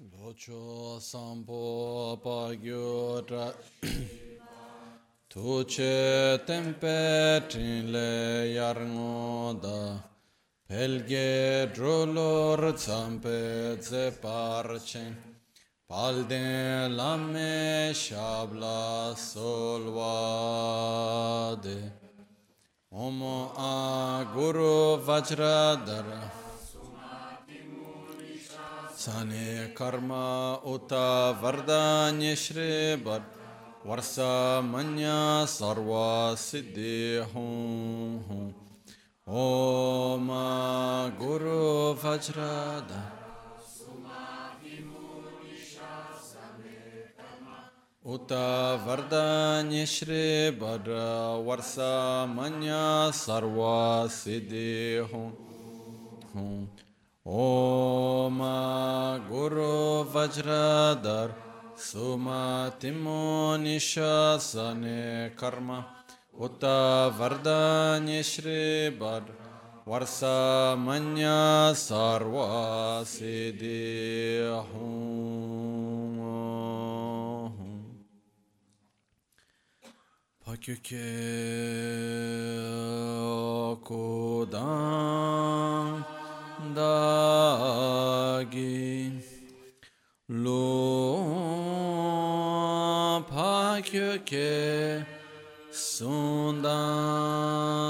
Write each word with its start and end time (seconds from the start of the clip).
Locho 0.00 1.00
sampo 1.00 2.16
pagyo 2.22 3.20
tra 3.26 3.52
Tuche 5.28 6.38
tempe 6.46 7.42
trinle 7.48 8.54
da 9.60 10.00
Pelge 10.68 11.68
drolor 11.74 12.78
zampe 12.78 13.82
ze 13.82 14.12
parchen 14.22 15.16
Palde 15.90 16.88
lame 16.94 17.92
shabla 17.92 19.16
solvade 19.16 20.32
Omo 22.92 23.52
a 23.56 24.24
guru 24.32 24.98
vajradara 25.02 26.37
Sane 29.08 29.72
karma 29.74 30.60
uta 30.66 31.32
vardanya 31.40 32.36
shribar 32.36 33.22
Varsa 33.82 34.60
manya 34.60 35.46
sarva 35.48 36.36
siddhi 36.36 37.24
hum 37.32 38.20
hum. 38.28 38.54
Om 39.26 40.28
Guru 41.18 41.94
Vajrada 41.94 43.00
Uta 48.04 48.78
Vardanya 48.84 49.86
Shri 49.86 50.52
Bhadra 50.52 51.42
Varsa 51.46 52.28
Manya 52.28 53.10
Sarva 53.12 54.04
Siddhi 54.08 55.00
hum 55.10 55.32
hum 56.34 56.87
Om 57.28 58.40
Guru 59.28 60.04
Vajradar 60.04 61.34
Sumatimo 61.76 63.54
Nishasane 63.60 65.36
Karma 65.36 65.84
Uta 66.40 67.12
Vardanya 67.18 68.24
Shri 68.24 68.88
Bad 68.98 69.24
Varsa 69.86 70.74
Manya 86.78 87.18
Sarva 87.58 88.52
Siddhi 88.52 89.22
Hum 90.28 90.44
Pakyuke 93.24 94.46
Kodam 95.72 96.14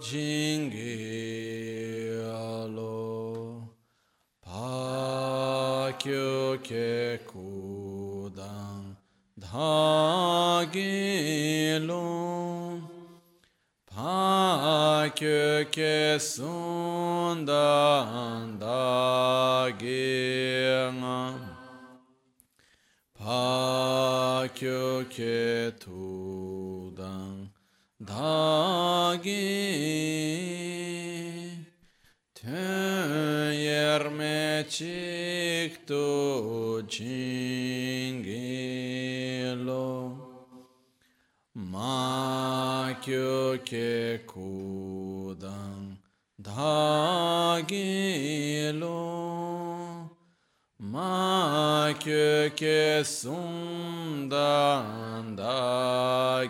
Jingialo 0.00 0.68
Pakyuke 4.42 6.00
Kudan 7.26 8.84
Dhagilo 9.40 10.68
Pakyuke 14.66 15.38
Sundan 16.20 17.40
Dagingam 18.60 19.88
Pakyuke 24.48 25.28
Tudan 25.76 27.36
Dagi 28.00 29.44
Töyerme 32.34 33.86
çıktı 34.70 36.04
Cingilo 36.88 38.08
Makyuke 41.54 43.00
Kudan 44.26 45.98
Dagilo 46.44 47.88
Ama 50.98 51.94
köke 52.04 53.04
sundan 53.04 54.36
da 55.38 56.44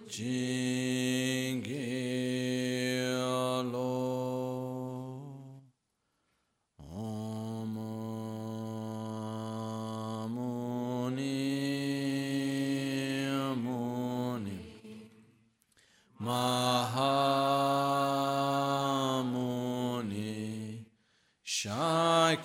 cingim 0.10 1.70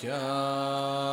جاء 0.05 1.04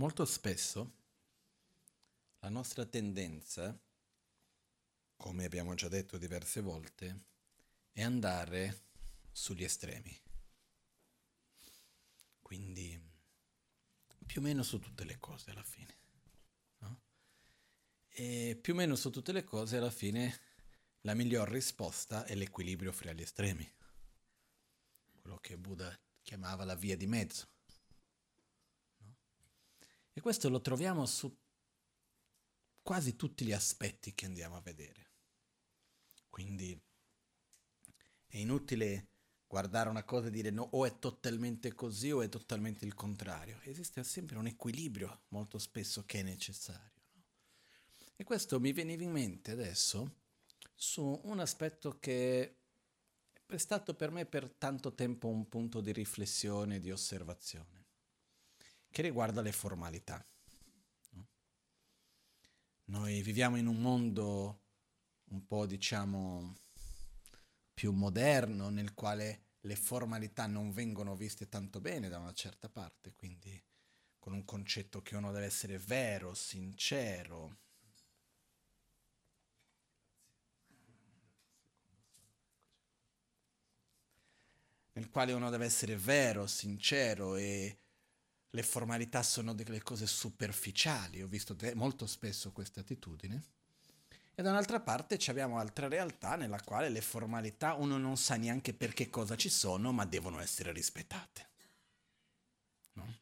Molto 0.00 0.24
spesso 0.24 0.94
la 2.38 2.48
nostra 2.48 2.86
tendenza, 2.86 3.78
come 5.14 5.44
abbiamo 5.44 5.74
già 5.74 5.88
detto 5.88 6.16
diverse 6.16 6.62
volte, 6.62 7.24
è 7.92 8.00
andare 8.00 8.84
sugli 9.30 9.62
estremi. 9.62 10.18
Quindi 12.40 12.98
più 14.24 14.40
o 14.40 14.44
meno 14.44 14.62
su 14.62 14.78
tutte 14.78 15.04
le 15.04 15.18
cose 15.18 15.50
alla 15.50 15.62
fine. 15.62 15.98
No? 16.78 17.00
E 18.08 18.58
più 18.58 18.72
o 18.72 18.76
meno 18.76 18.96
su 18.96 19.10
tutte 19.10 19.32
le 19.32 19.44
cose 19.44 19.76
alla 19.76 19.90
fine 19.90 20.40
la 21.02 21.12
miglior 21.12 21.46
risposta 21.50 22.24
è 22.24 22.34
l'equilibrio 22.34 22.90
fra 22.90 23.12
gli 23.12 23.20
estremi. 23.20 23.70
Quello 25.20 25.36
che 25.36 25.58
Buddha 25.58 25.94
chiamava 26.22 26.64
la 26.64 26.74
via 26.74 26.96
di 26.96 27.06
mezzo. 27.06 27.58
E 30.12 30.20
questo 30.20 30.48
lo 30.48 30.60
troviamo 30.60 31.06
su 31.06 31.34
quasi 32.82 33.14
tutti 33.16 33.44
gli 33.44 33.52
aspetti 33.52 34.14
che 34.14 34.26
andiamo 34.26 34.56
a 34.56 34.60
vedere. 34.60 35.08
Quindi 36.28 36.78
è 38.26 38.36
inutile 38.36 39.08
guardare 39.46 39.88
una 39.88 40.04
cosa 40.04 40.28
e 40.28 40.30
dire 40.30 40.50
no, 40.50 40.68
o 40.72 40.86
è 40.86 40.98
totalmente 40.98 41.74
così 41.74 42.10
o 42.10 42.22
è 42.22 42.28
totalmente 42.28 42.84
il 42.84 42.94
contrario. 42.94 43.60
Esiste 43.62 44.02
sempre 44.04 44.38
un 44.38 44.46
equilibrio 44.46 45.22
molto 45.28 45.58
spesso 45.58 46.04
che 46.04 46.20
è 46.20 46.22
necessario. 46.22 47.02
No? 47.14 47.24
E 48.16 48.24
questo 48.24 48.60
mi 48.60 48.72
veniva 48.72 49.02
in 49.02 49.10
mente 49.10 49.52
adesso 49.52 50.18
su 50.74 51.20
un 51.24 51.40
aspetto 51.40 51.98
che 51.98 52.58
è 53.46 53.56
stato 53.56 53.94
per 53.94 54.10
me 54.10 54.26
per 54.26 54.50
tanto 54.50 54.94
tempo 54.94 55.28
un 55.28 55.48
punto 55.48 55.80
di 55.80 55.92
riflessione, 55.92 56.78
di 56.78 56.90
osservazione 56.90 57.79
che 58.90 59.02
riguarda 59.02 59.40
le 59.40 59.52
formalità. 59.52 60.24
Noi 62.86 63.22
viviamo 63.22 63.56
in 63.56 63.66
un 63.66 63.80
mondo 63.80 64.62
un 65.30 65.46
po', 65.46 65.64
diciamo, 65.64 66.54
più 67.72 67.92
moderno, 67.92 68.68
nel 68.68 68.94
quale 68.94 69.44
le 69.60 69.76
formalità 69.76 70.46
non 70.46 70.72
vengono 70.72 71.14
viste 71.14 71.48
tanto 71.48 71.80
bene 71.80 72.08
da 72.08 72.18
una 72.18 72.32
certa 72.32 72.68
parte, 72.68 73.14
quindi 73.14 73.62
con 74.18 74.32
un 74.32 74.44
concetto 74.44 75.02
che 75.02 75.14
uno 75.14 75.30
deve 75.30 75.46
essere 75.46 75.78
vero, 75.78 76.34
sincero. 76.34 77.58
Nel 84.92 85.08
quale 85.08 85.32
uno 85.32 85.48
deve 85.48 85.64
essere 85.66 85.96
vero, 85.96 86.46
sincero 86.48 87.36
e 87.36 87.78
le 88.50 88.62
formalità 88.62 89.22
sono 89.22 89.54
delle 89.54 89.82
cose 89.82 90.06
superficiali, 90.06 91.22
ho 91.22 91.28
visto 91.28 91.54
te- 91.54 91.74
molto 91.74 92.06
spesso 92.06 92.50
questa 92.52 92.80
attitudine. 92.80 93.42
E 94.34 94.42
da 94.42 94.50
un'altra 94.50 94.80
parte 94.80 95.18
abbiamo 95.26 95.58
altre 95.58 95.88
realtà 95.88 96.34
nella 96.34 96.60
quale 96.62 96.88
le 96.88 97.00
formalità 97.00 97.74
uno 97.74 97.98
non 97.98 98.16
sa 98.16 98.36
neanche 98.36 98.72
per 98.72 98.92
che 98.92 99.10
cosa 99.10 99.36
ci 99.36 99.48
sono, 99.48 99.92
ma 99.92 100.04
devono 100.04 100.40
essere 100.40 100.72
rispettate. 100.72 101.48
No? 102.94 103.18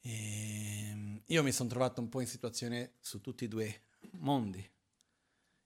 E 0.00 1.22
io 1.24 1.42
mi 1.42 1.52
sono 1.52 1.68
trovato 1.68 2.00
un 2.00 2.08
po' 2.08 2.20
in 2.20 2.26
situazione 2.26 2.94
su 3.00 3.20
tutti 3.20 3.44
e 3.44 3.48
due 3.48 3.82
mondi. 4.12 4.68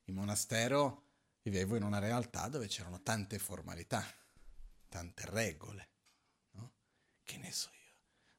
In 0.04 0.14
monastero 0.14 1.04
vivevo 1.42 1.76
in 1.76 1.84
una 1.84 1.98
realtà 1.98 2.48
dove 2.48 2.66
c'erano 2.66 3.00
tante 3.02 3.38
formalità, 3.38 4.04
tante 4.88 5.24
regole, 5.26 5.88
no? 6.52 6.72
che 7.22 7.36
ne 7.38 7.52
so 7.52 7.70
io 7.72 7.77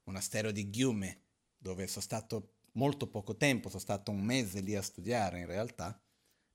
monastero 0.10 0.52
di 0.52 0.70
Ghiume, 0.70 1.22
dove 1.56 1.86
sono 1.86 2.02
stato 2.02 2.56
molto 2.74 3.08
poco 3.08 3.36
tempo, 3.36 3.70
sono 3.70 3.80
stato 3.80 4.10
un 4.10 4.22
mese 4.22 4.60
lì 4.62 4.76
a 4.76 4.82
studiare 4.82 5.40
in 5.40 5.46
realtà, 5.46 6.02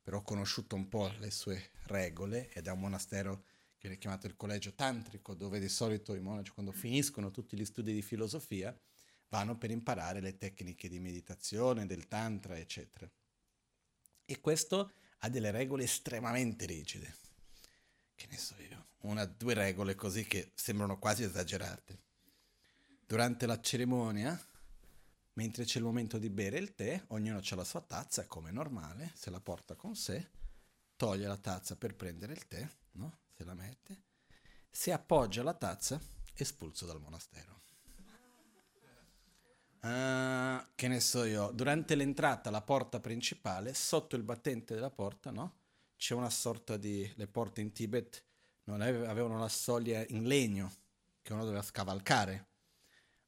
però 0.03 0.19
ho 0.19 0.23
conosciuto 0.23 0.75
un 0.75 0.89
po' 0.89 1.13
le 1.19 1.31
sue 1.31 1.71
regole 1.87 2.51
ed 2.53 2.67
è 2.67 2.71
un 2.71 2.81
monastero 2.81 3.45
che 3.79 3.91
è 3.91 3.99
chiamato 3.99 4.27
il 4.27 4.37
collegio 4.37 4.75
tantrico, 4.75 5.35
dove 5.35 5.61
di 5.61 5.69
solito 5.69 6.15
i 6.15 6.21
monaci 6.21 6.51
quando 6.51 6.73
finiscono 6.73 7.31
tutti 7.31 7.57
gli 7.57 7.65
studi 7.65 7.93
di 7.93 8.03
filosofia 8.03 8.77
vanno 9.29 9.57
per 9.57 9.71
imparare 9.71 10.21
le 10.21 10.37
tecniche 10.37 10.89
di 10.89 10.99
meditazione, 10.99 11.87
del 11.87 12.09
tantra, 12.09 12.59
eccetera. 12.59 13.09
E 14.25 14.41
questo 14.41 14.93
ha 15.19 15.29
delle 15.29 15.51
regole 15.51 15.85
estremamente 15.85 16.67
rigide. 16.67 17.15
Che 18.15 18.27
ne 18.29 18.37
so 18.37 18.55
io, 18.69 18.87
una, 19.03 19.25
due 19.27 19.55
regole 19.55 19.95
così 19.95 20.25
che 20.25 20.51
sembrano 20.55 20.99
quasi 20.99 21.23
esagerate 21.25 22.04
durante 23.07 23.47
la 23.47 23.61
cerimonia, 23.61 24.39
mentre 25.35 25.65
c'è 25.65 25.79
il 25.79 25.85
momento 25.85 26.19
di 26.19 26.31
bere 26.31 26.59
il 26.59 26.75
tè, 26.75 27.03
ognuno 27.09 27.39
ha 27.39 27.55
la 27.55 27.65
sua 27.65 27.81
tazza, 27.81 28.27
come 28.27 28.51
normale, 28.51 29.13
se 29.15 29.31
la 29.31 29.41
porta 29.41 29.75
con 29.75 29.95
sé, 29.95 30.31
toglie 30.97 31.27
la 31.27 31.37
tazza 31.37 31.77
per 31.77 31.95
prendere 31.95 32.33
il 32.33 32.47
tè, 32.47 32.69
no? 32.93 33.19
se 33.35 33.45
la 33.45 33.55
mette, 33.55 34.03
se 34.71 34.93
appoggia 34.93 35.43
la 35.43 35.55
tazza, 35.55 36.01
espulso 36.35 36.87
dal 36.87 37.01
monastero. 37.01 37.63
Uh, 39.81 40.65
che 40.75 40.89
ne 40.89 40.99
so 40.99 41.25
io, 41.25 41.51
durante 41.51 41.95
l'entrata 41.95 42.49
alla 42.49 42.63
porta 42.63 43.01
principale, 43.01 43.75
sotto 43.75 44.17
il 44.17 44.23
battente 44.23 44.73
della 44.73 44.91
porta, 44.91 45.31
no? 45.31 45.59
C'è 45.97 46.15
una 46.15 46.31
sorta 46.31 46.79
di... 46.79 47.11
le 47.17 47.27
porte 47.27 47.61
in 47.61 47.73
Tibet 47.73 48.25
non 48.65 48.81
avevano 48.81 49.39
la 49.39 49.49
soglia 49.49 50.05
in 50.09 50.27
legno 50.27 50.73
che 51.23 51.33
uno 51.33 51.45
doveva 51.45 51.63
scavalcare 51.63 52.54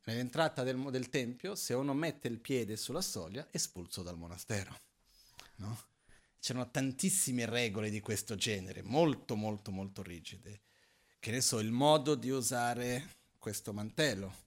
Nell'entrata 0.06 0.62
del, 0.62 0.81
del, 0.91 1.08
tempio, 1.08 1.56
se 1.56 1.75
uno 1.75 1.93
mette 1.93 2.29
il 2.29 2.38
piede 2.38 2.76
sulla 2.76 3.00
soglia, 3.00 3.44
è 3.50 3.56
espulso 3.56 4.03
dal 4.03 4.17
monastero. 4.17 4.79
No? 5.56 5.76
C'erano 6.38 6.70
tantissime 6.70 7.44
regole 7.44 7.91
di 7.91 7.99
questo 8.00 8.37
genere, 8.37 8.82
molto, 8.82 9.35
molto, 9.35 9.73
molto 9.73 10.03
rigide. 10.03 10.61
Che 11.19 11.31
ne 11.32 11.41
so, 11.41 11.58
il 11.58 11.73
modo 11.73 12.14
di 12.14 12.31
usare 12.31 13.17
questo 13.41 13.73
mantello. 13.73 14.44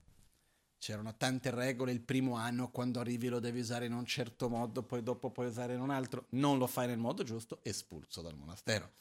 C'erano 0.78 1.14
tante 1.18 1.50
regole 1.50 1.92
il 1.92 2.00
primo 2.00 2.36
anno, 2.36 2.70
quando 2.70 2.98
arrivi 2.98 3.28
lo 3.28 3.38
devi 3.38 3.60
usare 3.60 3.84
in 3.84 3.92
un 3.92 4.06
certo 4.06 4.48
modo, 4.48 4.82
poi 4.82 5.02
dopo 5.02 5.28
puoi 5.28 5.48
usare 5.48 5.74
in 5.74 5.80
un 5.80 5.90
altro. 5.90 6.24
Non 6.30 6.56
lo 6.56 6.66
fai 6.66 6.86
nel 6.86 6.96
modo 6.96 7.22
giusto, 7.22 7.58
espulso 7.64 8.22
dal 8.22 8.34
monastero. 8.34 8.92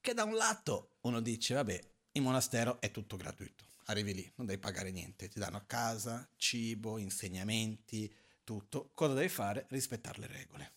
Che 0.00 0.14
da 0.14 0.24
un 0.24 0.36
lato 0.36 0.96
uno 1.02 1.20
dice, 1.20 1.52
vabbè, 1.52 1.80
il 2.12 2.22
monastero 2.22 2.80
è 2.80 2.90
tutto 2.90 3.16
gratuito 3.16 3.70
arrivi 3.86 4.14
lì, 4.14 4.32
non 4.36 4.46
devi 4.46 4.60
pagare 4.60 4.90
niente, 4.90 5.28
ti 5.28 5.38
danno 5.38 5.56
a 5.56 5.64
casa, 5.64 6.28
cibo, 6.36 6.98
insegnamenti, 6.98 8.12
tutto. 8.44 8.90
Cosa 8.94 9.14
devi 9.14 9.28
fare? 9.28 9.66
Rispettare 9.68 10.20
le 10.20 10.26
regole. 10.26 10.72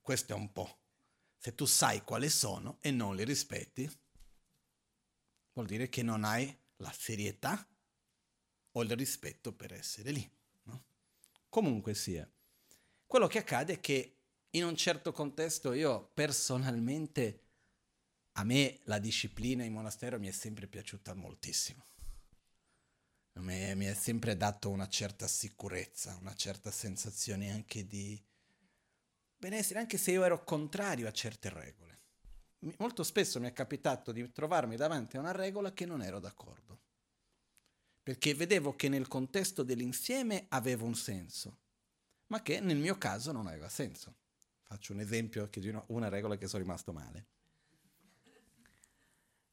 Questo 0.00 0.32
è 0.32 0.36
un 0.36 0.52
po'. 0.52 0.78
Se 1.38 1.54
tu 1.54 1.64
sai 1.64 2.02
quali 2.02 2.28
sono 2.28 2.78
e 2.80 2.90
non 2.90 3.16
li 3.16 3.24
rispetti, 3.24 3.90
vuol 5.52 5.66
dire 5.66 5.88
che 5.88 6.02
non 6.02 6.24
hai 6.24 6.54
la 6.76 6.92
serietà 6.96 7.66
o 8.72 8.82
il 8.82 8.96
rispetto 8.96 9.52
per 9.52 9.72
essere 9.72 10.10
lì. 10.10 10.30
No? 10.64 10.84
Comunque 11.48 11.94
sia, 11.94 12.28
quello 13.06 13.26
che 13.26 13.38
accade 13.38 13.74
è 13.74 13.80
che 13.80 14.16
in 14.50 14.64
un 14.64 14.76
certo 14.76 15.12
contesto 15.12 15.72
io 15.72 16.10
personalmente, 16.14 17.43
a 18.36 18.44
me 18.44 18.80
la 18.84 18.98
disciplina 18.98 19.64
in 19.64 19.72
monastero 19.72 20.18
mi 20.18 20.28
è 20.28 20.32
sempre 20.32 20.66
piaciuta 20.66 21.14
moltissimo 21.14 21.84
mi, 23.40 23.74
mi 23.74 23.86
è 23.86 23.94
sempre 23.94 24.36
dato 24.36 24.70
una 24.70 24.88
certa 24.88 25.26
sicurezza, 25.26 26.16
una 26.20 26.34
certa 26.34 26.70
sensazione 26.70 27.50
anche 27.50 27.86
di 27.86 28.20
benessere, 29.36 29.80
anche 29.80 29.98
se 29.98 30.12
io 30.12 30.24
ero 30.24 30.44
contrario 30.44 31.08
a 31.08 31.12
certe 31.12 31.48
regole. 31.48 31.82
Molto 32.78 33.02
spesso 33.02 33.40
mi 33.40 33.48
è 33.48 33.52
capitato 33.52 34.12
di 34.12 34.30
trovarmi 34.32 34.76
davanti 34.76 35.16
a 35.16 35.20
una 35.20 35.32
regola 35.32 35.72
che 35.72 35.84
non 35.84 36.02
ero 36.02 36.18
d'accordo, 36.18 36.80
perché 38.02 38.34
vedevo 38.34 38.74
che 38.74 38.88
nel 38.88 39.08
contesto 39.08 39.62
dell'insieme 39.62 40.46
aveva 40.48 40.84
un 40.84 40.94
senso, 40.94 41.58
ma 42.28 42.40
che 42.40 42.60
nel 42.60 42.78
mio 42.78 42.96
caso 42.96 43.32
non 43.32 43.46
aveva 43.46 43.68
senso. 43.68 44.16
Faccio 44.62 44.94
un 44.94 45.00
esempio 45.00 45.48
di 45.52 45.68
una, 45.68 45.84
una 45.88 46.08
regola 46.08 46.36
che 46.36 46.46
sono 46.46 46.62
rimasto 46.62 46.92
male. 46.92 47.26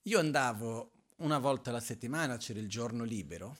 Io 0.05 0.17
andavo 0.17 0.93
una 1.17 1.37
volta 1.37 1.69
alla 1.69 1.79
settimana, 1.79 2.37
c'era 2.37 2.57
il 2.57 2.67
giorno 2.67 3.03
libero, 3.03 3.59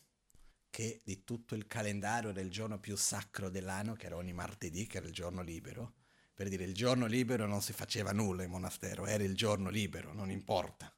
che 0.72 1.02
di 1.04 1.24
tutto 1.24 1.54
il 1.54 1.68
calendario 1.68 2.32
era 2.32 2.42
il 2.42 2.50
giorno 2.50 2.80
più 2.80 2.96
sacro 2.96 3.50
dell'anno, 3.50 3.94
che 3.94 4.08
era 4.08 4.16
ogni 4.16 4.34
martedì, 4.34 4.88
che 4.88 4.98
era 4.98 5.06
il 5.06 5.14
giorno 5.14 5.44
libero. 5.44 5.94
Per 6.34 6.50
dire, 6.50 6.64
il 6.64 6.74
giorno 6.74 7.06
libero 7.06 7.46
non 7.46 7.62
si 7.62 7.74
faceva 7.74 8.12
nulla 8.12 8.42
in 8.42 8.50
monastero, 8.50 9.06
era 9.06 9.24
il 9.24 9.36
giorno 9.36 9.70
libero, 9.70 10.14
non 10.14 10.32
importa. 10.32 10.92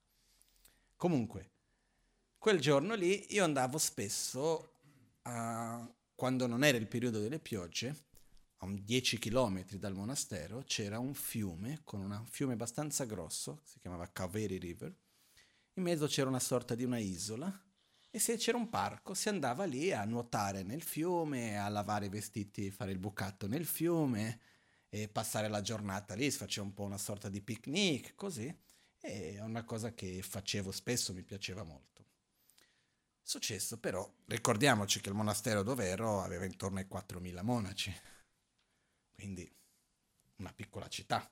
Comunque, 0.96 1.52
quel 2.38 2.62
giorno 2.62 2.96
lì 2.96 3.34
io 3.34 3.44
andavo 3.44 3.78
spesso, 3.78 4.76
a, 5.24 5.86
quando 6.16 6.48
non 6.48 6.64
era 6.64 6.78
il 6.78 6.88
periodo 6.88 7.20
delle 7.20 7.40
piogge, 7.40 8.06
a 8.60 8.68
10 8.70 9.20
km 9.20 9.66
dal 9.72 9.94
monastero 9.94 10.64
c'era 10.66 11.00
un 11.00 11.14
fiume, 11.14 11.82
con 11.84 12.00
un 12.00 12.26
fiume 12.30 12.54
abbastanza 12.54 13.04
grosso, 13.04 13.60
si 13.66 13.80
chiamava 13.80 14.10
Kaveri 14.10 14.58
River, 14.58 14.96
in 15.76 15.84
mezzo 15.84 16.08
c'era 16.08 16.30
una 16.30 16.40
sorta 16.40 16.76
di 16.76 16.84
una 16.84 17.00
isola, 17.00 17.52
E 18.16 18.20
se 18.20 18.38
c'era 18.38 18.58
un 18.58 18.70
parco 18.70 19.16
si 19.16 19.30
andava 19.30 19.64
lì 19.64 19.92
a 19.92 20.06
nuotare 20.06 20.62
nel 20.62 20.84
fiume, 20.84 21.58
a 21.58 21.68
lavare 21.68 22.06
i 22.06 22.10
vestiti, 22.10 22.70
fare 22.70 22.92
il 22.92 23.00
bucato 23.00 23.48
nel 23.48 23.66
fiume 23.66 24.40
e 24.88 25.08
passare 25.08 25.48
la 25.48 25.62
giornata 25.62 26.14
lì, 26.14 26.30
si 26.30 26.38
faceva 26.38 26.68
un 26.68 26.76
po' 26.76 26.84
una 26.84 27.00
sorta 27.00 27.28
di 27.28 27.42
picnic, 27.42 28.14
così. 28.14 28.56
E 29.00 29.34
è 29.34 29.42
una 29.42 29.64
cosa 29.64 29.96
che 29.96 30.22
facevo 30.22 30.72
spesso, 30.72 31.12
mi 31.12 31.24
piaceva 31.24 31.64
molto. 31.64 32.06
Successo 33.20 33.80
però, 33.80 34.08
ricordiamoci 34.26 35.02
che 35.02 35.10
il 35.10 35.16
monastero 35.16 35.64
dove 35.64 35.88
ero 35.88 36.22
aveva 36.22 36.46
intorno 36.46 36.78
ai 36.78 36.86
4.000 36.86 37.42
monaci, 37.42 37.92
quindi 39.12 39.52
una 40.36 40.54
piccola 40.54 40.88
città. 40.88 41.28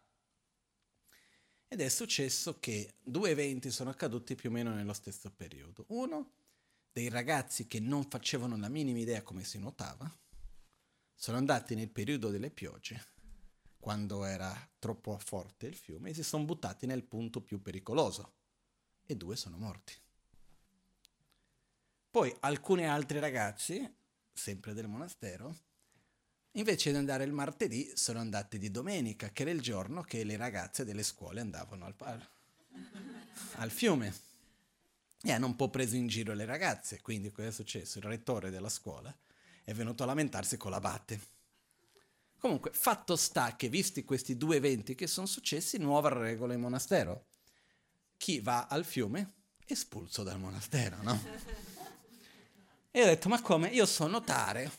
Ed 1.73 1.79
è 1.79 1.87
successo 1.87 2.59
che 2.59 2.95
due 3.01 3.29
eventi 3.29 3.71
sono 3.71 3.91
accaduti 3.91 4.35
più 4.35 4.49
o 4.49 4.51
meno 4.51 4.73
nello 4.73 4.91
stesso 4.91 5.31
periodo. 5.31 5.85
Uno, 5.87 6.33
dei 6.91 7.07
ragazzi 7.07 7.65
che 7.65 7.79
non 7.79 8.09
facevano 8.09 8.57
la 8.57 8.67
minima 8.67 8.99
idea 8.99 9.21
come 9.21 9.45
si 9.45 9.57
nuotava, 9.57 10.13
sono 11.15 11.37
andati 11.37 11.73
nel 11.73 11.87
periodo 11.89 12.29
delle 12.29 12.49
piogge, 12.49 13.05
quando 13.79 14.25
era 14.25 14.53
troppo 14.79 15.17
forte 15.17 15.67
il 15.67 15.75
fiume, 15.75 16.09
e 16.09 16.13
si 16.13 16.23
sono 16.23 16.43
buttati 16.43 16.85
nel 16.85 17.03
punto 17.03 17.39
più 17.39 17.61
pericoloso. 17.61 18.33
E 19.05 19.15
due 19.15 19.37
sono 19.37 19.55
morti. 19.55 19.93
Poi 22.11 22.35
alcuni 22.41 22.85
altri 22.85 23.19
ragazzi, 23.19 23.95
sempre 24.33 24.73
del 24.73 24.89
monastero, 24.89 25.55
invece 26.53 26.91
di 26.91 26.97
andare 26.97 27.23
il 27.23 27.31
martedì, 27.31 27.91
sono 27.95 28.19
andati 28.19 28.57
di 28.57 28.71
domenica, 28.71 29.29
che 29.29 29.43
era 29.43 29.51
il 29.51 29.61
giorno 29.61 30.01
che 30.01 30.23
le 30.23 30.37
ragazze 30.37 30.83
delle 30.83 31.03
scuole 31.03 31.39
andavano 31.39 31.85
al, 31.85 32.27
al 33.55 33.71
fiume 33.71 34.13
e 35.23 35.31
hanno 35.31 35.45
un 35.45 35.55
po' 35.55 35.69
preso 35.69 35.95
in 35.95 36.07
giro 36.07 36.33
le 36.33 36.45
ragazze. 36.45 37.01
Quindi 37.01 37.31
cosa 37.31 37.47
è 37.47 37.51
successo? 37.51 37.99
Il 37.99 38.05
rettore 38.05 38.49
della 38.49 38.69
scuola 38.69 39.15
è 39.63 39.73
venuto 39.73 40.03
a 40.03 40.07
lamentarsi 40.07 40.57
con 40.57 40.71
la 40.71 40.79
batte. 40.79 41.19
Comunque, 42.39 42.71
fatto 42.73 43.15
sta 43.15 43.55
che, 43.55 43.69
visti 43.69 44.03
questi 44.03 44.35
due 44.35 44.55
eventi 44.55 44.95
che 44.95 45.05
sono 45.05 45.27
successi, 45.27 45.77
nuova 45.77 46.09
regola 46.09 46.55
in 46.55 46.59
monastero. 46.59 47.27
Chi 48.17 48.39
va 48.39 48.65
al 48.65 48.83
fiume 48.83 49.33
è 49.63 49.73
espulso 49.73 50.23
dal 50.23 50.39
monastero, 50.39 50.97
no? 51.01 51.59
E 52.93 53.03
ho 53.03 53.05
detto, 53.05 53.29
ma 53.29 53.39
come? 53.39 53.69
Io 53.69 53.85
so 53.85 54.05
notare, 54.05 54.69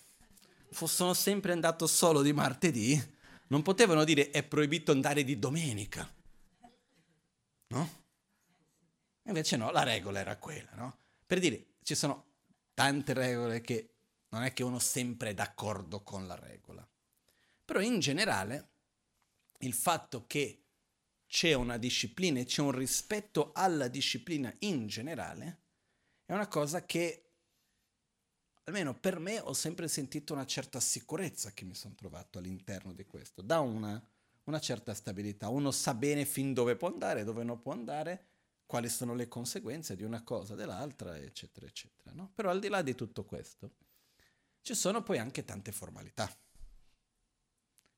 sono 0.72 1.14
sempre 1.14 1.52
andato 1.52 1.86
solo 1.86 2.22
di 2.22 2.32
martedì, 2.32 3.00
non 3.48 3.62
potevano 3.62 4.04
dire 4.04 4.30
è 4.30 4.42
proibito 4.42 4.92
andare 4.92 5.24
di 5.24 5.38
domenica, 5.38 6.10
no? 7.68 8.00
Invece 9.24 9.56
no, 9.56 9.70
la 9.70 9.82
regola 9.82 10.20
era 10.20 10.36
quella, 10.36 10.70
no? 10.74 10.98
Per 11.26 11.38
dire, 11.38 11.74
ci 11.82 11.94
sono 11.94 12.32
tante 12.74 13.12
regole 13.12 13.60
che 13.60 13.94
non 14.30 14.42
è 14.42 14.52
che 14.52 14.62
uno 14.62 14.78
sempre 14.78 15.30
è 15.30 15.34
d'accordo 15.34 16.02
con 16.02 16.26
la 16.26 16.34
regola. 16.34 16.86
Però 17.64 17.80
in 17.80 18.00
generale 18.00 18.70
il 19.58 19.74
fatto 19.74 20.26
che 20.26 20.64
c'è 21.26 21.52
una 21.54 21.76
disciplina 21.76 22.40
e 22.40 22.44
c'è 22.44 22.60
un 22.60 22.72
rispetto 22.72 23.52
alla 23.54 23.88
disciplina 23.88 24.52
in 24.60 24.86
generale 24.86 25.60
è 26.26 26.32
una 26.34 26.48
cosa 26.48 26.84
che 26.84 27.31
almeno 28.64 28.94
per 28.94 29.18
me 29.18 29.40
ho 29.40 29.52
sempre 29.52 29.88
sentito 29.88 30.32
una 30.32 30.46
certa 30.46 30.80
sicurezza 30.80 31.52
che 31.52 31.64
mi 31.64 31.74
sono 31.74 31.94
trovato 31.94 32.38
all'interno 32.38 32.92
di 32.92 33.04
questo, 33.04 33.42
dà 33.42 33.60
una, 33.60 34.00
una 34.44 34.60
certa 34.60 34.94
stabilità, 34.94 35.48
uno 35.48 35.70
sa 35.70 35.94
bene 35.94 36.24
fin 36.24 36.52
dove 36.52 36.76
può 36.76 36.88
andare, 36.88 37.24
dove 37.24 37.44
non 37.44 37.60
può 37.60 37.72
andare 37.72 38.26
quali 38.66 38.88
sono 38.88 39.14
le 39.14 39.28
conseguenze 39.28 39.96
di 39.96 40.02
una 40.02 40.22
cosa, 40.22 40.54
dell'altra, 40.54 41.18
eccetera, 41.18 41.66
eccetera. 41.66 42.12
No? 42.14 42.32
Però 42.34 42.48
al 42.48 42.58
di 42.58 42.68
là 42.68 42.80
di 42.80 42.94
tutto 42.94 43.24
questo, 43.24 43.72
ci 44.62 44.74
sono 44.74 45.02
poi 45.02 45.18
anche 45.18 45.44
tante 45.44 45.72
formalità. 45.72 46.26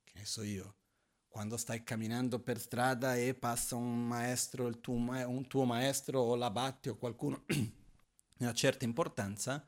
Che 0.03 0.13
ne 0.15 0.25
so 0.25 0.43
io, 0.43 0.77
quando 1.29 1.57
stai 1.57 1.85
camminando 1.85 2.41
per 2.41 2.59
strada 2.59 3.17
e 3.17 3.35
passa 3.35 3.77
un 3.77 4.07
maestro, 4.07 4.81
tuo, 4.81 4.95
un 4.95 5.47
tuo 5.47 5.65
maestro 5.65 6.21
o 6.21 6.35
l'abatti 6.35 6.89
o 6.89 6.97
qualcuno 6.97 7.45
di 7.47 7.73
una 8.39 8.55
certa 8.55 8.85
importanza, 8.85 9.65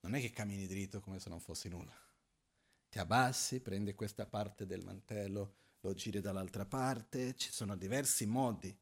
non 0.00 0.14
è 0.14 0.20
che 0.20 0.30
cammini 0.30 0.66
dritto 0.66 1.00
come 1.00 1.18
se 1.18 1.28
non 1.28 1.40
fosse 1.40 1.68
nulla. 1.68 1.92
Ti 2.88 2.98
abbassi, 2.98 3.60
prendi 3.60 3.94
questa 3.94 4.26
parte 4.26 4.66
del 4.66 4.82
mantello, 4.82 5.54
lo 5.80 5.94
giri 5.94 6.20
dall'altra 6.20 6.64
parte, 6.64 7.34
ci 7.36 7.50
sono 7.52 7.76
diversi 7.76 8.26
modi 8.26 8.76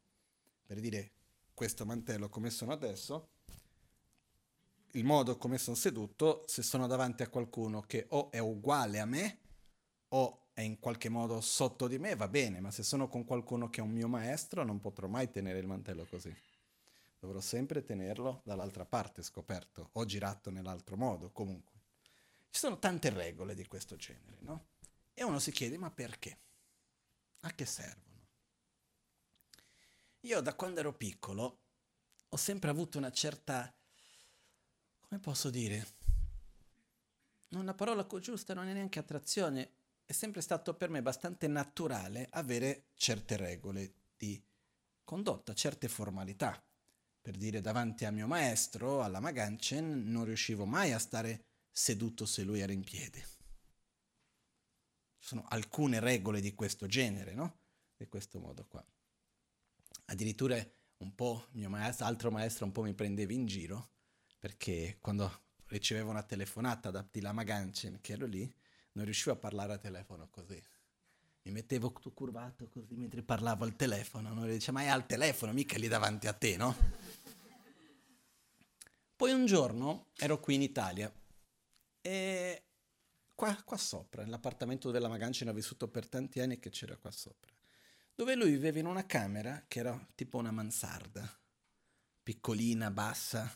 per 0.64 0.80
dire 0.80 1.12
questo 1.54 1.84
mantello 1.84 2.28
come 2.28 2.50
sono 2.50 2.72
adesso, 2.72 3.30
il 4.92 5.04
modo 5.04 5.36
come 5.36 5.58
sono 5.58 5.76
seduto, 5.76 6.44
se 6.46 6.62
sono 6.62 6.86
davanti 6.86 7.22
a 7.22 7.28
qualcuno 7.28 7.82
che 7.82 8.06
o 8.10 8.30
è 8.30 8.38
uguale 8.38 9.00
a 9.00 9.04
me 9.04 9.38
o 10.08 10.46
è 10.54 10.62
in 10.62 10.78
qualche 10.78 11.08
modo 11.08 11.40
sotto 11.40 11.86
di 11.86 11.98
me, 11.98 12.16
va 12.16 12.28
bene, 12.28 12.60
ma 12.60 12.70
se 12.70 12.82
sono 12.82 13.08
con 13.08 13.24
qualcuno 13.24 13.68
che 13.70 13.80
è 13.80 13.84
un 13.84 13.90
mio 13.90 14.08
maestro 14.08 14.64
non 14.64 14.80
potrò 14.80 15.06
mai 15.06 15.30
tenere 15.30 15.58
il 15.58 15.66
mantello 15.66 16.06
così. 16.06 16.34
Dovrò 17.18 17.40
sempre 17.40 17.82
tenerlo 17.82 18.42
dall'altra 18.44 18.84
parte, 18.84 19.22
scoperto, 19.22 19.90
o 19.92 20.04
girato 20.04 20.50
nell'altro 20.50 20.96
modo, 20.96 21.30
comunque. 21.30 21.80
Ci 22.50 22.60
sono 22.60 22.78
tante 22.78 23.10
regole 23.10 23.54
di 23.54 23.66
questo 23.66 23.96
genere, 23.96 24.38
no? 24.40 24.68
E 25.14 25.24
uno 25.24 25.38
si 25.38 25.50
chiede, 25.50 25.76
ma 25.76 25.90
perché? 25.90 26.38
A 27.40 27.50
che 27.50 27.66
serve? 27.66 28.06
Io 30.20 30.40
da 30.40 30.54
quando 30.54 30.80
ero 30.80 30.92
piccolo 30.92 31.60
ho 32.28 32.36
sempre 32.36 32.70
avuto 32.70 32.98
una 32.98 33.10
certa, 33.10 33.72
come 35.00 35.20
posso 35.20 35.50
dire, 35.50 35.86
una 37.50 37.74
parola 37.74 38.06
giusta 38.20 38.54
non 38.54 38.68
è 38.68 38.72
neanche 38.72 38.98
attrazione, 38.98 39.72
è 40.04 40.12
sempre 40.12 40.40
stato 40.40 40.74
per 40.74 40.90
me 40.90 40.98
abbastanza 40.98 41.46
naturale 41.48 42.28
avere 42.30 42.88
certe 42.94 43.36
regole 43.36 43.94
di 44.16 44.42
condotta, 45.04 45.54
certe 45.54 45.88
formalità. 45.88 46.62
Per 47.20 47.36
dire 47.36 47.60
davanti 47.60 48.04
a 48.04 48.10
mio 48.10 48.26
maestro, 48.26 49.02
alla 49.02 49.20
Maganchen, 49.20 50.10
non 50.10 50.24
riuscivo 50.24 50.64
mai 50.64 50.92
a 50.92 50.98
stare 50.98 51.44
seduto 51.70 52.26
se 52.26 52.42
lui 52.42 52.60
era 52.60 52.72
in 52.72 52.82
piedi. 52.82 53.20
Ci 55.18 55.28
sono 55.28 55.44
alcune 55.48 56.00
regole 56.00 56.40
di 56.40 56.54
questo 56.54 56.86
genere, 56.86 57.34
no? 57.34 57.60
Di 57.96 58.06
questo 58.06 58.40
modo 58.40 58.66
qua. 58.66 58.84
Addirittura 60.06 60.56
un 60.98 61.14
po' 61.14 61.48
mio 61.52 61.68
maestro, 61.68 62.06
altro 62.06 62.30
maestro 62.30 62.64
un 62.64 62.72
po' 62.72 62.82
mi 62.82 62.94
prendeva 62.94 63.32
in 63.32 63.46
giro 63.46 63.90
perché 64.38 64.98
quando 65.00 65.46
ricevevo 65.66 66.10
una 66.10 66.22
telefonata 66.22 66.90
da 66.90 67.02
Tilama 67.02 67.42
Ganchen, 67.42 68.00
che 68.00 68.12
ero 68.12 68.26
lì, 68.26 68.50
non 68.92 69.04
riuscivo 69.04 69.32
a 69.32 69.38
parlare 69.38 69.74
a 69.74 69.78
telefono 69.78 70.28
così. 70.30 70.60
Mi 71.48 71.54
mettevo 71.54 71.90
curvato 71.90 72.68
così 72.68 72.94
mentre 72.94 73.22
parlavo 73.22 73.64
al 73.64 73.74
telefono, 73.74 74.34
no? 74.34 74.44
E 74.44 74.52
diceva, 74.52 74.80
ma 74.80 74.84
è 74.84 74.88
al 74.88 75.06
telefono, 75.06 75.52
mica 75.52 75.78
lì 75.78 75.88
davanti 75.88 76.26
a 76.26 76.34
te, 76.34 76.56
no? 76.58 76.76
Poi 79.16 79.32
un 79.32 79.46
giorno 79.46 80.08
ero 80.16 80.38
qui 80.40 80.56
in 80.56 80.62
Italia 80.62 81.10
e 82.02 82.62
qua, 83.34 83.56
qua 83.64 83.76
sopra, 83.78 84.22
nell'appartamento 84.22 84.88
dove 84.88 85.00
la 85.00 85.08
Magancina 85.08 85.50
ho 85.50 85.54
vissuto 85.54 85.88
per 85.88 86.06
tanti 86.06 86.40
anni 86.40 86.58
che 86.58 86.68
c'era 86.68 86.96
qua 86.96 87.10
sopra 87.10 87.50
dove 88.18 88.34
lui 88.34 88.50
viveva 88.50 88.80
in 88.80 88.86
una 88.86 89.06
camera 89.06 89.64
che 89.68 89.78
era 89.78 90.08
tipo 90.16 90.38
una 90.38 90.50
mansarda, 90.50 91.40
piccolina, 92.20 92.90
bassa, 92.90 93.48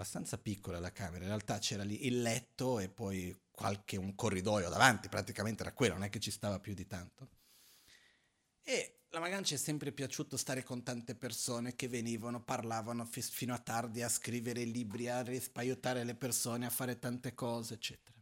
abbastanza 0.00 0.38
piccola 0.38 0.80
la 0.80 0.92
camera. 0.92 1.24
In 1.24 1.28
realtà 1.28 1.58
c'era 1.58 1.84
lì 1.84 2.06
il 2.06 2.22
letto 2.22 2.78
e 2.78 2.88
poi 2.88 3.38
qualche 3.50 3.98
un 3.98 4.14
corridoio 4.14 4.70
davanti, 4.70 5.10
praticamente 5.10 5.62
era 5.62 5.72
quello, 5.72 5.94
non 5.94 6.04
è 6.04 6.08
che 6.08 6.20
ci 6.20 6.30
stava 6.30 6.58
più 6.58 6.72
di 6.72 6.86
tanto. 6.86 7.28
E 8.62 9.00
la 9.10 9.20
Magancia 9.20 9.54
è 9.54 9.58
sempre 9.58 9.92
piaciuto 9.92 10.38
stare 10.38 10.62
con 10.62 10.82
tante 10.82 11.14
persone 11.14 11.74
che 11.74 11.88
venivano, 11.88 12.42
parlavano 12.42 13.04
f- 13.04 13.20
fino 13.20 13.52
a 13.52 13.58
tardi 13.58 14.02
a 14.02 14.08
scrivere 14.08 14.64
libri, 14.64 15.08
a 15.08 15.20
rispaiuttare 15.20 16.04
le 16.04 16.14
persone, 16.14 16.64
a 16.64 16.70
fare 16.70 16.98
tante 16.98 17.34
cose, 17.34 17.74
eccetera. 17.74 18.18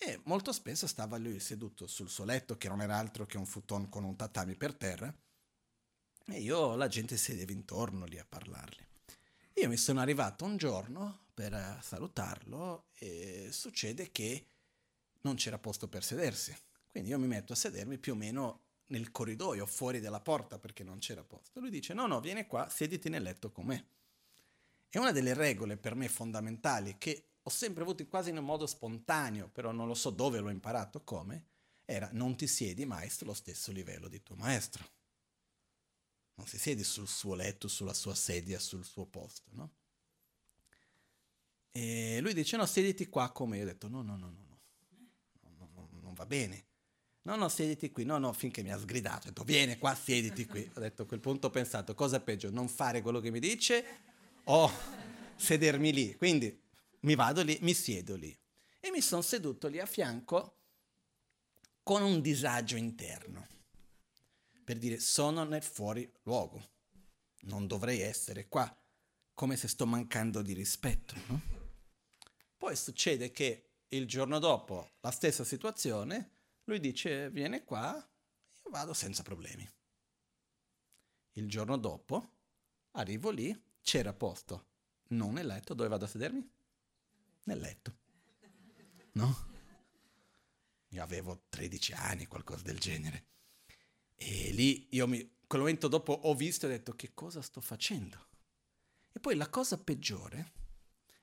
E 0.00 0.20
molto 0.24 0.52
spesso 0.52 0.86
stava 0.86 1.18
lui 1.18 1.40
seduto 1.40 1.86
sul 1.86 2.08
suo 2.08 2.24
letto, 2.24 2.56
che 2.56 2.68
non 2.68 2.80
era 2.80 2.96
altro 2.96 3.26
che 3.26 3.36
un 3.36 3.46
futon 3.46 3.88
con 3.88 4.04
un 4.04 4.16
tatami 4.16 4.54
per 4.54 4.74
terra, 4.74 5.12
e 6.30 6.40
io, 6.40 6.76
la 6.76 6.88
gente 6.88 7.16
sedeva 7.16 7.52
intorno 7.52 8.04
lì 8.04 8.18
a 8.18 8.26
parlargli. 8.26 8.87
Io 9.60 9.68
mi 9.68 9.76
sono 9.76 9.98
arrivato 9.98 10.44
un 10.44 10.56
giorno 10.56 11.26
per 11.34 11.80
salutarlo 11.82 12.90
e 12.94 13.48
succede 13.50 14.12
che 14.12 14.46
non 15.22 15.34
c'era 15.34 15.58
posto 15.58 15.88
per 15.88 16.04
sedersi. 16.04 16.56
Quindi 16.88 17.10
io 17.10 17.18
mi 17.18 17.26
metto 17.26 17.54
a 17.54 17.56
sedermi 17.56 17.98
più 17.98 18.12
o 18.12 18.16
meno 18.16 18.60
nel 18.86 19.10
corridoio, 19.10 19.66
fuori 19.66 19.98
dalla 19.98 20.20
porta, 20.20 20.60
perché 20.60 20.84
non 20.84 20.98
c'era 20.98 21.24
posto. 21.24 21.58
Lui 21.58 21.70
dice, 21.70 21.92
no, 21.92 22.06
no, 22.06 22.20
vieni 22.20 22.46
qua, 22.46 22.68
siediti 22.68 23.08
nel 23.08 23.24
letto 23.24 23.50
con 23.50 23.66
me. 23.66 23.86
E 24.90 24.98
una 25.00 25.10
delle 25.10 25.34
regole 25.34 25.76
per 25.76 25.96
me 25.96 26.08
fondamentali 26.08 26.96
che 26.96 27.30
ho 27.42 27.50
sempre 27.50 27.82
avuto 27.82 28.06
quasi 28.06 28.30
in 28.30 28.38
un 28.38 28.44
modo 28.44 28.64
spontaneo, 28.64 29.48
però 29.48 29.72
non 29.72 29.88
lo 29.88 29.94
so 29.94 30.10
dove 30.10 30.38
l'ho 30.38 30.50
imparato, 30.50 31.02
come, 31.02 31.46
era 31.84 32.08
non 32.12 32.36
ti 32.36 32.46
siedi 32.46 32.86
mai 32.86 33.10
sullo 33.10 33.34
stesso 33.34 33.72
livello 33.72 34.06
di 34.06 34.22
tuo 34.22 34.36
maestro. 34.36 34.97
Non 36.38 36.46
si 36.46 36.56
siedi 36.56 36.84
sul 36.84 37.08
suo 37.08 37.34
letto, 37.34 37.66
sulla 37.66 37.92
sua 37.92 38.14
sedia, 38.14 38.60
sul 38.60 38.84
suo 38.84 39.06
posto, 39.06 39.50
no? 39.54 39.72
E 41.72 42.20
lui 42.20 42.32
dice 42.32 42.56
no, 42.56 42.64
sediti 42.64 43.08
qua 43.08 43.30
come 43.32 43.56
io 43.56 43.64
ho 43.64 43.66
detto 43.66 43.88
no, 43.88 44.02
no, 44.02 44.16
no, 44.16 44.30
no, 44.30 44.46
no, 45.42 45.56
no, 45.58 45.70
no 45.74 46.00
non 46.00 46.14
va 46.14 46.26
bene. 46.26 46.66
No, 47.22 47.34
no, 47.34 47.48
sediti 47.48 47.90
qui. 47.90 48.04
No, 48.04 48.18
no, 48.18 48.32
finché 48.32 48.62
mi 48.62 48.72
ha 48.72 48.78
sgridato. 48.78 49.26
Ho 49.26 49.30
detto, 49.30 49.42
vieni 49.42 49.76
qua, 49.78 49.94
sediti 49.94 50.46
qui. 50.46 50.70
Ho 50.74 50.80
detto, 50.80 51.02
a 51.02 51.06
quel 51.06 51.20
punto 51.20 51.48
ho 51.48 51.50
pensato, 51.50 51.94
cosa 51.94 52.20
peggio, 52.20 52.50
non 52.50 52.68
fare 52.68 53.02
quello 53.02 53.20
che 53.20 53.30
mi 53.30 53.40
dice 53.40 53.84
o 54.44 54.70
sedermi 55.36 55.92
lì? 55.92 56.16
Quindi 56.16 56.58
mi 57.00 57.14
vado 57.16 57.42
lì, 57.42 57.58
mi 57.62 57.74
siedo 57.74 58.14
lì. 58.14 58.34
E 58.80 58.90
mi 58.90 59.00
sono 59.00 59.22
seduto 59.22 59.66
lì 59.66 59.78
a 59.80 59.86
fianco 59.86 60.56
con 61.82 62.02
un 62.02 62.20
disagio 62.20 62.76
interno. 62.76 63.46
Per 64.68 64.76
dire, 64.76 65.00
sono 65.00 65.44
nel 65.44 65.62
fuori 65.62 66.06
luogo. 66.24 66.62
Non 67.44 67.66
dovrei 67.66 68.02
essere 68.02 68.48
qua. 68.48 68.70
Come 69.32 69.56
se 69.56 69.66
sto 69.66 69.86
mancando 69.86 70.42
di 70.42 70.52
rispetto, 70.52 71.14
no? 71.28 71.40
Poi 72.54 72.76
succede 72.76 73.30
che 73.30 73.70
il 73.88 74.06
giorno 74.06 74.38
dopo, 74.38 74.90
la 75.00 75.10
stessa 75.10 75.42
situazione, 75.42 76.32
lui 76.64 76.80
dice 76.80 77.30
viene 77.30 77.64
qua, 77.64 77.94
io 77.94 78.70
vado 78.70 78.92
senza 78.92 79.22
problemi. 79.22 79.66
Il 81.32 81.48
giorno 81.48 81.78
dopo 81.78 82.32
arrivo 82.90 83.30
lì, 83.30 83.58
c'era 83.80 84.12
posto, 84.12 84.66
non 85.12 85.32
nel 85.32 85.46
letto, 85.46 85.72
dove 85.72 85.88
vado 85.88 86.04
a 86.04 86.08
sedermi? 86.08 86.46
Nel 87.44 87.58
letto. 87.58 87.96
No? 89.12 89.48
Io 90.88 91.02
avevo 91.02 91.46
13 91.48 91.92
anni, 91.94 92.26
qualcosa 92.26 92.64
del 92.64 92.78
genere. 92.78 93.28
E 94.20 94.50
lì 94.52 94.88
io 94.90 95.06
mi, 95.06 95.36
quel 95.46 95.60
momento 95.60 95.86
dopo 95.86 96.12
ho 96.12 96.34
visto 96.34 96.66
e 96.66 96.68
ho 96.68 96.72
detto 96.72 96.94
che 96.94 97.14
cosa 97.14 97.40
sto 97.40 97.60
facendo? 97.60 98.26
E 99.12 99.20
poi 99.20 99.36
la 99.36 99.48
cosa 99.48 99.78
peggiore 99.78 100.52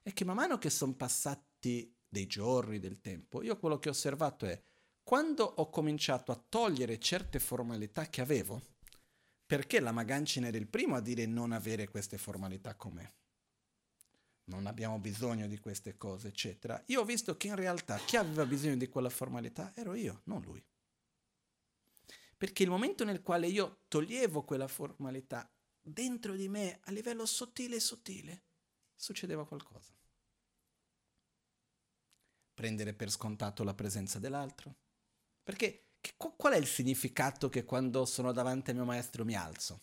è 0.02 0.14
che 0.14 0.24
man 0.24 0.38
mano 0.38 0.58
che 0.58 0.70
sono 0.70 0.94
passati 0.94 1.94
dei 2.08 2.26
giorni, 2.26 2.80
del 2.80 3.02
tempo, 3.02 3.44
io 3.44 3.60
quello 3.60 3.78
che 3.78 3.90
ho 3.90 3.92
osservato 3.92 4.46
è 4.46 4.62
quando 5.04 5.44
ho 5.44 5.70
cominciato 5.70 6.32
a 6.32 6.44
togliere 6.50 6.98
certe 6.98 7.40
formalità 7.40 8.08
che 8.08 8.22
avevo, 8.22 8.62
perché 9.46 9.80
la 9.80 9.92
Magancina 9.92 10.48
era 10.48 10.58
il 10.58 10.68
primo 10.68 10.96
a 10.96 11.02
dire 11.02 11.26
non 11.26 11.52
avere 11.52 11.90
queste 11.90 12.18
formalità 12.18 12.74
con 12.76 12.94
me? 12.94 13.14
Non 14.46 14.66
abbiamo 14.66 14.98
bisogno 14.98 15.48
di 15.48 15.60
queste 15.60 15.98
cose, 15.98 16.30
eccetera. 16.30 16.82
Io 16.88 17.02
ho 17.02 17.06
visto 17.06 17.36
che 17.38 17.48
in 17.48 17.56
realtà 17.56 17.98
chi 17.98 18.16
aveva 18.16 18.46
bisogno 18.46 18.78
di 18.78 18.88
quella 18.88 19.10
formalità 19.10 19.72
ero 19.76 19.94
io, 19.94 20.22
non 20.26 20.42
lui. 20.42 20.64
Perché 22.38 22.64
il 22.64 22.70
momento 22.70 23.04
nel 23.04 23.22
quale 23.22 23.48
io 23.48 23.84
toglievo 23.88 24.44
quella 24.44 24.68
formalità 24.68 25.50
dentro 25.82 26.36
di 26.36 26.50
me, 26.50 26.80
a 26.84 26.92
livello 26.92 27.26
sottile 27.26 27.78
e 27.78 27.80
sottile, 27.80 28.44
succedeva 28.96 29.46
qualcosa. 29.46 29.94
Prendere 32.54 32.94
per 32.94 33.12
scontato 33.12 33.64
la 33.64 33.74
presenza 33.74 34.18
dell'altro, 34.18 34.76
perché 35.44 35.86
che, 36.06 36.14
qual 36.18 36.54
è 36.54 36.58
il 36.58 36.68
significato 36.68 37.50
che 37.50 37.64
quando 37.66 38.06
sono 38.06 38.32
davanti 38.32 38.70
al 38.70 38.76
mio 38.76 38.86
maestro 38.86 39.26
mi 39.26 39.36
alzo? 39.36 39.82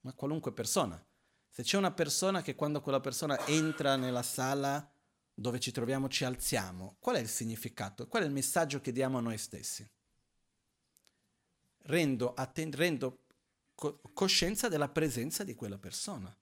Ma 0.00 0.12
qualunque 0.12 0.52
persona. 0.52 1.04
Se 1.48 1.62
c'è 1.62 1.76
una 1.76 1.92
persona 1.92 2.42
che 2.42 2.54
quando 2.54 2.80
quella 2.80 3.00
persona 3.00 3.44
entra 3.46 3.96
nella 3.96 4.22
sala 4.22 4.88
dove 5.32 5.58
ci 5.58 5.72
troviamo 5.72 6.08
ci 6.08 6.24
alziamo, 6.24 6.96
qual 7.00 7.16
è 7.16 7.20
il 7.20 7.28
significato? 7.28 8.06
Qual 8.06 8.22
è 8.22 8.26
il 8.26 8.32
messaggio 8.32 8.80
che 8.80 8.92
diamo 8.92 9.18
a 9.18 9.20
noi 9.20 9.38
stessi? 9.38 9.88
Rendo, 11.86 12.34
atten- 12.34 12.72
rendo 12.72 13.24
co- 13.74 14.00
coscienza 14.12 14.68
della 14.68 14.88
presenza 14.88 15.44
di 15.44 15.54
quella 15.54 15.78
persona. 15.78 16.34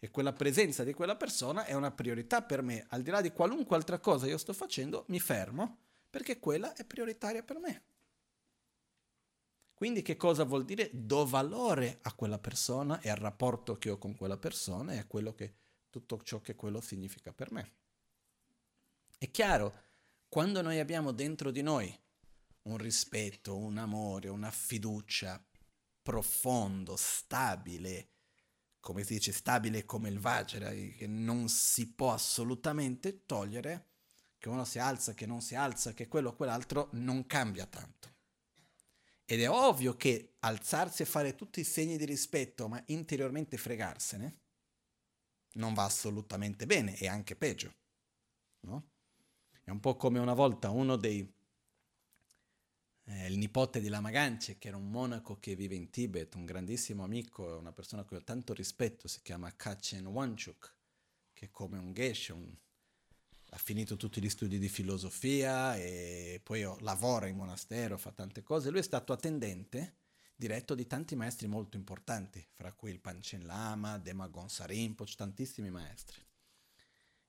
E 0.00 0.10
quella 0.10 0.32
presenza 0.32 0.84
di 0.84 0.92
quella 0.92 1.16
persona 1.16 1.64
è 1.64 1.74
una 1.74 1.90
priorità 1.90 2.42
per 2.42 2.62
me. 2.62 2.86
Al 2.90 3.02
di 3.02 3.10
là 3.10 3.20
di 3.20 3.32
qualunque 3.32 3.76
altra 3.76 3.98
cosa 3.98 4.26
io 4.26 4.38
sto 4.38 4.52
facendo, 4.52 5.04
mi 5.08 5.18
fermo 5.18 5.78
perché 6.08 6.38
quella 6.38 6.72
è 6.74 6.84
prioritaria 6.84 7.42
per 7.42 7.58
me. 7.58 7.82
Quindi 9.74 10.02
che 10.02 10.16
cosa 10.16 10.42
vuol 10.44 10.64
dire? 10.64 10.90
Do 10.92 11.24
valore 11.24 11.98
a 12.02 12.12
quella 12.12 12.38
persona 12.38 13.00
e 13.00 13.10
al 13.10 13.16
rapporto 13.16 13.74
che 13.74 13.90
ho 13.90 13.98
con 13.98 14.16
quella 14.16 14.36
persona 14.36 14.92
e 14.92 14.98
a 14.98 15.06
quello 15.06 15.34
che, 15.34 15.54
tutto 15.90 16.20
ciò 16.22 16.40
che 16.40 16.56
quello 16.56 16.80
significa 16.80 17.32
per 17.32 17.52
me. 17.52 17.72
È 19.18 19.30
chiaro, 19.30 19.74
quando 20.28 20.62
noi 20.62 20.80
abbiamo 20.80 21.12
dentro 21.12 21.52
di 21.52 21.62
noi 21.62 21.96
un 22.68 22.76
rispetto, 22.76 23.56
un 23.56 23.78
amore, 23.78 24.28
una 24.28 24.50
fiducia 24.50 25.42
profondo, 26.02 26.96
stabile, 26.96 28.10
come 28.80 29.04
si 29.04 29.14
dice, 29.14 29.32
stabile 29.32 29.84
come 29.84 30.08
il 30.08 30.18
Vajra, 30.18 30.70
che 30.70 31.06
non 31.06 31.48
si 31.48 31.92
può 31.92 32.12
assolutamente 32.12 33.24
togliere, 33.26 33.86
che 34.38 34.48
uno 34.48 34.64
si 34.64 34.78
alza, 34.78 35.14
che 35.14 35.26
non 35.26 35.40
si 35.40 35.54
alza, 35.54 35.92
che 35.92 36.08
quello 36.08 36.30
o 36.30 36.36
quell'altro, 36.36 36.88
non 36.92 37.26
cambia 37.26 37.66
tanto. 37.66 38.16
Ed 39.24 39.40
è 39.40 39.50
ovvio 39.50 39.96
che 39.96 40.36
alzarsi 40.40 41.02
e 41.02 41.06
fare 41.06 41.34
tutti 41.34 41.60
i 41.60 41.64
segni 41.64 41.98
di 41.98 42.06
rispetto, 42.06 42.68
ma 42.68 42.82
interiormente 42.86 43.58
fregarsene, 43.58 44.40
non 45.54 45.74
va 45.74 45.84
assolutamente 45.84 46.64
bene, 46.64 46.96
e 46.96 47.08
anche 47.08 47.36
peggio. 47.36 47.74
No? 48.60 48.90
È 49.62 49.70
un 49.70 49.80
po' 49.80 49.96
come 49.96 50.18
una 50.18 50.32
volta 50.32 50.70
uno 50.70 50.96
dei... 50.96 51.36
Eh, 53.10 53.26
il 53.26 53.38
nipote 53.38 53.80
di 53.80 53.88
Lama 53.88 54.10
Ganche, 54.10 54.58
che 54.58 54.68
era 54.68 54.76
un 54.76 54.90
monaco 54.90 55.38
che 55.40 55.56
vive 55.56 55.74
in 55.74 55.88
Tibet, 55.88 56.34
un 56.34 56.44
grandissimo 56.44 57.04
amico, 57.04 57.56
una 57.56 57.72
persona 57.72 58.02
a 58.02 58.04
cui 58.04 58.18
ho 58.18 58.22
tanto 58.22 58.52
rispetto, 58.52 59.08
si 59.08 59.20
chiama 59.22 59.54
Kachen 59.56 60.06
Wanchuk, 60.06 60.74
che 61.32 61.46
è 61.46 61.50
come 61.50 61.78
un 61.78 61.94
geshe, 61.94 62.32
un 62.32 62.54
ha 63.50 63.56
finito 63.56 63.96
tutti 63.96 64.20
gli 64.20 64.28
studi 64.28 64.58
di 64.58 64.68
filosofia 64.68 65.74
e 65.74 66.38
poi 66.42 66.62
lavora 66.80 67.28
in 67.28 67.36
monastero, 67.36 67.96
fa 67.96 68.10
tante 68.10 68.42
cose. 68.42 68.68
Lui 68.68 68.80
è 68.80 68.82
stato 68.82 69.14
attendente 69.14 69.94
diretto 70.36 70.74
di 70.74 70.86
tanti 70.86 71.16
maestri 71.16 71.46
molto 71.46 71.78
importanti, 71.78 72.46
fra 72.52 72.72
cui 72.72 72.90
il 72.90 73.00
Panchen 73.00 73.46
Lama, 73.46 73.96
Dema 73.96 74.26
Gonsa 74.26 74.66
Rinpoche, 74.66 75.14
tantissimi 75.16 75.70
maestri. 75.70 76.20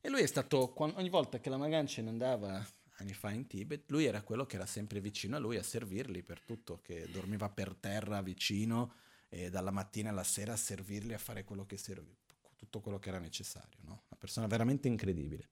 E 0.01 0.09
lui 0.09 0.21
è 0.21 0.27
stato, 0.27 0.73
ogni 0.75 1.09
volta 1.09 1.39
che 1.39 1.49
la 1.49 1.57
Maganchen 1.57 2.09
andava 2.09 2.65
anni 3.01 3.13
fa 3.13 3.31
in 3.31 3.47
Tibet, 3.47 3.89
lui 3.91 4.05
era 4.05 4.21
quello 4.21 4.45
che 4.45 4.55
era 4.55 4.65
sempre 4.65 4.99
vicino 4.99 5.35
a 5.35 5.39
lui 5.39 5.57
a 5.57 5.63
servirli 5.63 6.23
per 6.23 6.41
tutto, 6.41 6.79
che 6.81 7.09
dormiva 7.09 7.49
per 7.49 7.75
terra 7.75 8.21
vicino 8.21 8.93
e 9.29 9.49
dalla 9.49 9.71
mattina 9.71 10.09
alla 10.09 10.23
sera 10.23 10.53
a 10.53 10.57
servirli 10.57 11.13
a 11.13 11.17
fare 11.17 11.43
quello 11.43 11.65
che 11.65 11.77
serviva, 11.77 12.15
tutto 12.55 12.81
quello 12.81 12.99
che 12.99 13.09
era 13.09 13.19
necessario. 13.19 13.79
No? 13.81 14.03
Una 14.07 14.17
persona 14.17 14.47
veramente 14.47 14.87
incredibile. 14.87 15.49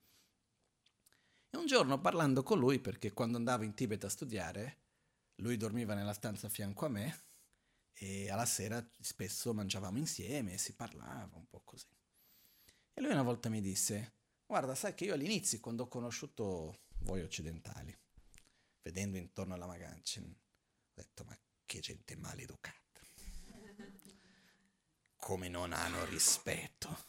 E 1.49 1.57
un 1.57 1.65
giorno 1.65 1.99
parlando 2.01 2.43
con 2.43 2.59
lui, 2.59 2.79
perché 2.79 3.13
quando 3.13 3.37
andavo 3.37 3.63
in 3.63 3.73
Tibet 3.73 4.03
a 4.03 4.09
studiare, 4.09 4.77
lui 5.35 5.55
dormiva 5.57 5.93
nella 5.93 6.13
stanza 6.13 6.47
a 6.47 6.49
fianco 6.49 6.85
a 6.85 6.89
me 6.89 7.21
e 7.93 8.29
alla 8.29 8.45
sera 8.45 8.85
spesso 8.99 9.53
mangiavamo 9.53 9.97
insieme 9.97 10.53
e 10.53 10.57
si 10.57 10.73
parlava 10.75 11.35
un 11.35 11.47
po' 11.47 11.61
così. 11.63 11.87
E 12.93 13.01
lui 13.01 13.11
una 13.11 13.23
volta 13.23 13.47
mi 13.47 13.61
disse, 13.61 14.13
guarda, 14.45 14.75
sai 14.75 14.93
che 14.95 15.05
io 15.05 15.13
all'inizio, 15.13 15.59
quando 15.59 15.83
ho 15.83 15.87
conosciuto 15.87 16.79
voi 16.99 17.21
occidentali, 17.21 17.95
vedendo 18.81 19.17
intorno 19.17 19.53
alla 19.53 19.65
Magancin, 19.65 20.25
ho 20.25 20.91
detto, 20.93 21.23
ma 21.23 21.37
che 21.65 21.79
gente 21.79 22.15
maleducata. 22.15 23.01
Come 25.15 25.49
non 25.49 25.73
hanno 25.73 26.05
rispetto, 26.05 27.05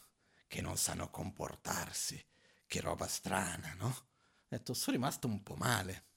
che 0.47 0.61
non 0.61 0.77
sanno 0.77 1.09
comportarsi, 1.09 2.23
che 2.65 2.81
roba 2.81 3.07
strana, 3.07 3.73
no? 3.75 3.87
Ho 3.87 4.47
detto, 4.47 4.73
sono 4.73 4.97
rimasto 4.97 5.27
un 5.27 5.41
po' 5.43 5.55
male. 5.55 6.07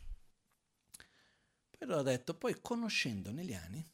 Però 1.70 1.98
ho 1.98 2.02
detto, 2.02 2.36
poi 2.36 2.60
conoscendo 2.60 3.30
negli 3.30 3.54
anni, 3.54 3.88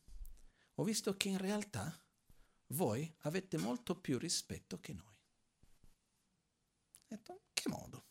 ho 0.75 0.85
visto 0.85 1.17
che 1.17 1.29
in 1.29 1.39
realtà 1.39 2.01
voi 2.69 3.13
avete 3.21 3.57
molto 3.59 3.99
più 3.99 4.19
rispetto 4.19 4.79
che 4.81 4.93
noi. 4.93 5.17
Ho 7.01 7.05
detto, 7.07 7.43
che 7.53 7.69
modo? 7.69 8.08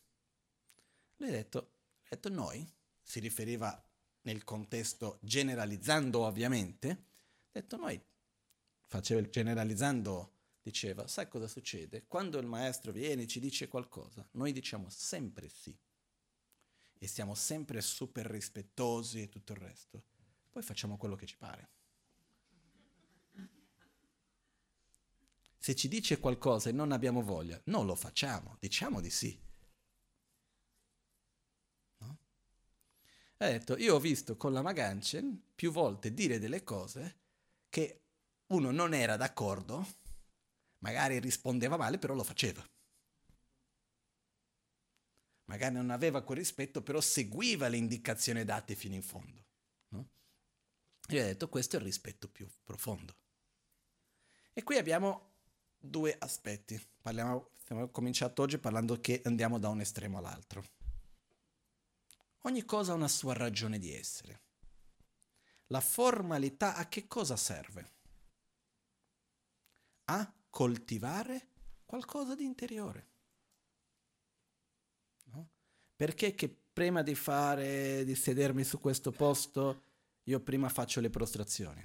Lui 1.17 1.29
ha 1.29 1.31
detto, 1.31 1.59
ha 2.03 2.07
detto 2.09 2.29
noi, 2.29 2.67
si 3.01 3.19
riferiva 3.19 3.83
nel 4.21 4.43
contesto 4.43 5.19
generalizzando 5.21 6.19
ovviamente, 6.19 6.89
ha 6.89 7.59
detto 7.59 7.77
noi, 7.77 7.99
faceva 8.85 9.19
il 9.19 9.29
generalizzando, 9.29 10.33
diceva, 10.61 11.07
sai 11.07 11.27
cosa 11.27 11.47
succede? 11.47 12.05
Quando 12.07 12.37
il 12.37 12.45
maestro 12.45 12.91
viene 12.91 13.23
e 13.23 13.27
ci 13.27 13.39
dice 13.39 13.67
qualcosa, 13.67 14.27
noi 14.31 14.51
diciamo 14.51 14.89
sempre 14.89 15.49
sì 15.49 15.75
e 16.99 17.07
siamo 17.07 17.35
sempre 17.35 17.81
super 17.81 18.25
rispettosi 18.25 19.21
e 19.21 19.29
tutto 19.29 19.53
il 19.53 19.59
resto, 19.59 20.03
poi 20.49 20.61
facciamo 20.63 20.97
quello 20.97 21.15
che 21.15 21.25
ci 21.25 21.37
pare. 21.37 21.69
Se 25.57 25.75
ci 25.75 25.87
dice 25.87 26.19
qualcosa 26.19 26.69
e 26.69 26.73
non 26.73 26.91
abbiamo 26.91 27.21
voglia, 27.21 27.59
non 27.65 27.85
lo 27.85 27.95
facciamo, 27.95 28.57
diciamo 28.59 29.01
di 29.01 29.09
sì. 29.09 29.46
Ha 33.37 33.45
detto, 33.45 33.77
io 33.77 33.95
ho 33.95 33.99
visto 33.99 34.35
con 34.35 34.51
la 34.51 34.61
Maganchen 34.61 35.51
più 35.53 35.71
volte 35.71 36.13
dire 36.13 36.39
delle 36.39 36.63
cose 36.63 37.15
che 37.69 38.01
uno 38.47 38.71
non 38.71 38.93
era 38.93 39.15
d'accordo, 39.15 39.85
magari 40.79 41.19
rispondeva 41.19 41.77
male, 41.77 41.99
però 41.99 42.13
lo 42.13 42.23
faceva. 42.23 42.65
magari 45.47 45.75
non 45.75 45.89
aveva 45.89 46.21
quel 46.21 46.37
rispetto, 46.37 46.81
però 46.81 47.01
seguiva 47.01 47.67
le 47.67 47.77
indicazioni 47.77 48.43
date 48.43 48.75
fino 48.75 48.95
in 48.95 49.01
fondo. 49.03 49.45
No? 49.89 50.07
Io 51.09 51.21
ho 51.21 51.25
detto 51.25 51.49
questo 51.49 51.75
è 51.75 51.79
il 51.79 51.85
rispetto 51.85 52.27
più 52.29 52.47
profondo. 52.63 53.15
E 54.53 54.63
qui 54.63 54.77
abbiamo 54.77 55.33
due 55.77 56.15
aspetti. 56.17 56.79
Parliamo, 57.01 57.51
abbiamo 57.63 57.89
cominciato 57.89 58.41
oggi 58.41 58.57
parlando 58.57 58.99
che 58.99 59.21
andiamo 59.25 59.59
da 59.59 59.69
un 59.69 59.81
estremo 59.81 60.17
all'altro. 60.17 60.63
Ogni 62.41 62.63
cosa 62.63 62.91
ha 62.91 62.95
una 62.95 63.07
sua 63.07 63.33
ragione 63.33 63.77
di 63.77 63.93
essere. 63.93 64.41
La 65.67 65.81
formalità 65.81 66.75
a 66.75 66.87
che 66.87 67.07
cosa 67.07 67.35
serve? 67.35 67.91
A 70.05 70.33
coltivare 70.49 71.49
qualcosa 71.85 72.35
di 72.35 72.45
interiore. 72.45 73.07
No? 75.25 75.49
Perché 75.95 76.35
che 76.35 76.47
prima 76.47 77.01
di 77.01 77.15
fare, 77.15 78.05
di 78.05 78.15
sedermi 78.15 78.63
su 78.63 78.79
questo 78.79 79.11
posto, 79.11 79.83
io 80.23 80.39
prima 80.39 80.69
faccio 80.69 81.01
le 81.01 81.09
prostrazioni? 81.09 81.83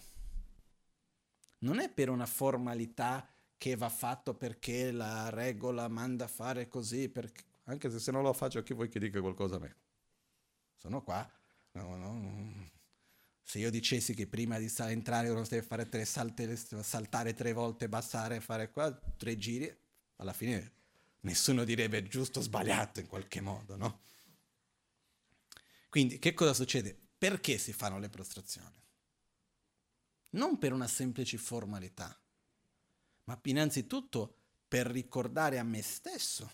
Non 1.59 1.81
è 1.81 1.91
per 1.91 2.09
una 2.09 2.27
formalità 2.27 3.27
che 3.57 3.77
va 3.77 3.89
fatto 3.89 4.35
perché 4.35 4.91
la 4.91 5.31
regola 5.31 5.89
manda 5.89 6.25
a 6.25 6.29
fare 6.29 6.69
così, 6.69 7.09
perché, 7.09 7.45
anche 7.65 7.91
se, 7.91 8.01
se 8.01 8.11
non 8.11 8.23
lo 8.23 8.33
faccio, 8.33 8.63
chi 8.63 8.75
vuoi 8.75 8.89
che 8.89 8.99
dica 8.99 9.21
qualcosa 9.21 9.57
a 9.57 9.61
me? 9.61 9.77
Sono 10.83 11.01
qua. 11.01 11.31
No, 11.75 11.97
no. 11.97 12.71
Se 13.41 13.61
io 13.61 13.71
dicessi 13.71 14.15
che 14.15 14.27
prima 14.27 14.59
di 14.59 14.69
entrare 14.79 15.29
uno 15.29 15.43
deve 15.43 15.63
fare 15.63 15.89
tre 15.89 16.05
salte, 16.05 16.57
saltare 16.57 17.35
tre 17.35 17.53
volte, 17.53 17.89
passare, 17.89 18.41
fare 18.41 18.73
qua, 18.73 18.93
tre 19.17 19.37
giri, 19.37 19.73
alla 20.17 20.33
fine 20.33 20.73
nessuno 21.21 21.63
direbbe 21.63 22.03
giusto 22.09 22.41
o 22.41 22.43
sbagliato 22.43 22.99
in 22.99 23.07
qualche 23.07 23.41
modo, 23.41 23.77
no? 23.77 24.01
Quindi 25.89 26.19
che 26.19 26.35
cosa 26.35 26.53
succede? 26.53 26.99
Perché 27.17 27.59
si 27.59 27.73
fanno 27.73 28.01
le 28.01 28.09
prostrazioni? 28.09 28.83
Non 30.31 30.59
per 30.59 30.73
una 30.73 30.89
semplice 30.89 31.39
formalità, 31.39 32.21
ma 33.25 33.39
innanzitutto 33.45 34.37
per 34.67 34.89
ricordare 34.89 35.61
a 35.61 35.63
me 35.63 35.81
stesso 35.81 36.51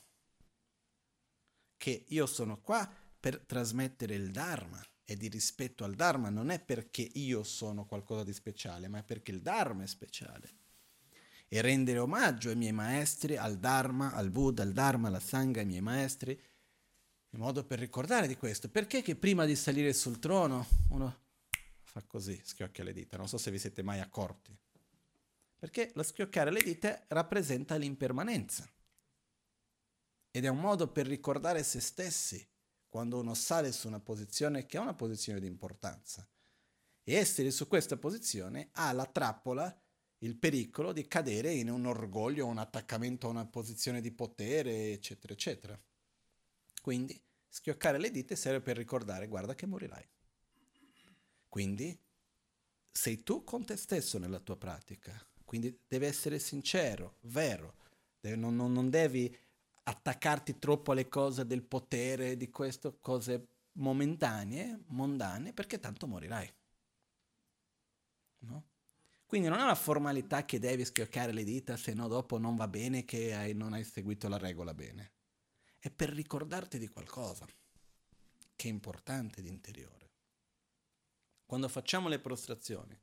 che 1.79 2.05
io 2.09 2.27
sono 2.27 2.61
qua 2.61 3.07
per 3.21 3.39
trasmettere 3.41 4.15
il 4.15 4.31
Dharma 4.31 4.85
e 5.05 5.17
di 5.17 5.29
rispetto 5.29 5.85
al 5.85 5.95
Dharma 5.95 6.29
non 6.29 6.51
è 6.51 6.61
perché 6.61 7.03
io 7.15 7.43
sono 7.43 7.87
qualcosa 7.87 8.25
di 8.25 8.33
speciale, 8.33 8.89
ma 8.89 8.99
è 8.99 9.03
perché 9.03 9.31
il 9.31 9.41
Dharma 9.41 9.83
è 9.83 9.87
speciale. 9.87 10.57
E 11.49 11.63
rendere 11.63 11.99
omaggio 11.99 12.51
ai 12.51 12.57
miei 12.57 12.73
maestri, 12.73 13.37
al 13.39 13.57
Dharma, 13.59 14.13
al 14.13 14.31
Buddha, 14.31 14.63
al 14.63 14.73
Dharma, 14.73 15.09
alla 15.09 15.19
Sangha, 15.19 15.61
ai 15.61 15.67
miei 15.67 15.81
maestri, 15.81 16.39
in 17.31 17.39
modo 17.39 17.65
per 17.65 17.79
ricordare 17.79 18.27
di 18.27 18.37
questo. 18.37 18.69
Perché 18.69 19.01
che 19.01 19.17
prima 19.17 19.47
di 19.47 19.57
salire 19.57 19.95
sul 19.95 20.19
trono 20.19 20.67
uno 20.91 21.21
fa 21.85 22.03
così, 22.07 22.39
schiocchia 22.45 22.85
le 22.85 22.93
dita, 22.93 23.17
non 23.17 23.29
so 23.29 23.39
se 23.39 23.51
vi 23.51 23.59
siete 23.59 23.83
mai 23.83 24.01
accorti. 24.01 24.55
Perché 25.59 25.91
lo 25.95 26.03
schioccare 26.03 26.53
le 26.53 26.63
dita 26.63 27.03
rappresenta 27.09 27.77
l'impermanenza. 27.77 28.71
Ed 30.31 30.45
è 30.45 30.49
un 30.49 30.61
modo 30.61 30.89
per 30.89 31.07
ricordare 31.07 31.63
se 31.63 31.81
stessi 31.81 32.47
quando 32.89 33.19
uno 33.19 33.35
sale 33.35 33.73
su 33.73 33.87
una 33.87 34.01
posizione 34.01 34.67
che 34.67 34.79
è 34.79 34.81
una 34.81 34.95
posizione 34.95 35.41
di 35.41 35.47
importanza. 35.47 36.27
E 37.03 37.15
essere 37.15 37.51
su 37.51 37.69
questa 37.69 37.97
posizione 37.97 38.71
ha 38.73 38.93
la 38.93 39.07
trappola, 39.07 39.75
il 40.19 40.37
pericolo 40.37 40.93
di 40.93 41.07
cadere 41.07 41.53
in 41.53 41.71
un 41.71 41.87
orgoglio, 41.87 42.47
un 42.47 42.59
attaccamento 42.59 43.27
a 43.27 43.31
una 43.31 43.47
posizione 43.47 44.01
di 44.01 44.11
potere, 44.11 44.93
eccetera, 44.93 45.33
eccetera. 45.33 45.81
Quindi 46.83 47.21
schioccare 47.49 47.99
le 47.99 48.11
dita 48.11 48.35
serve 48.35 48.61
per 48.61 48.77
ricordare, 48.77 49.27
guarda 49.27 49.55
che 49.55 49.67
morirai. 49.67 50.07
Quindi 51.49 51.99
sei 52.91 53.23
tu 53.23 53.45
con 53.45 53.65
te 53.65 53.77
stesso 53.77 54.19
nella 54.19 54.41
tua 54.41 54.57
pratica, 54.57 55.27
quindi 55.45 55.79
devi 55.87 56.05
essere 56.05 56.39
sincero, 56.39 57.17
vero, 57.23 57.77
non, 58.21 58.55
non, 58.55 58.73
non 58.73 58.91
devi 58.91 59.35
attaccarti 59.89 60.59
troppo 60.59 60.93
alle 60.93 61.09
cose 61.09 61.47
del 61.47 61.63
potere, 61.63 62.37
di 62.37 62.51
questo, 62.51 62.99
cose 63.01 63.49
momentanee, 63.73 64.83
mondane, 64.89 65.55
perché 65.55 65.81
tanto 65.81 66.07
morirai. 66.07 66.53
No? 68.41 68.67
Quindi 69.25 69.49
non 69.49 69.59
è 69.59 69.63
una 69.63 69.75
formalità 69.75 70.45
che 70.45 70.59
devi 70.59 70.85
schioccare 70.85 71.33
le 71.33 71.43
dita, 71.43 71.77
se 71.77 71.95
no 71.95 72.07
dopo 72.07 72.39
non 72.39 72.55
va 72.55 72.69
bene 72.69 73.05
che 73.05 73.35
hai, 73.35 73.55
non 73.55 73.73
hai 73.73 73.85
seguito 73.85 74.29
la 74.29 74.39
regola 74.39 74.75
bene. 74.75 75.13
È 75.79 75.91
per 75.91 76.11
ricordarti 76.11 76.79
di 76.79 76.89
qualcosa 76.89 77.47
che 78.57 78.69
è 78.69 78.71
importante 78.71 79.41
di 79.41 79.49
interiore. 79.49 80.11
Quando 81.47 81.69
facciamo 81.69 82.09
le 82.09 82.19
prostrazioni, 82.19 82.99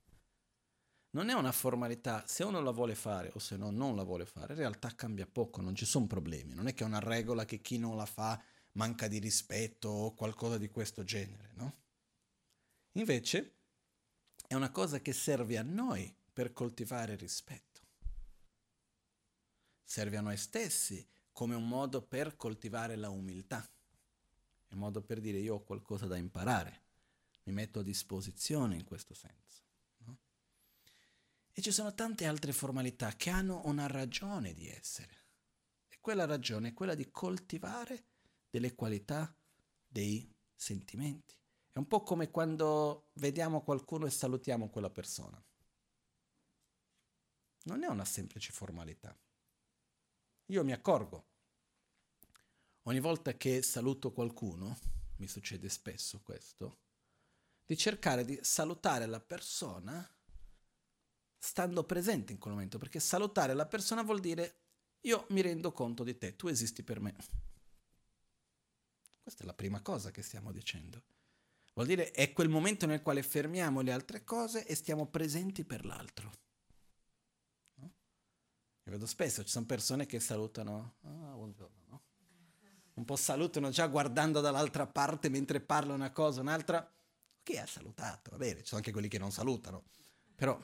non 1.15 1.29
è 1.29 1.33
una 1.33 1.53
formalità, 1.53 2.25
se 2.27 2.43
uno 2.43 2.59
la 2.59 2.71
vuole 2.71 2.93
fare 2.93 3.31
o 3.33 3.39
se 3.39 3.55
no 3.55 3.71
non 3.71 3.95
la 3.95 4.03
vuole 4.03 4.25
fare, 4.25 4.51
in 4.51 4.59
realtà 4.59 4.93
cambia 4.95 5.25
poco, 5.25 5.61
non 5.61 5.73
ci 5.73 5.85
sono 5.85 6.07
problemi, 6.07 6.53
non 6.53 6.67
è 6.67 6.73
che 6.73 6.83
è 6.83 6.87
una 6.87 6.99
regola 6.99 7.45
che 7.45 7.61
chi 7.61 7.77
non 7.77 7.95
la 7.95 8.05
fa 8.05 8.41
manca 8.73 9.07
di 9.07 9.19
rispetto 9.19 9.87
o 9.87 10.13
qualcosa 10.13 10.57
di 10.57 10.67
questo 10.67 11.05
genere, 11.05 11.51
no? 11.53 11.77
Invece 12.93 13.53
è 14.45 14.55
una 14.55 14.71
cosa 14.71 14.99
che 14.99 15.13
serve 15.13 15.57
a 15.57 15.63
noi 15.63 16.13
per 16.33 16.51
coltivare 16.51 17.15
rispetto. 17.15 17.79
Serve 19.85 20.17
a 20.17 20.21
noi 20.21 20.35
stessi 20.35 21.07
come 21.31 21.55
un 21.55 21.65
modo 21.65 22.01
per 22.01 22.35
coltivare 22.35 22.97
la 22.97 23.09
umiltà, 23.09 23.65
un 24.71 24.79
modo 24.79 25.01
per 25.01 25.21
dire 25.21 25.37
io 25.37 25.55
ho 25.55 25.63
qualcosa 25.63 26.07
da 26.07 26.17
imparare, 26.17 26.81
mi 27.43 27.53
metto 27.53 27.79
a 27.79 27.83
disposizione 27.83 28.75
in 28.75 28.83
questo 28.83 29.13
senso. 29.13 29.64
E 31.57 31.61
ci 31.61 31.71
sono 31.71 31.93
tante 31.93 32.25
altre 32.25 32.51
formalità 32.51 33.15
che 33.15 33.29
hanno 33.29 33.61
una 33.63 33.87
ragione 33.87 34.53
di 34.53 34.67
essere. 34.67 35.27
E 35.87 35.97
quella 36.01 36.25
ragione 36.25 36.67
è 36.67 36.73
quella 36.73 36.95
di 36.95 37.09
coltivare 37.09 38.07
delle 38.49 38.75
qualità 38.75 39.33
dei 39.87 40.29
sentimenti. 40.53 41.33
È 41.71 41.77
un 41.77 41.87
po' 41.87 42.03
come 42.03 42.29
quando 42.29 43.11
vediamo 43.13 43.63
qualcuno 43.63 44.05
e 44.05 44.09
salutiamo 44.09 44.69
quella 44.69 44.89
persona. 44.89 45.41
Non 47.63 47.83
è 47.83 47.87
una 47.87 48.03
semplice 48.05 48.51
formalità. 48.51 49.17
Io 50.47 50.63
mi 50.65 50.73
accorgo. 50.73 51.25
Ogni 52.83 52.99
volta 52.99 53.33
che 53.37 53.63
saluto 53.63 54.11
qualcuno, 54.11 54.77
mi 55.19 55.27
succede 55.27 55.69
spesso 55.69 56.19
questo, 56.21 56.79
di 57.65 57.77
cercare 57.77 58.25
di 58.25 58.37
salutare 58.41 59.05
la 59.05 59.21
persona 59.21 60.14
stando 61.45 61.83
presente 61.83 62.31
in 62.31 62.39
quel 62.39 62.53
momento, 62.53 62.79
perché 62.79 62.99
salutare 62.99 63.53
la 63.53 63.67
persona 63.67 64.01
vuol 64.01 64.19
dire 64.19 64.61
io 65.01 65.27
mi 65.29 65.41
rendo 65.41 65.71
conto 65.71 66.03
di 66.03 66.17
te, 66.17 66.35
tu 66.35 66.47
esisti 66.47 66.81
per 66.81 66.99
me. 66.99 67.15
Questa 69.21 69.43
è 69.43 69.45
la 69.45 69.53
prima 69.53 69.81
cosa 69.81 70.09
che 70.09 70.23
stiamo 70.23 70.51
dicendo. 70.51 71.03
Vuol 71.75 71.87
dire 71.87 72.11
è 72.11 72.33
quel 72.33 72.49
momento 72.49 72.85
nel 72.85 73.01
quale 73.01 73.21
fermiamo 73.21 73.81
le 73.81 73.91
altre 73.91 74.23
cose 74.23 74.65
e 74.65 74.73
stiamo 74.73 75.05
presenti 75.05 75.63
per 75.63 75.85
l'altro. 75.85 76.31
No? 77.75 77.93
Io 78.83 78.91
vedo 78.91 79.05
spesso, 79.05 79.43
ci 79.43 79.49
sono 79.49 79.65
persone 79.65 80.05
che 80.05 80.19
salutano, 80.19 80.95
ah, 81.01 81.33
buongiorno, 81.35 81.83
no? 81.87 82.01
Un 82.93 83.05
po' 83.05 83.17
salutano 83.17 83.69
già 83.69 83.85
guardando 83.87 84.41
dall'altra 84.41 84.87
parte 84.87 85.29
mentre 85.29 85.59
parla 85.59 85.93
una 85.93 86.11
cosa, 86.11 86.41
un'altra. 86.41 86.91
Chi 87.43 87.57
ha 87.57 87.67
salutato? 87.67 88.31
Va 88.31 88.37
bene, 88.37 88.61
ci 88.61 88.67
sono 88.67 88.77
anche 88.77 88.91
quelli 88.91 89.09
che 89.09 89.19
non 89.19 89.31
salutano. 89.31 89.83
Però 90.33 90.59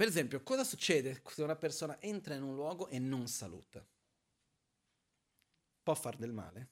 per 0.00 0.08
esempio, 0.08 0.42
cosa 0.42 0.64
succede 0.64 1.20
se 1.26 1.42
una 1.42 1.56
persona 1.56 2.00
entra 2.00 2.34
in 2.34 2.42
un 2.42 2.54
luogo 2.54 2.88
e 2.88 2.98
non 2.98 3.28
saluta? 3.28 3.86
Può 5.82 5.94
far 5.94 6.16
del 6.16 6.32
male? 6.32 6.70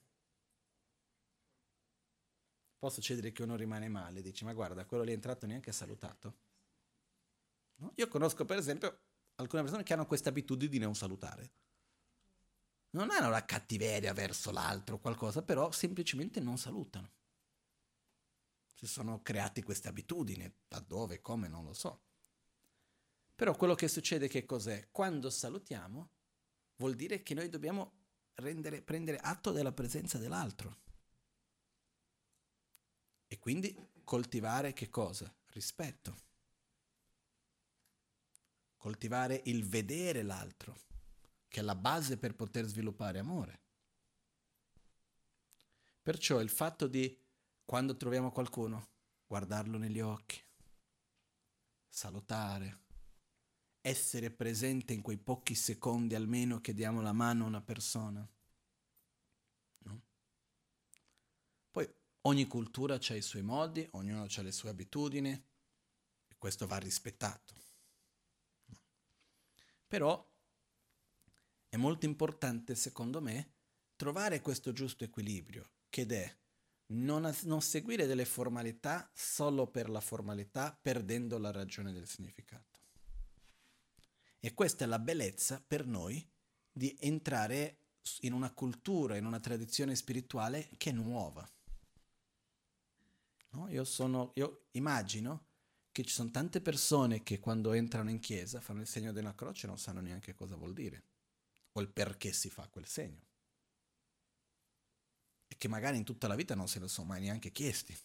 Può 2.79 2.89
succedere 2.89 3.31
che 3.31 3.43
uno 3.43 3.55
rimane 3.55 3.87
male, 3.87 4.23
dici 4.23 4.43
ma 4.45 4.53
guarda, 4.53 4.83
quello 4.87 5.03
lì 5.03 5.11
è 5.11 5.13
entrato 5.13 5.45
neanche 5.45 5.69
ha 5.69 5.73
salutato. 5.73 6.37
No? 7.75 7.91
Io 7.97 8.07
conosco 8.07 8.45
per 8.45 8.57
esempio 8.57 8.99
alcune 9.35 9.61
persone 9.61 9.83
che 9.83 9.93
hanno 9.93 10.07
questa 10.07 10.29
abitudine 10.29 10.71
di 10.71 10.79
non 10.79 10.95
salutare. 10.95 11.51
Non 12.93 13.11
hanno 13.11 13.29
la 13.29 13.45
cattiveria 13.45 14.11
verso 14.11 14.49
l'altro 14.49 14.95
o 14.95 14.99
qualcosa, 14.99 15.43
però 15.43 15.69
semplicemente 15.69 16.39
non 16.39 16.57
salutano. 16.57 17.11
Si 18.73 18.87
sono 18.87 19.21
creati 19.21 19.61
queste 19.61 19.87
abitudini, 19.87 20.51
da 20.67 20.79
dove, 20.79 21.21
come, 21.21 21.47
non 21.47 21.63
lo 21.63 21.73
so. 21.73 22.07
Però 23.39 23.55
quello 23.55 23.73
che 23.73 23.87
succede 23.87 24.27
che 24.27 24.45
cos'è? 24.45 24.89
Quando 24.91 25.29
salutiamo 25.29 26.09
vuol 26.75 26.95
dire 26.95 27.23
che 27.23 27.33
noi 27.33 27.47
dobbiamo 27.47 27.93
rendere, 28.33 28.81
prendere 28.81 29.17
atto 29.17 29.53
della 29.53 29.71
presenza 29.71 30.17
dell'altro. 30.17 30.75
E 33.27 33.39
quindi 33.39 33.73
coltivare 34.03 34.73
che 34.73 34.89
cosa? 34.89 35.33
Rispetto. 35.51 36.17
Coltivare 38.75 39.41
il 39.45 39.65
vedere 39.65 40.21
l'altro, 40.21 40.77
che 41.47 41.61
è 41.61 41.63
la 41.63 41.75
base 41.75 42.17
per 42.17 42.35
poter 42.35 42.65
sviluppare 42.65 43.19
amore. 43.19 43.61
Perciò 46.03 46.41
il 46.41 46.49
fatto 46.49 46.87
di, 46.87 47.17
quando 47.63 47.95
troviamo 47.95 48.33
qualcuno, 48.33 48.89
guardarlo 49.25 49.77
negli 49.77 50.01
occhi, 50.01 50.43
salutare, 51.87 52.87
essere 53.81 54.29
presente 54.31 54.93
in 54.93 55.01
quei 55.01 55.17
pochi 55.17 55.55
secondi 55.55 56.15
almeno 56.15 56.59
che 56.61 56.73
diamo 56.73 57.01
la 57.01 57.13
mano 57.13 57.45
a 57.45 57.47
una 57.47 57.61
persona. 57.61 58.27
No? 59.79 60.01
Poi 61.71 61.89
ogni 62.21 62.47
cultura 62.47 62.95
ha 62.95 63.15
i 63.15 63.21
suoi 63.21 63.41
modi, 63.41 63.87
ognuno 63.91 64.23
ha 64.23 64.41
le 64.41 64.51
sue 64.51 64.69
abitudini 64.69 65.31
e 65.31 66.35
questo 66.37 66.67
va 66.67 66.77
rispettato. 66.77 67.55
Però 69.87 70.27
è 71.67 71.77
molto 71.77 72.05
importante, 72.05 72.75
secondo 72.75 73.21
me, 73.21 73.53
trovare 73.95 74.41
questo 74.41 74.71
giusto 74.71 75.03
equilibrio, 75.03 75.69
che 75.89 76.05
è 76.05 76.37
non, 76.87 77.35
non 77.43 77.61
seguire 77.61 78.05
delle 78.05 78.25
formalità 78.25 79.09
solo 79.13 79.67
per 79.67 79.89
la 79.89 79.99
formalità, 79.99 80.77
perdendo 80.79 81.37
la 81.37 81.51
ragione 81.51 81.91
del 81.91 82.07
significato. 82.07 82.68
E 84.39 84.53
questa 84.53 84.85
è 84.85 84.87
la 84.87 84.99
bellezza 84.99 85.61
per 85.65 85.85
noi 85.85 86.25
di 86.71 86.95
entrare 87.01 87.77
in 88.21 88.33
una 88.33 88.51
cultura, 88.51 89.17
in 89.17 89.25
una 89.25 89.39
tradizione 89.39 89.95
spirituale 89.95 90.69
che 90.77 90.91
è 90.91 90.93
nuova. 90.93 91.47
No? 93.51 93.69
Io, 93.69 93.83
sono, 93.83 94.31
io 94.35 94.67
immagino 94.71 95.47
che 95.91 96.03
ci 96.03 96.13
sono 96.13 96.31
tante 96.31 96.61
persone 96.61 97.23
che 97.23 97.39
quando 97.39 97.73
entrano 97.73 98.09
in 98.09 98.19
chiesa 98.19 98.61
fanno 98.61 98.81
il 98.81 98.87
segno 98.87 99.11
della 99.11 99.35
croce 99.35 99.65
e 99.65 99.69
non 99.69 99.77
sanno 99.77 100.01
neanche 100.01 100.33
cosa 100.33 100.55
vuol 100.55 100.73
dire 100.73 101.03
o 101.73 101.81
il 101.81 101.89
perché 101.89 102.31
si 102.31 102.49
fa 102.49 102.67
quel 102.67 102.87
segno. 102.87 103.27
E 105.47 105.57
che 105.57 105.67
magari 105.67 105.97
in 105.97 106.03
tutta 106.03 106.27
la 106.27 106.35
vita 106.35 106.55
non 106.55 106.67
se 106.67 106.79
lo 106.79 106.87
sono 106.87 107.07
mai 107.07 107.21
neanche 107.21 107.51
chiesti. 107.51 107.97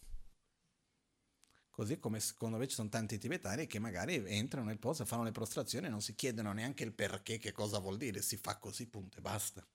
Così 1.74 1.98
come 1.98 2.20
secondo 2.20 2.56
me 2.56 2.68
ci 2.68 2.76
sono 2.76 2.88
tanti 2.88 3.18
tibetani 3.18 3.66
che 3.66 3.80
magari 3.80 4.22
entrano 4.28 4.66
nel 4.66 4.78
posto, 4.78 5.04
fanno 5.04 5.24
le 5.24 5.32
prostrazioni 5.32 5.86
e 5.86 5.88
non 5.90 6.00
si 6.00 6.14
chiedono 6.14 6.52
neanche 6.52 6.84
il 6.84 6.92
perché, 6.92 7.38
che 7.38 7.50
cosa 7.50 7.80
vuol 7.80 7.96
dire, 7.96 8.22
si 8.22 8.36
fa 8.36 8.58
così, 8.58 8.86
punto 8.86 9.18
e 9.18 9.20
basta. 9.20 9.66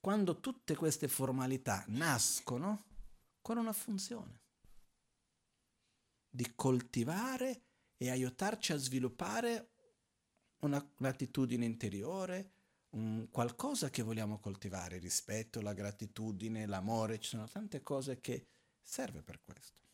Quando 0.00 0.40
tutte 0.40 0.74
queste 0.74 1.06
formalità 1.08 1.84
nascono 1.88 2.84
con 3.42 3.58
una 3.58 3.74
funzione 3.74 4.40
di 6.30 6.50
coltivare 6.54 7.64
e 7.98 8.08
aiutarci 8.08 8.72
a 8.72 8.76
sviluppare 8.76 9.72
una 10.60 10.82
gratitudine 10.96 11.66
interiore, 11.66 12.52
un 12.92 13.28
qualcosa 13.30 13.90
che 13.90 14.00
vogliamo 14.00 14.38
coltivare, 14.38 14.96
rispetto, 14.96 15.60
la 15.60 15.74
gratitudine, 15.74 16.64
l'amore, 16.64 17.20
ci 17.20 17.28
sono 17.28 17.46
tante 17.46 17.82
cose 17.82 18.18
che 18.18 18.46
serve 18.80 19.20
per 19.20 19.42
questo. 19.44 19.85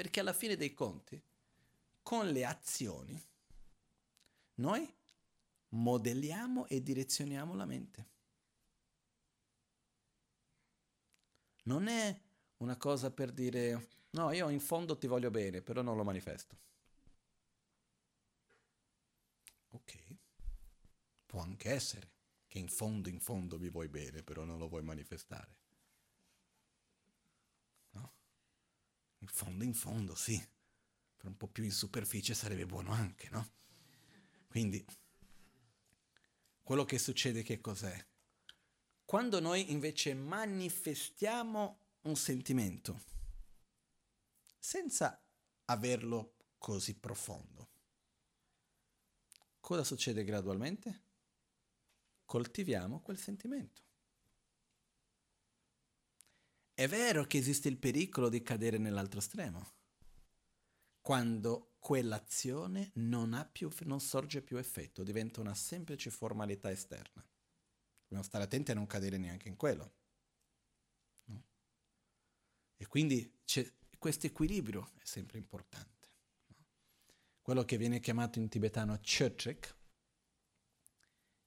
Perché 0.00 0.20
alla 0.20 0.32
fine 0.32 0.56
dei 0.56 0.72
conti, 0.72 1.22
con 2.00 2.26
le 2.30 2.46
azioni, 2.46 3.22
noi 4.54 4.90
modelliamo 5.68 6.66
e 6.68 6.82
direzioniamo 6.82 7.54
la 7.54 7.66
mente. 7.66 8.08
Non 11.64 11.86
è 11.86 12.18
una 12.56 12.78
cosa 12.78 13.10
per 13.10 13.30
dire, 13.30 13.88
no, 14.12 14.32
io 14.32 14.48
in 14.48 14.60
fondo 14.60 14.96
ti 14.96 15.06
voglio 15.06 15.30
bene, 15.30 15.60
però 15.60 15.82
non 15.82 15.98
lo 15.98 16.02
manifesto. 16.02 16.56
Ok, 19.72 20.16
può 21.26 21.42
anche 21.42 21.70
essere 21.72 22.10
che 22.46 22.58
in 22.58 22.68
fondo, 22.68 23.10
in 23.10 23.20
fondo 23.20 23.58
mi 23.58 23.68
vuoi 23.68 23.88
bene, 23.88 24.22
però 24.22 24.44
non 24.44 24.56
lo 24.56 24.66
vuoi 24.66 24.82
manifestare. 24.82 25.59
In 29.20 29.28
fondo, 29.28 29.64
in 29.64 29.74
fondo, 29.74 30.14
sì. 30.14 30.38
Per 31.16 31.26
un 31.28 31.36
po' 31.36 31.48
più 31.48 31.64
in 31.64 31.72
superficie 31.72 32.34
sarebbe 32.34 32.66
buono 32.66 32.92
anche, 32.92 33.28
no? 33.30 33.52
Quindi, 34.48 34.84
quello 36.62 36.84
che 36.84 36.98
succede 36.98 37.42
che 37.42 37.60
cos'è? 37.60 38.06
Quando 39.04 39.40
noi 39.40 39.70
invece 39.70 40.14
manifestiamo 40.14 41.78
un 42.02 42.16
sentimento, 42.16 43.02
senza 44.58 45.22
averlo 45.66 46.36
così 46.58 46.94
profondo, 46.98 47.70
cosa 49.60 49.84
succede 49.84 50.24
gradualmente? 50.24 51.02
Coltiviamo 52.24 53.00
quel 53.00 53.18
sentimento. 53.18 53.82
È 56.80 56.88
vero 56.88 57.26
che 57.26 57.36
esiste 57.36 57.68
il 57.68 57.76
pericolo 57.76 58.30
di 58.30 58.42
cadere 58.42 58.78
nell'altro 58.78 59.18
estremo, 59.18 59.72
quando 61.02 61.74
quell'azione 61.78 62.92
non, 62.94 63.50
più, 63.52 63.68
non 63.80 64.00
sorge 64.00 64.40
più 64.40 64.56
effetto, 64.56 65.02
diventa 65.02 65.42
una 65.42 65.52
semplice 65.54 66.08
formalità 66.08 66.70
esterna. 66.70 67.22
Dobbiamo 68.00 68.22
stare 68.22 68.44
attenti 68.44 68.70
a 68.70 68.74
non 68.76 68.86
cadere 68.86 69.18
neanche 69.18 69.48
in 69.48 69.56
quello. 69.56 69.92
No? 71.24 71.44
E 72.78 72.86
quindi 72.86 73.30
questo 73.98 74.26
equilibrio 74.26 74.92
è 74.96 75.04
sempre 75.04 75.36
importante. 75.36 76.08
No? 76.46 76.64
Quello 77.42 77.62
che 77.66 77.76
viene 77.76 78.00
chiamato 78.00 78.38
in 78.38 78.48
tibetano 78.48 78.98
chötrek, 79.02 79.76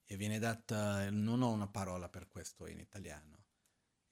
e 0.06 0.16
viene 0.16 0.38
data, 0.38 1.10
non 1.10 1.42
ho 1.42 1.50
una 1.50 1.68
parola 1.68 2.08
per 2.08 2.28
questo 2.28 2.68
in 2.68 2.78
italiano, 2.78 3.43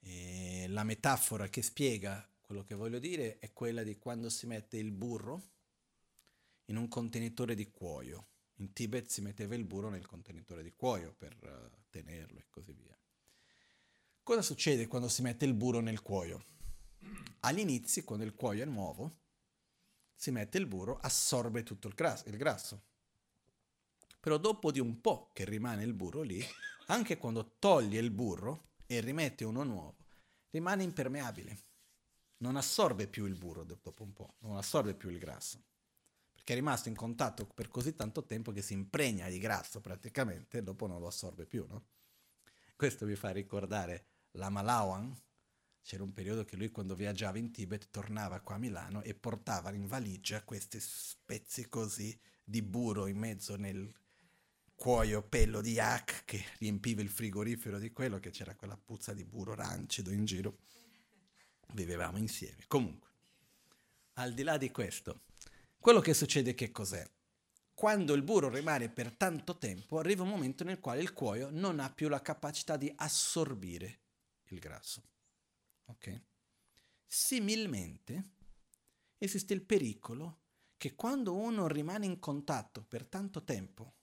e 0.04 0.66
la 0.68 0.84
metafora 0.84 1.48
che 1.48 1.62
spiega 1.62 2.28
quello 2.40 2.64
che 2.64 2.74
voglio 2.74 2.98
dire 2.98 3.38
è 3.38 3.52
quella 3.52 3.82
di 3.82 3.96
quando 3.96 4.28
si 4.28 4.46
mette 4.46 4.76
il 4.76 4.90
burro 4.90 5.50
in 6.66 6.76
un 6.76 6.88
contenitore 6.88 7.54
di 7.54 7.70
cuoio. 7.70 8.26
In 8.56 8.72
Tibet 8.72 9.08
si 9.08 9.20
metteva 9.20 9.54
il 9.54 9.64
burro 9.64 9.88
nel 9.88 10.06
contenitore 10.06 10.62
di 10.62 10.72
cuoio 10.74 11.14
per 11.16 11.36
uh, 11.40 11.70
tenerlo 11.88 12.38
e 12.38 12.46
così 12.50 12.72
via. 12.72 12.96
Cosa 14.22 14.42
succede 14.42 14.86
quando 14.86 15.08
si 15.08 15.22
mette 15.22 15.44
il 15.44 15.54
burro 15.54 15.80
nel 15.80 16.02
cuoio? 16.02 16.44
All'inizio, 17.40 18.04
quando 18.04 18.24
il 18.24 18.34
cuoio 18.34 18.62
è 18.62 18.66
nuovo, 18.66 19.20
si 20.14 20.30
mette 20.30 20.58
il 20.58 20.66
burro, 20.66 20.98
assorbe 20.98 21.62
tutto 21.62 21.88
il 21.88 21.94
grasso, 21.94 22.28
il 22.28 22.36
grasso. 22.36 22.82
Però 24.20 24.36
dopo 24.38 24.70
di 24.70 24.78
un 24.78 25.00
po' 25.00 25.30
che 25.32 25.44
rimane 25.44 25.82
il 25.82 25.94
burro 25.94 26.22
lì, 26.22 26.40
anche 26.86 27.16
quando 27.16 27.56
toglie 27.58 27.98
il 27.98 28.10
burro, 28.10 28.71
e 28.96 29.00
rimette 29.00 29.44
uno 29.44 29.62
nuovo, 29.62 29.96
rimane 30.50 30.82
impermeabile. 30.82 31.58
Non 32.38 32.56
assorbe 32.56 33.06
più 33.06 33.24
il 33.24 33.36
burro 33.36 33.64
dopo 33.64 33.94
un 34.02 34.12
po', 34.12 34.34
non 34.40 34.56
assorbe 34.56 34.94
più 34.94 35.08
il 35.08 35.18
grasso, 35.18 35.62
perché 36.32 36.52
è 36.52 36.56
rimasto 36.56 36.88
in 36.88 36.94
contatto 36.94 37.46
per 37.46 37.68
così 37.68 37.94
tanto 37.94 38.24
tempo 38.24 38.52
che 38.52 38.60
si 38.60 38.74
impregna 38.74 39.28
di 39.28 39.38
grasso 39.38 39.80
praticamente 39.80 40.58
e 40.58 40.62
dopo 40.62 40.86
non 40.86 41.00
lo 41.00 41.06
assorbe 41.06 41.46
più, 41.46 41.64
no? 41.66 41.86
Questo 42.76 43.06
mi 43.06 43.14
fa 43.14 43.30
ricordare 43.30 44.06
la 44.32 44.50
Malawan, 44.50 45.16
c'era 45.82 46.02
un 46.02 46.12
periodo 46.12 46.44
che 46.44 46.56
lui 46.56 46.70
quando 46.70 46.94
viaggiava 46.94 47.38
in 47.38 47.50
Tibet 47.50 47.88
tornava 47.90 48.40
qua 48.40 48.56
a 48.56 48.58
Milano 48.58 49.02
e 49.02 49.14
portava 49.14 49.72
in 49.72 49.86
valigia 49.86 50.42
questi 50.42 50.80
spezzi 50.80 51.68
così 51.68 52.18
di 52.44 52.60
burro 52.60 53.06
in 53.06 53.16
mezzo 53.16 53.56
nel 53.56 53.90
cuoio 54.82 55.22
pello 55.22 55.60
di 55.60 55.74
yak 55.74 56.24
che 56.24 56.44
riempiva 56.58 57.02
il 57.02 57.08
frigorifero 57.08 57.78
di 57.78 57.92
quello, 57.92 58.18
che 58.18 58.30
c'era 58.30 58.56
quella 58.56 58.76
puzza 58.76 59.14
di 59.14 59.22
burro 59.22 59.54
rancido 59.54 60.10
in 60.10 60.24
giro. 60.24 60.58
Vivevamo 61.74 62.18
insieme. 62.18 62.64
Comunque, 62.66 63.08
al 64.14 64.34
di 64.34 64.42
là 64.42 64.56
di 64.56 64.72
questo, 64.72 65.20
quello 65.78 66.00
che 66.00 66.14
succede 66.14 66.54
che 66.54 66.72
cos'è? 66.72 67.08
Quando 67.72 68.12
il 68.14 68.24
burro 68.24 68.48
rimane 68.48 68.88
per 68.88 69.12
tanto 69.12 69.56
tempo, 69.56 70.00
arriva 70.00 70.24
un 70.24 70.30
momento 70.30 70.64
nel 70.64 70.80
quale 70.80 71.00
il 71.00 71.12
cuoio 71.12 71.50
non 71.52 71.78
ha 71.78 71.88
più 71.88 72.08
la 72.08 72.20
capacità 72.20 72.76
di 72.76 72.92
assorbire 72.96 74.00
il 74.46 74.58
grasso. 74.58 75.00
Ok? 75.84 76.22
Similmente, 77.06 78.30
esiste 79.16 79.54
il 79.54 79.62
pericolo 79.62 80.40
che 80.76 80.96
quando 80.96 81.36
uno 81.36 81.68
rimane 81.68 82.04
in 82.04 82.18
contatto 82.18 82.82
per 82.82 83.06
tanto 83.06 83.44
tempo 83.44 84.00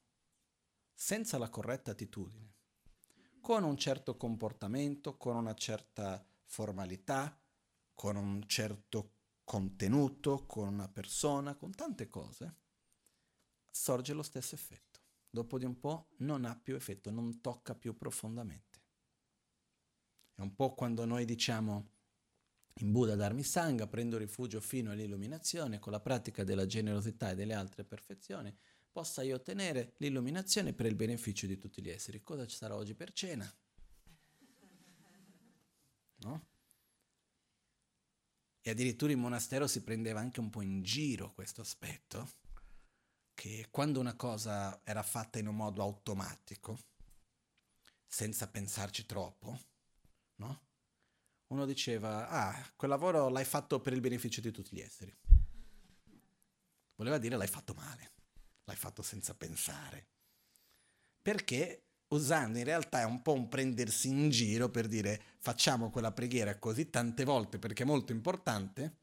senza 1.01 1.37
la 1.37 1.49
corretta 1.49 1.91
attitudine, 1.91 2.55
con 3.39 3.63
un 3.63 3.77
certo 3.77 4.17
comportamento, 4.17 5.15
con 5.15 5.37
una 5.37 5.53
certa 5.53 6.21
formalità, 6.43 7.41
con 7.93 8.17
un 8.17 8.45
certo 8.45 9.13
contenuto, 9.45 10.45
con 10.45 10.67
una 10.67 10.89
persona, 10.89 11.55
con 11.55 11.71
tante 11.71 12.09
cose, 12.09 12.55
sorge 13.71 14.11
lo 14.11 14.23
stesso 14.23 14.55
effetto. 14.55 14.99
Dopo 15.29 15.57
di 15.57 15.63
un 15.63 15.79
po' 15.79 16.09
non 16.17 16.43
ha 16.43 16.53
più 16.57 16.75
effetto, 16.75 17.11
non 17.11 17.39
tocca 17.39 17.73
più 17.75 17.95
profondamente. 17.95 18.81
È 20.35 20.41
un 20.41 20.53
po' 20.53 20.73
quando 20.73 21.05
noi 21.05 21.23
diciamo 21.23 21.91
in 22.81 22.91
Buddha 22.91 23.15
Dharmi 23.15 23.43
Sangha 23.43 23.87
prendo 23.87 24.17
rifugio 24.17 24.59
fino 24.59 24.91
all'illuminazione 24.91 25.79
con 25.79 25.93
la 25.93 26.01
pratica 26.01 26.43
della 26.43 26.65
generosità 26.65 27.29
e 27.29 27.35
delle 27.35 27.53
altre 27.53 27.85
perfezioni, 27.85 28.53
possa 28.91 29.21
io 29.23 29.35
ottenere 29.35 29.93
l'illuminazione 29.97 30.73
per 30.73 30.85
il 30.85 30.95
beneficio 30.95 31.47
di 31.47 31.57
tutti 31.57 31.81
gli 31.81 31.89
esseri. 31.89 32.23
Cosa 32.23 32.45
ci 32.45 32.55
sarà 32.55 32.75
oggi 32.75 32.93
per 32.95 33.11
cena? 33.11 33.51
no? 36.19 36.47
E 38.61 38.69
addirittura 38.69 39.11
in 39.11 39.19
monastero 39.19 39.67
si 39.67 39.83
prendeva 39.83 40.19
anche 40.19 40.39
un 40.39 40.49
po' 40.49 40.61
in 40.61 40.81
giro 40.81 41.33
questo 41.33 41.61
aspetto, 41.61 42.29
che 43.33 43.67
quando 43.71 43.99
una 43.99 44.15
cosa 44.15 44.81
era 44.83 45.03
fatta 45.03 45.39
in 45.39 45.47
un 45.47 45.55
modo 45.55 45.81
automatico, 45.81 46.77
senza 48.05 48.49
pensarci 48.49 49.05
troppo, 49.05 49.59
no? 50.35 50.67
Uno 51.47 51.65
diceva, 51.65 52.29
ah, 52.29 52.73
quel 52.75 52.91
lavoro 52.91 53.29
l'hai 53.29 53.45
fatto 53.45 53.79
per 53.79 53.93
il 53.93 54.01
beneficio 54.01 54.41
di 54.41 54.51
tutti 54.51 54.75
gli 54.75 54.81
esseri. 54.81 55.15
Voleva 56.95 57.17
dire 57.17 57.37
l'hai 57.37 57.47
fatto 57.47 57.73
male, 57.73 58.11
l'hai 58.69 58.77
fatto 58.77 59.01
senza 59.01 59.33
pensare. 59.33 60.07
Perché 61.21 61.83
usando 62.09 62.57
in 62.57 62.63
realtà 62.63 63.01
è 63.01 63.05
un 63.05 63.21
po' 63.21 63.33
un 63.33 63.49
prendersi 63.49 64.07
in 64.07 64.29
giro 64.29 64.69
per 64.69 64.87
dire 64.87 65.21
facciamo 65.39 65.89
quella 65.89 66.11
preghiera 66.11 66.57
così 66.57 66.89
tante 66.89 67.23
volte 67.23 67.59
perché 67.59 67.83
è 67.83 67.85
molto 67.85 68.11
importante, 68.11 68.97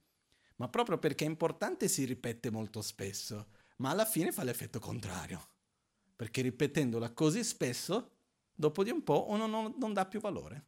ma 0.57 0.69
proprio 0.69 0.99
perché 0.99 1.25
è 1.25 1.29
importante 1.29 1.89
si 1.89 2.05
ripete 2.05 2.51
molto 2.51 2.81
spesso, 2.81 3.49
ma 3.79 3.91
alla 3.91 4.07
fine 4.07 4.33
fa 4.33 4.45
l'effetto 4.45 4.79
contrario, 4.79 5.49
perché 6.15 6.41
ripetendola 6.43 7.13
così 7.13 7.45
spesso, 7.45 8.13
dopo 8.55 8.83
di 8.83 8.91
un 8.91 9.03
po' 9.03 9.29
uno 9.29 9.47
non, 9.47 9.75
non 9.79 9.93
dà 9.93 10.07
più 10.07 10.21
valore. 10.21 10.65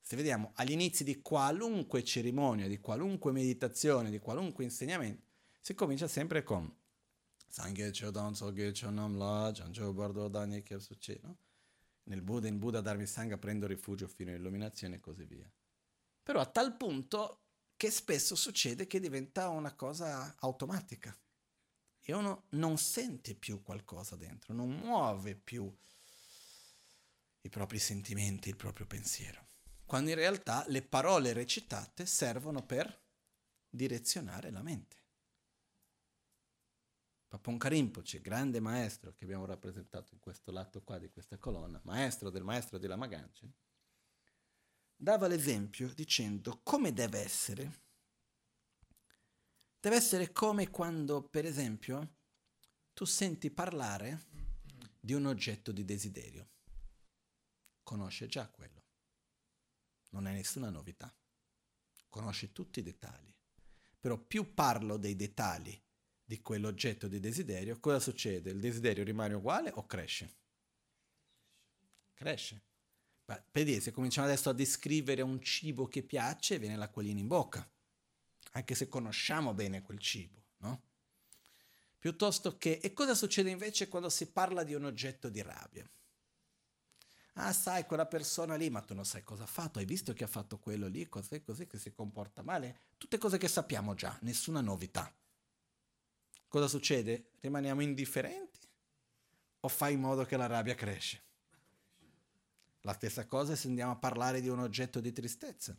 Se 0.00 0.16
vediamo 0.16 0.52
agli 0.56 0.72
inizi 0.72 1.02
di 1.02 1.22
qualunque 1.22 2.04
cerimonia, 2.04 2.68
di 2.68 2.78
qualunque 2.78 3.32
meditazione, 3.32 4.10
di 4.10 4.18
qualunque 4.18 4.62
insegnamento, 4.62 5.22
si 5.60 5.74
comincia 5.74 6.06
sempre 6.06 6.42
con 6.42 6.70
Sangye 7.54 7.92
Chodon 7.92 8.34
Sogye 8.34 8.72
Chonam 8.72 9.16
La, 9.16 9.52
Janjo 9.52 9.92
Bardo 9.92 10.26
Dani 10.26 10.64
Kyapsuchi, 10.64 11.20
no? 11.22 11.38
Nel 12.06 12.20
Buddha, 12.20 12.48
in 12.48 12.58
Buddha 12.58 12.80
Dharmi 12.80 13.06
Sangha 13.06 13.38
prendo 13.38 13.68
rifugio 13.68 14.08
fino 14.08 14.32
all'illuminazione 14.32 14.96
e 14.96 15.00
così 15.00 15.24
via. 15.24 15.48
Però 16.20 16.40
a 16.40 16.46
tal 16.46 16.76
punto 16.76 17.42
che 17.76 17.92
spesso 17.92 18.34
succede 18.34 18.88
che 18.88 18.98
diventa 18.98 19.50
una 19.50 19.72
cosa 19.72 20.34
automatica 20.40 21.16
e 22.00 22.12
uno 22.12 22.46
non 22.50 22.76
sente 22.76 23.36
più 23.36 23.62
qualcosa 23.62 24.16
dentro, 24.16 24.52
non 24.52 24.70
muove 24.70 25.36
più 25.36 25.72
i 27.40 27.48
propri 27.48 27.78
sentimenti, 27.78 28.48
il 28.48 28.56
proprio 28.56 28.86
pensiero, 28.86 29.50
quando 29.84 30.10
in 30.10 30.16
realtà 30.16 30.64
le 30.66 30.82
parole 30.82 31.32
recitate 31.32 32.04
servono 32.04 32.66
per 32.66 33.00
direzionare 33.68 34.50
la 34.50 34.62
mente. 34.62 35.03
Papon 37.34 37.58
Rinpoche, 37.58 38.20
grande 38.20 38.60
maestro 38.60 39.12
che 39.12 39.24
abbiamo 39.24 39.44
rappresentato 39.44 40.14
in 40.14 40.20
questo 40.20 40.52
lato 40.52 40.84
qua 40.84 40.98
di 40.98 41.10
questa 41.10 41.36
colonna, 41.36 41.80
maestro 41.82 42.30
del 42.30 42.44
maestro 42.44 42.78
di 42.78 42.86
Lama 42.86 43.08
Ganchen, 43.08 43.52
dava 44.94 45.26
l'esempio 45.26 45.92
dicendo 45.92 46.60
come 46.62 46.92
deve 46.92 47.18
essere. 47.18 47.82
Deve 49.80 49.96
essere 49.96 50.30
come 50.30 50.70
quando, 50.70 51.24
per 51.24 51.44
esempio, 51.44 52.18
tu 52.92 53.04
senti 53.04 53.50
parlare 53.50 54.26
di 55.00 55.12
un 55.12 55.26
oggetto 55.26 55.72
di 55.72 55.84
desiderio. 55.84 56.50
Conosce 57.82 58.28
già 58.28 58.48
quello. 58.48 58.84
Non 60.10 60.28
è 60.28 60.32
nessuna 60.32 60.70
novità. 60.70 61.12
Conosce 62.08 62.52
tutti 62.52 62.78
i 62.78 62.84
dettagli. 62.84 63.34
Però 63.98 64.16
più 64.18 64.54
parlo 64.54 64.96
dei 64.96 65.16
dettagli 65.16 65.83
di 66.24 66.40
quell'oggetto 66.40 67.06
di 67.06 67.20
desiderio, 67.20 67.78
cosa 67.78 68.00
succede? 68.00 68.50
Il 68.50 68.60
desiderio 68.60 69.04
rimane 69.04 69.34
uguale 69.34 69.70
o 69.74 69.86
cresce? 69.86 70.34
Cresce. 72.14 72.62
Dire, 73.52 73.80
se 73.80 73.92
cominciamo 73.92 74.26
adesso 74.26 74.50
a 74.50 74.54
descrivere 74.54 75.22
un 75.22 75.40
cibo 75.40 75.86
che 75.86 76.02
piace, 76.02 76.58
viene 76.58 76.76
l'acquolina 76.76 77.20
in 77.20 77.26
bocca, 77.26 77.66
anche 78.52 78.74
se 78.74 78.88
conosciamo 78.88 79.54
bene 79.54 79.82
quel 79.82 79.98
cibo, 79.98 80.42
no? 80.58 80.82
Piuttosto 81.98 82.58
che, 82.58 82.80
e 82.82 82.92
cosa 82.92 83.14
succede 83.14 83.48
invece 83.50 83.88
quando 83.88 84.10
si 84.10 84.30
parla 84.30 84.62
di 84.62 84.74
un 84.74 84.84
oggetto 84.84 85.30
di 85.30 85.40
rabbia? 85.40 85.88
Ah, 87.34 87.52
sai, 87.52 87.86
quella 87.86 88.06
persona 88.06 88.56
lì, 88.56 88.68
ma 88.68 88.82
tu 88.82 88.94
non 88.94 89.06
sai 89.06 89.22
cosa 89.22 89.44
ha 89.44 89.46
fatto, 89.46 89.78
hai 89.78 89.86
visto 89.86 90.12
che 90.12 90.24
ha 90.24 90.28
fatto 90.28 90.58
quello 90.58 90.86
lì, 90.86 91.08
così, 91.08 91.42
così, 91.42 91.66
che 91.66 91.78
si 91.78 91.92
comporta 91.92 92.42
male? 92.42 92.80
Tutte 92.98 93.16
cose 93.18 93.38
che 93.38 93.48
sappiamo 93.48 93.94
già, 93.94 94.16
nessuna 94.20 94.60
novità 94.60 95.12
cosa 96.54 96.68
succede? 96.68 97.32
Rimaniamo 97.40 97.82
indifferenti 97.82 98.60
o 99.58 99.66
fai 99.66 99.94
in 99.94 100.00
modo 100.00 100.24
che 100.24 100.36
la 100.36 100.46
rabbia 100.46 100.76
cresce? 100.76 101.24
La 102.82 102.92
stessa 102.92 103.26
cosa 103.26 103.56
se 103.56 103.66
andiamo 103.66 103.90
a 103.90 103.96
parlare 103.96 104.40
di 104.40 104.46
un 104.46 104.60
oggetto 104.60 105.00
di 105.00 105.10
tristezza. 105.10 105.76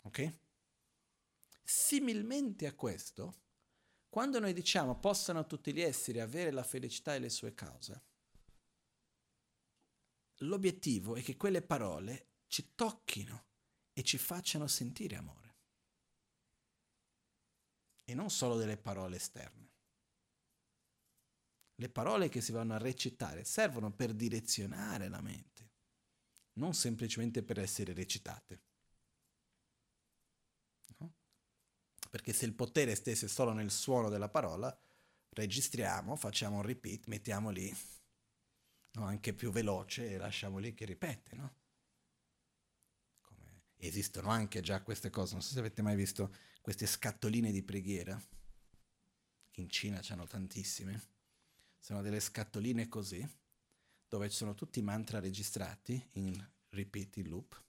Ok? 0.00 0.38
Similmente 1.62 2.66
a 2.66 2.74
questo, 2.74 3.42
quando 4.08 4.40
noi 4.40 4.52
diciamo 4.52 4.98
possano 4.98 5.46
tutti 5.46 5.72
gli 5.72 5.80
esseri 5.80 6.18
avere 6.18 6.50
la 6.50 6.64
felicità 6.64 7.14
e 7.14 7.20
le 7.20 7.30
sue 7.30 7.54
cause, 7.54 8.02
l'obiettivo 10.38 11.14
è 11.14 11.22
che 11.22 11.36
quelle 11.36 11.62
parole 11.62 12.30
ci 12.48 12.72
tocchino 12.74 13.44
e 13.92 14.02
ci 14.02 14.18
facciano 14.18 14.66
sentire 14.66 15.14
amore 15.14 15.47
e 18.08 18.14
non 18.14 18.30
solo 18.30 18.56
delle 18.56 18.78
parole 18.78 19.16
esterne. 19.16 19.68
Le 21.74 21.88
parole 21.90 22.30
che 22.30 22.40
si 22.40 22.52
vanno 22.52 22.72
a 22.72 22.78
recitare 22.78 23.44
servono 23.44 23.92
per 23.92 24.14
direzionare 24.14 25.08
la 25.08 25.20
mente, 25.20 25.70
non 26.54 26.72
semplicemente 26.72 27.42
per 27.42 27.58
essere 27.58 27.92
recitate. 27.92 28.62
No? 30.96 31.12
Perché 32.08 32.32
se 32.32 32.46
il 32.46 32.54
potere 32.54 32.94
stesse 32.94 33.28
solo 33.28 33.52
nel 33.52 33.70
suono 33.70 34.08
della 34.08 34.30
parola, 34.30 34.76
registriamo, 35.28 36.16
facciamo 36.16 36.56
un 36.56 36.62
repeat, 36.62 37.08
mettiamo 37.08 37.50
lì 37.50 37.70
no? 38.92 39.04
anche 39.04 39.34
più 39.34 39.50
veloce 39.50 40.12
e 40.12 40.16
lasciamo 40.16 40.56
lì 40.56 40.72
che 40.72 40.86
ripete, 40.86 41.36
no? 41.36 41.56
Come 43.20 43.64
esistono 43.76 44.30
anche 44.30 44.62
già 44.62 44.80
queste 44.80 45.10
cose, 45.10 45.34
non 45.34 45.42
so 45.42 45.52
se 45.52 45.58
avete 45.58 45.82
mai 45.82 45.94
visto 45.94 46.47
queste 46.68 46.84
scatoline 46.84 47.50
di 47.50 47.62
preghiera, 47.62 48.22
in 49.52 49.70
Cina 49.70 50.00
c'hanno 50.02 50.26
tantissime, 50.26 51.02
sono 51.78 52.02
delle 52.02 52.20
scatoline 52.20 52.90
così, 52.90 53.26
dove 54.06 54.28
ci 54.28 54.36
sono 54.36 54.54
tutti 54.54 54.78
i 54.78 54.82
mantra 54.82 55.18
registrati 55.18 56.10
in 56.12 56.46
repeat, 56.68 57.16
in 57.16 57.28
loop, 57.30 57.62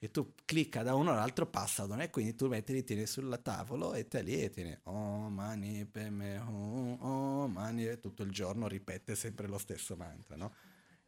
e 0.00 0.10
tu 0.10 0.34
clicca 0.44 0.82
da 0.82 0.96
uno 0.96 1.12
all'altro, 1.12 1.46
passa 1.46 1.86
da 1.86 1.94
uno, 1.94 2.02
e 2.02 2.10
quindi 2.10 2.34
tu 2.34 2.48
metti, 2.48 2.72
li 2.72 2.82
tieni 2.82 3.06
sul 3.06 3.38
tavolo 3.44 3.94
e 3.94 4.08
te 4.08 4.22
lì 4.22 4.42
e 4.42 4.50
tieni 4.50 4.76
oh 4.82 5.28
mani 5.28 5.86
per 5.86 6.10
me, 6.10 6.38
oh, 6.38 6.94
oh 6.94 7.46
mani, 7.46 7.86
e 7.86 8.00
tutto 8.00 8.24
il 8.24 8.32
giorno 8.32 8.66
ripete 8.66 9.14
sempre 9.14 9.46
lo 9.46 9.58
stesso 9.58 9.94
mantra, 9.94 10.34
no? 10.34 10.52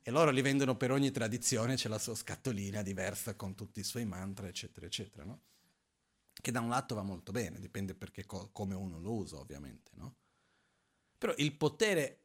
E 0.00 0.10
loro 0.12 0.30
li 0.30 0.40
vendono 0.40 0.76
per 0.76 0.92
ogni 0.92 1.10
tradizione, 1.10 1.74
c'è 1.74 1.88
la 1.88 1.98
sua 1.98 2.14
scatolina 2.14 2.80
diversa 2.82 3.34
con 3.34 3.56
tutti 3.56 3.80
i 3.80 3.84
suoi 3.84 4.04
mantra, 4.04 4.46
eccetera, 4.46 4.86
eccetera, 4.86 5.24
no? 5.24 5.40
Che 6.42 6.50
da 6.50 6.60
un 6.60 6.68
lato 6.68 6.96
va 6.96 7.02
molto 7.02 7.30
bene, 7.30 7.60
dipende 7.60 7.94
perché 7.94 8.26
co- 8.26 8.50
come 8.50 8.74
uno 8.74 8.98
lo 8.98 9.12
usa 9.12 9.38
ovviamente, 9.38 9.92
no? 9.94 10.16
Però 11.16 11.32
il 11.36 11.56
potere 11.56 12.18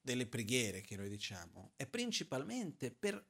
delle 0.00 0.26
preghiere 0.26 0.80
che 0.80 0.96
noi 0.96 1.08
diciamo 1.08 1.72
è 1.76 1.86
principalmente 1.86 2.90
per 2.90 3.24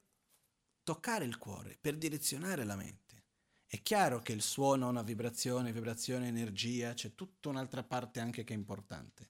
toccare 0.81 1.23
il 1.25 1.37
cuore, 1.37 1.77
per 1.79 1.97
direzionare 1.97 2.63
la 2.63 2.75
mente. 2.75 3.25
È 3.67 3.79
chiaro 3.83 4.21
che 4.21 4.33
il 4.33 4.41
suono 4.41 4.87
ha 4.87 4.89
una 4.89 5.03
vibrazione, 5.03 5.71
vibrazione, 5.71 6.27
energia, 6.27 6.95
c'è 6.95 7.13
tutta 7.13 7.49
un'altra 7.49 7.83
parte 7.83 8.19
anche 8.19 8.43
che 8.43 8.55
è 8.55 8.57
importante. 8.57 9.29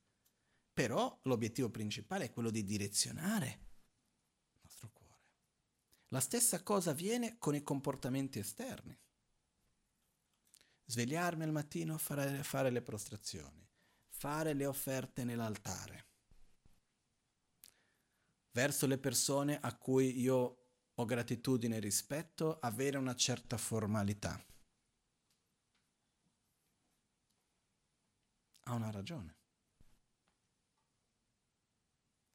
Però 0.71 1.19
l'obiettivo 1.23 1.69
principale 1.69 2.25
è 2.25 2.31
quello 2.31 2.49
di 2.49 2.63
direzionare 2.63 3.47
il 4.53 4.59
nostro 4.63 4.89
cuore. 4.93 5.27
La 6.07 6.21
stessa 6.21 6.63
cosa 6.63 6.91
avviene 6.91 7.37
con 7.37 7.55
i 7.55 7.61
comportamenti 7.61 8.39
esterni 8.39 8.97
svegliarmi 10.85 11.43
al 11.43 11.51
mattino, 11.51 11.97
fare, 11.97 12.43
fare 12.43 12.69
le 12.69 12.81
prostrazioni, 12.81 13.67
fare 14.09 14.53
le 14.53 14.65
offerte 14.65 15.23
nell'altare 15.23 16.11
verso 18.53 18.85
le 18.87 18.97
persone 18.97 19.59
a 19.59 19.75
cui 19.75 20.19
io 20.19 20.57
ho 20.93 21.05
gratitudine 21.05 21.77
e 21.77 21.79
rispetto, 21.79 22.59
avere 22.59 22.97
una 22.97 23.15
certa 23.15 23.57
formalità. 23.57 24.43
Ha 28.65 28.73
una 28.73 28.91
ragione. 28.91 29.35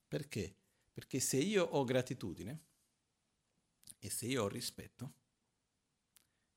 Perché? 0.08 0.56
Perché 0.92 1.20
se 1.20 1.36
io 1.36 1.64
ho 1.64 1.84
gratitudine 1.84 2.64
e 3.98 4.10
se 4.10 4.26
io 4.26 4.44
ho 4.44 4.48
rispetto, 4.48 5.14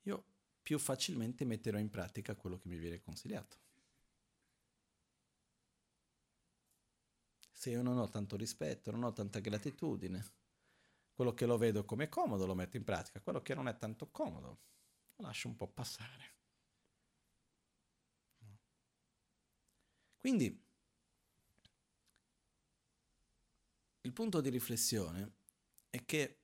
io 0.04 0.26
più 0.62 0.80
facilmente 0.80 1.46
metterò 1.46 1.78
in 1.78 1.90
pratica 1.90 2.36
quello 2.36 2.58
che 2.58 2.68
mi 2.68 2.78
viene 2.78 3.02
consigliato. 3.02 3.58
Se 7.52 7.70
io 7.70 7.82
non 7.82 7.98
ho 7.98 8.10
tanto 8.10 8.36
rispetto, 8.36 8.92
non 8.92 9.04
ho 9.04 9.14
tanta 9.14 9.40
gratitudine, 9.40 10.40
Quello 11.14 11.36
che 11.36 11.46
lo 11.46 11.58
vedo 11.58 11.86
come 11.86 12.10
comodo 12.10 12.48
lo 12.48 12.56
metto 12.56 12.78
in 12.78 12.84
pratica, 12.84 13.22
quello 13.22 13.44
che 13.44 13.54
non 13.54 13.68
è 13.68 13.78
tanto 13.78 14.10
comodo 14.10 14.60
lo 15.18 15.26
lascio 15.26 15.48
un 15.48 15.56
po' 15.56 15.68
passare. 15.68 16.34
Quindi 20.18 20.66
il 24.02 24.14
punto 24.14 24.42
di 24.42 24.50
riflessione 24.50 25.32
è 25.92 26.04
che 26.06 26.40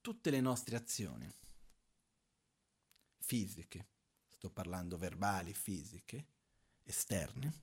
tutte 0.00 0.30
le 0.30 0.40
nostre 0.40 0.76
azioni 0.76 1.30
fisiche, 3.32 3.88
sto 4.28 4.50
parlando 4.50 4.98
verbali, 4.98 5.54
fisiche, 5.54 6.26
esterne, 6.82 7.62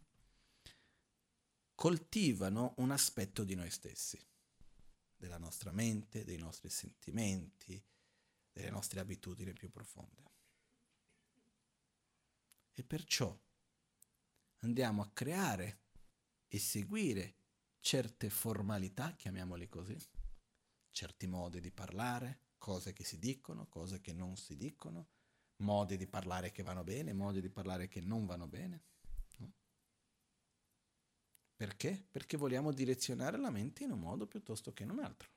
coltivano 1.76 2.74
un 2.78 2.90
aspetto 2.90 3.44
di 3.44 3.54
noi 3.54 3.70
stessi, 3.70 4.20
della 5.16 5.38
nostra 5.38 5.72
mente, 5.72 6.24
dei 6.24 6.38
nostri 6.38 6.72
sentimenti, 6.72 7.80
delle 8.52 8.72
nostre 8.72 9.00
abitudini 9.00 9.54
più 9.54 9.70
profonde. 9.70 10.24
E 12.74 12.84
perciò 12.84 13.40
andiamo 14.62 15.04
a 15.04 15.12
creare 15.12 15.82
e 16.48 16.58
seguire 16.58 17.36
certe 17.80 18.32
formalità, 18.32 19.14
chiamiamole 19.14 19.70
così, 19.70 19.96
certi 20.90 21.28
modi 21.28 21.62
di 21.62 21.70
parlare, 21.70 22.54
cose 22.58 22.92
che 22.92 23.04
si 23.04 23.20
dicono, 23.20 23.68
cose 23.68 24.02
che 24.02 24.14
non 24.14 24.36
si 24.36 24.58
dicono, 24.58 25.10
modi 25.60 25.98
di 25.98 26.08
parlare 26.08 26.52
che 26.52 26.64
vanno 26.64 26.84
bene, 26.84 27.14
modi 27.14 27.42
di 27.42 27.50
parlare 27.50 27.88
che 27.88 28.02
non 28.02 28.26
vanno 28.26 28.48
bene. 28.48 28.84
No? 29.38 29.52
Perché? 31.56 32.06
Perché 32.10 32.38
vogliamo 32.38 32.72
direzionare 32.72 33.38
la 33.38 33.50
mente 33.50 33.84
in 33.84 33.92
un 33.92 34.00
modo 34.00 34.28
piuttosto 34.28 34.74
che 34.74 34.84
in 34.84 34.92
un 34.92 35.00
altro. 35.00 35.30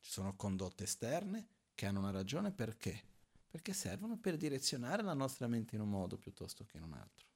Ci 0.00 0.10
sono 0.10 0.34
condotte 0.34 0.84
esterne 0.84 1.48
che 1.74 1.86
hanno 1.86 2.00
una 2.00 2.10
ragione 2.10 2.52
perché? 2.52 3.10
Perché 3.48 3.72
servono 3.72 4.18
per 4.18 4.36
direzionare 4.36 5.02
la 5.02 5.14
nostra 5.14 5.46
mente 5.46 5.74
in 5.74 5.82
un 5.82 5.90
modo 5.90 6.16
piuttosto 6.16 6.64
che 6.64 6.78
in 6.78 6.84
un 6.84 6.94
altro. 6.94 7.26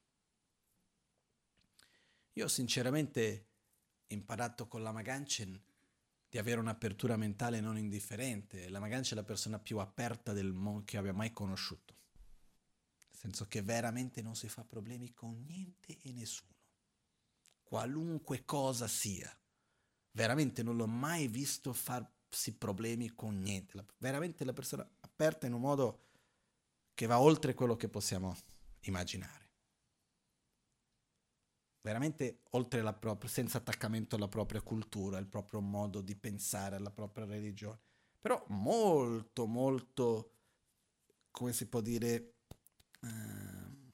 Io 2.33 2.49
sinceramente 2.49 3.49
imparato 4.09 4.67
con 4.69 4.83
la 4.83 4.93
Maganchen 4.93 5.63
di 6.29 6.39
avere 6.39 6.61
un'apertura 6.61 7.17
mentale 7.17 7.61
non 7.61 7.79
indifferente. 7.79 8.69
La 8.69 8.81
Maganchen 8.81 9.13
è 9.13 9.21
la 9.21 9.27
persona 9.27 9.59
più 9.59 9.79
aperta 9.79 10.33
del 10.33 10.53
mondo 10.53 10.85
che 10.85 10.97
abbia 10.97 11.13
mai 11.13 11.33
conosciuto. 11.33 11.95
Nel 13.11 13.19
senso 13.19 13.47
che 13.47 13.63
veramente 13.63 14.23
non 14.23 14.35
si 14.35 14.49
fa 14.49 14.65
problemi 14.65 15.13
con 15.13 15.43
niente 15.47 15.99
e 16.03 16.13
nessuno. 16.13 16.55
Qualunque 17.63 18.45
cosa 18.45 18.87
sia. 18.87 19.35
Veramente 20.13 20.63
non 20.63 20.77
l'ho 20.77 20.87
mai 20.87 21.29
visto 21.29 21.73
farsi 21.73 22.55
problemi 22.57 23.15
con 23.15 23.39
niente. 23.39 23.85
veramente 23.99 24.45
la 24.45 24.53
persona 24.53 24.89
aperta 25.01 25.47
in 25.47 25.53
un 25.53 25.61
modo 25.61 26.05
che 26.95 27.07
va 27.07 27.21
oltre 27.21 27.55
quello 27.55 27.77
che 27.77 27.89
possiamo 27.89 28.37
immaginare 28.81 29.46
veramente 31.87 32.41
oltre 32.51 32.83
la 32.83 32.93
propria, 32.93 33.31
senza 33.31 33.59
attaccamento 33.59 34.17
alla 34.17 34.27
propria 34.27 34.61
cultura, 34.61 35.19
al 35.19 35.29
proprio 35.29 35.61
modo 35.61 36.01
di 36.01 36.17
pensare, 36.17 36.75
alla 36.75 36.91
propria 36.91 37.27
religione, 37.27 37.79
però 38.21 38.45
molto, 38.49 39.47
molto, 39.47 40.33
come 41.31 41.53
si 41.53 41.69
può 41.69 41.81
dire, 41.81 42.39
eh, 43.03 43.09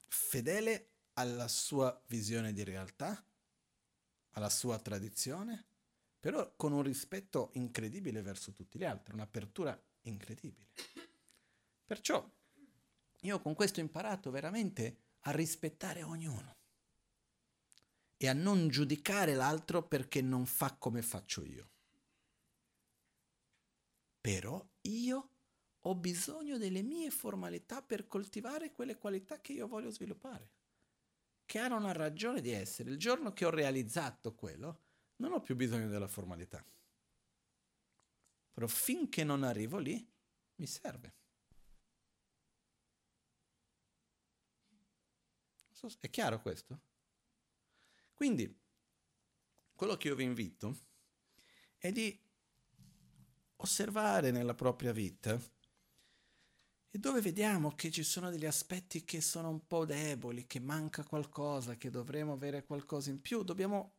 fedele 0.07 0.93
alla 1.13 1.47
sua 1.47 2.01
visione 2.07 2.51
di 2.51 2.63
realtà, 2.63 3.23
alla 4.31 4.49
sua 4.49 4.79
tradizione, 4.79 5.63
però 6.19 6.51
con 6.55 6.71
un 6.71 6.81
rispetto 6.81 7.51
incredibile 7.53 8.23
verso 8.23 8.53
tutti 8.53 8.79
gli 8.79 8.85
altri, 8.85 9.13
un'apertura 9.13 9.79
incredibile. 10.01 10.69
Perciò 11.85 12.27
io 13.21 13.39
con 13.39 13.53
questo 13.53 13.81
ho 13.81 13.83
imparato 13.83 14.31
veramente 14.31 14.97
a 15.25 15.31
rispettare 15.31 16.01
ognuno 16.01 16.61
e 18.23 18.29
a 18.29 18.33
non 18.33 18.69
giudicare 18.69 19.33
l'altro 19.33 19.85
perché 19.85 20.21
non 20.21 20.45
fa 20.45 20.73
come 20.77 21.01
faccio 21.01 21.43
io. 21.43 21.69
Però 24.21 24.65
io 24.83 25.29
ho 25.81 25.95
bisogno 25.95 26.57
delle 26.57 26.83
mie 26.83 27.09
formalità 27.09 27.81
per 27.81 28.07
coltivare 28.07 28.71
quelle 28.71 28.97
qualità 28.97 29.41
che 29.41 29.51
io 29.51 29.67
voglio 29.67 29.91
sviluppare, 29.91 30.51
che 31.43 31.59
hanno 31.59 31.75
una 31.75 31.91
ragione 31.91 32.39
di 32.39 32.51
essere. 32.51 32.91
Il 32.91 32.97
giorno 32.97 33.33
che 33.33 33.43
ho 33.43 33.49
realizzato 33.49 34.33
quello, 34.33 34.83
non 35.17 35.33
ho 35.33 35.41
più 35.41 35.57
bisogno 35.57 35.89
della 35.89 36.07
formalità. 36.07 36.65
Però 38.53 38.67
finché 38.67 39.25
non 39.25 39.43
arrivo 39.43 39.79
lì, 39.79 40.09
mi 40.55 40.65
serve. 40.65 41.13
È 45.99 46.09
chiaro 46.09 46.39
questo? 46.39 46.91
Quindi, 48.13 48.61
quello 49.73 49.97
che 49.97 50.07
io 50.07 50.15
vi 50.15 50.23
invito 50.23 50.77
è 51.77 51.91
di 51.91 52.17
osservare 53.57 54.31
nella 54.31 54.55
propria 54.55 54.91
vita 54.91 55.39
e 56.95 56.99
dove 56.99 57.21
vediamo 57.21 57.73
che 57.73 57.89
ci 57.89 58.03
sono 58.03 58.29
degli 58.29 58.45
aspetti 58.45 59.03
che 59.03 59.19
sono 59.19 59.49
un 59.49 59.65
po' 59.65 59.83
deboli, 59.83 60.45
che 60.45 60.59
manca 60.59 61.03
qualcosa, 61.03 61.75
che 61.75 61.89
dovremmo 61.89 62.33
avere 62.33 62.63
qualcosa 62.65 63.09
in 63.09 63.19
più, 63.19 63.43
dobbiamo 63.43 63.95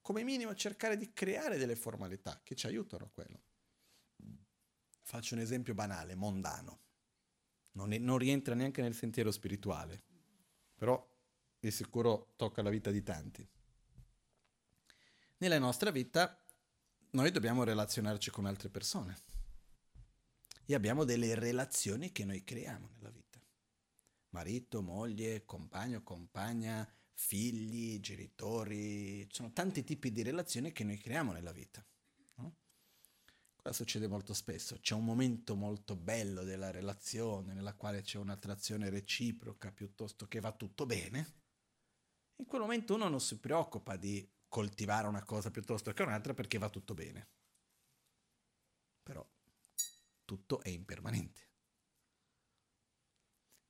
come 0.00 0.22
minimo 0.22 0.54
cercare 0.54 0.96
di 0.96 1.12
creare 1.12 1.58
delle 1.58 1.76
formalità 1.76 2.40
che 2.42 2.54
ci 2.54 2.66
aiutano 2.66 3.04
a 3.04 3.10
quello. 3.10 3.42
Faccio 5.02 5.34
un 5.34 5.40
esempio 5.40 5.74
banale, 5.74 6.14
mondano. 6.14 6.80
Non, 7.72 7.92
è, 7.92 7.98
non 7.98 8.16
rientra 8.16 8.54
neanche 8.54 8.80
nel 8.80 8.94
sentiero 8.94 9.30
spirituale, 9.30 10.02
però 10.74 11.06
di 11.60 11.70
sicuro 11.70 12.32
tocca 12.36 12.62
la 12.62 12.70
vita 12.70 12.90
di 12.90 13.02
tanti. 13.02 13.46
Nella 15.36 15.58
nostra 15.58 15.90
vita 15.90 16.42
noi 17.10 17.30
dobbiamo 17.30 17.64
relazionarci 17.64 18.30
con 18.30 18.46
altre 18.46 18.70
persone 18.70 19.18
e 20.64 20.74
abbiamo 20.74 21.04
delle 21.04 21.34
relazioni 21.34 22.12
che 22.12 22.24
noi 22.24 22.42
creiamo 22.42 22.88
nella 22.94 23.10
vita. 23.10 23.38
Marito, 24.30 24.80
moglie, 24.80 25.44
compagno, 25.44 26.02
compagna, 26.02 26.88
figli, 27.12 28.00
genitori, 28.00 29.26
sono 29.30 29.52
tanti 29.52 29.84
tipi 29.84 30.12
di 30.12 30.22
relazioni 30.22 30.72
che 30.72 30.84
noi 30.84 30.98
creiamo 30.98 31.32
nella 31.32 31.52
vita. 31.52 31.84
Cosa 33.62 33.74
succede 33.74 34.08
molto 34.08 34.32
spesso? 34.32 34.78
C'è 34.80 34.94
un 34.94 35.04
momento 35.04 35.54
molto 35.54 35.94
bello 35.94 36.44
della 36.44 36.70
relazione 36.70 37.52
nella 37.52 37.74
quale 37.74 38.00
c'è 38.00 38.16
un'attrazione 38.16 38.88
reciproca 38.88 39.70
piuttosto 39.70 40.26
che 40.26 40.40
va 40.40 40.52
tutto 40.52 40.86
bene 40.86 41.39
in 42.40 42.46
quel 42.46 42.62
momento 42.62 42.94
uno 42.94 43.08
non 43.08 43.20
si 43.20 43.38
preoccupa 43.38 43.96
di 43.96 44.26
coltivare 44.48 45.06
una 45.06 45.22
cosa 45.24 45.50
piuttosto 45.50 45.92
che 45.92 46.02
un'altra 46.02 46.34
perché 46.34 46.58
va 46.58 46.68
tutto 46.68 46.94
bene. 46.94 47.28
Però 49.02 49.26
tutto 50.24 50.60
è 50.62 50.68
impermanente. 50.70 51.48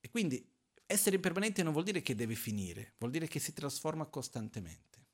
E 0.01 0.09
quindi 0.09 0.49
essere 0.87 1.17
impermanente 1.17 1.63
non 1.63 1.73
vuol 1.73 1.85
dire 1.85 2.01
che 2.01 2.15
deve 2.15 2.35
finire, 2.35 2.95
vuol 2.99 3.11
dire 3.11 3.27
che 3.27 3.39
si 3.39 3.53
trasforma 3.53 4.07
costantemente. 4.07 5.09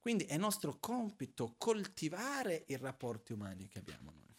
Quindi 0.00 0.24
è 0.24 0.36
nostro 0.36 0.78
compito 0.78 1.54
coltivare 1.58 2.64
i 2.68 2.76
rapporti 2.76 3.32
umani 3.32 3.68
che 3.68 3.78
abbiamo 3.78 4.12
noi. 4.12 4.36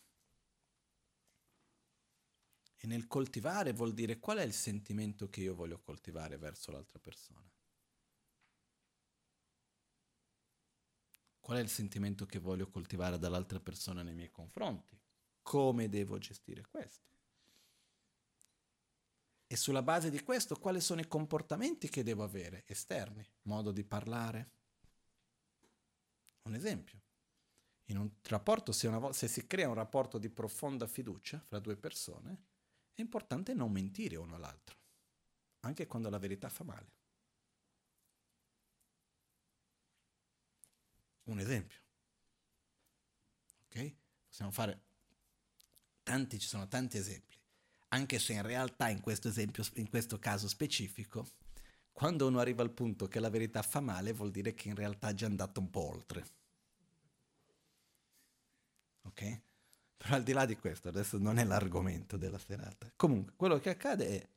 E 2.79 2.87
nel 2.87 3.07
coltivare 3.07 3.73
vuol 3.73 3.93
dire 3.93 4.19
qual 4.19 4.37
è 4.37 4.43
il 4.43 4.53
sentimento 4.53 5.29
che 5.29 5.41
io 5.41 5.55
voglio 5.55 5.79
coltivare 5.79 6.37
verso 6.37 6.71
l'altra 6.71 6.99
persona. 6.99 7.56
Qual 11.47 11.59
è 11.59 11.61
il 11.61 11.69
sentimento 11.69 12.25
che 12.25 12.39
voglio 12.39 12.67
coltivare 12.67 13.17
dall'altra 13.17 13.61
persona 13.61 14.03
nei 14.03 14.13
miei 14.13 14.29
confronti? 14.29 14.99
Come 15.41 15.87
devo 15.87 16.17
gestire 16.17 16.65
questo? 16.69 17.07
E 19.47 19.55
sulla 19.55 19.81
base 19.81 20.09
di 20.09 20.21
questo, 20.23 20.57
quali 20.57 20.81
sono 20.81 20.99
i 20.99 21.07
comportamenti 21.07 21.87
che 21.87 22.03
devo 22.03 22.23
avere 22.23 22.65
esterni? 22.67 23.25
Modo 23.43 23.71
di 23.71 23.85
parlare? 23.85 24.51
Un 26.41 26.53
esempio. 26.53 27.01
In 27.85 27.97
un 27.99 28.11
rapporto, 28.23 28.73
se, 28.73 28.89
vo- 28.89 29.13
se 29.13 29.29
si 29.29 29.47
crea 29.47 29.69
un 29.69 29.75
rapporto 29.75 30.17
di 30.17 30.29
profonda 30.29 30.85
fiducia 30.85 31.39
fra 31.39 31.59
due 31.59 31.77
persone, 31.77 32.41
è 32.93 32.99
importante 32.99 33.53
non 33.53 33.71
mentire 33.71 34.17
uno 34.17 34.35
all'altro, 34.35 34.75
anche 35.61 35.87
quando 35.87 36.09
la 36.09 36.19
verità 36.19 36.49
fa 36.49 36.65
male. 36.65 36.96
Un 41.31 41.39
esempio. 41.39 41.79
Ok? 43.67 43.93
Possiamo 44.27 44.51
fare 44.51 44.81
tanti, 46.03 46.39
ci 46.39 46.47
sono 46.47 46.67
tanti 46.67 46.97
esempi, 46.97 47.37
anche 47.89 48.19
se 48.19 48.33
in 48.33 48.41
realtà 48.41 48.89
in 48.89 49.01
questo 49.01 49.27
esempio, 49.27 49.63
in 49.75 49.89
questo 49.89 50.19
caso 50.19 50.47
specifico, 50.47 51.27
quando 51.91 52.27
uno 52.27 52.39
arriva 52.39 52.61
al 52.61 52.71
punto 52.71 53.07
che 53.07 53.19
la 53.19 53.29
verità 53.29 53.61
fa 53.61 53.79
male, 53.79 54.13
vuol 54.13 54.31
dire 54.31 54.53
che 54.53 54.67
in 54.67 54.75
realtà 54.75 55.09
è 55.09 55.13
già 55.13 55.25
andato 55.25 55.59
un 55.59 55.69
po' 55.69 55.87
oltre. 55.87 56.25
ok? 59.07 59.41
Però 59.97 60.15
al 60.15 60.23
di 60.23 60.31
là 60.31 60.45
di 60.45 60.55
questo, 60.57 60.89
adesso 60.89 61.17
non 61.17 61.39
è 61.39 61.43
l'argomento 61.43 62.17
della 62.17 62.37
serata. 62.37 62.91
Comunque, 62.95 63.33
quello 63.35 63.59
che 63.59 63.71
accade 63.71 64.07
è 64.07 64.27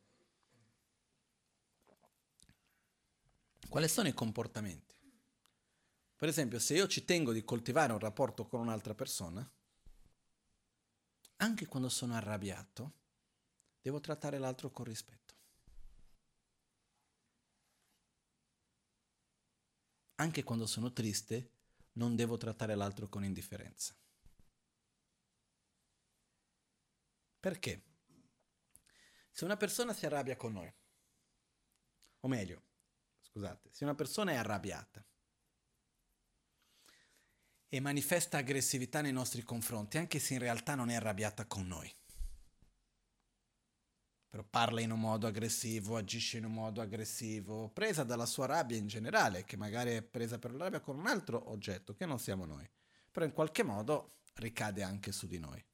quali 3.68 3.88
sono 3.88 4.08
i 4.08 4.14
comportamenti. 4.14 4.89
Per 6.20 6.28
esempio, 6.28 6.58
se 6.58 6.74
io 6.74 6.86
ci 6.86 7.06
tengo 7.06 7.32
di 7.32 7.42
coltivare 7.42 7.94
un 7.94 7.98
rapporto 7.98 8.46
con 8.46 8.60
un'altra 8.60 8.94
persona, 8.94 9.50
anche 11.36 11.66
quando 11.66 11.88
sono 11.88 12.12
arrabbiato, 12.12 12.92
devo 13.80 14.00
trattare 14.00 14.36
l'altro 14.36 14.70
con 14.70 14.84
rispetto. 14.84 15.34
Anche 20.16 20.42
quando 20.42 20.66
sono 20.66 20.92
triste, 20.92 21.52
non 21.92 22.16
devo 22.16 22.36
trattare 22.36 22.74
l'altro 22.74 23.08
con 23.08 23.24
indifferenza. 23.24 23.96
Perché? 27.40 27.84
Se 29.30 29.46
una 29.46 29.56
persona 29.56 29.94
si 29.94 30.04
arrabbia 30.04 30.36
con 30.36 30.52
noi, 30.52 30.70
o 32.20 32.28
meglio, 32.28 32.62
scusate, 33.22 33.72
se 33.72 33.84
una 33.84 33.94
persona 33.94 34.32
è 34.32 34.36
arrabbiata 34.36 35.02
e 37.70 37.80
manifesta 37.80 38.36
aggressività 38.36 39.00
nei 39.00 39.12
nostri 39.12 39.42
confronti, 39.42 39.96
anche 39.96 40.18
se 40.18 40.34
in 40.34 40.40
realtà 40.40 40.74
non 40.74 40.90
è 40.90 40.96
arrabbiata 40.96 41.46
con 41.46 41.66
noi, 41.66 41.90
però 44.28 44.44
parla 44.44 44.82
in 44.82 44.90
un 44.90 45.00
modo 45.00 45.26
aggressivo, 45.26 45.96
agisce 45.96 46.36
in 46.36 46.44
un 46.44 46.52
modo 46.52 46.82
aggressivo, 46.82 47.70
presa 47.70 48.04
dalla 48.04 48.26
sua 48.26 48.44
rabbia 48.44 48.76
in 48.76 48.88
generale, 48.88 49.44
che 49.44 49.56
magari 49.56 49.92
è 49.92 50.02
presa 50.02 50.38
per 50.38 50.52
la 50.52 50.64
rabbia 50.64 50.80
con 50.80 50.98
un 50.98 51.06
altro 51.06 51.50
oggetto, 51.50 51.94
che 51.94 52.04
non 52.04 52.18
siamo 52.18 52.44
noi, 52.44 52.68
però 53.10 53.24
in 53.24 53.32
qualche 53.32 53.62
modo 53.62 54.16
ricade 54.34 54.82
anche 54.82 55.12
su 55.12 55.26
di 55.26 55.38
noi 55.38 55.64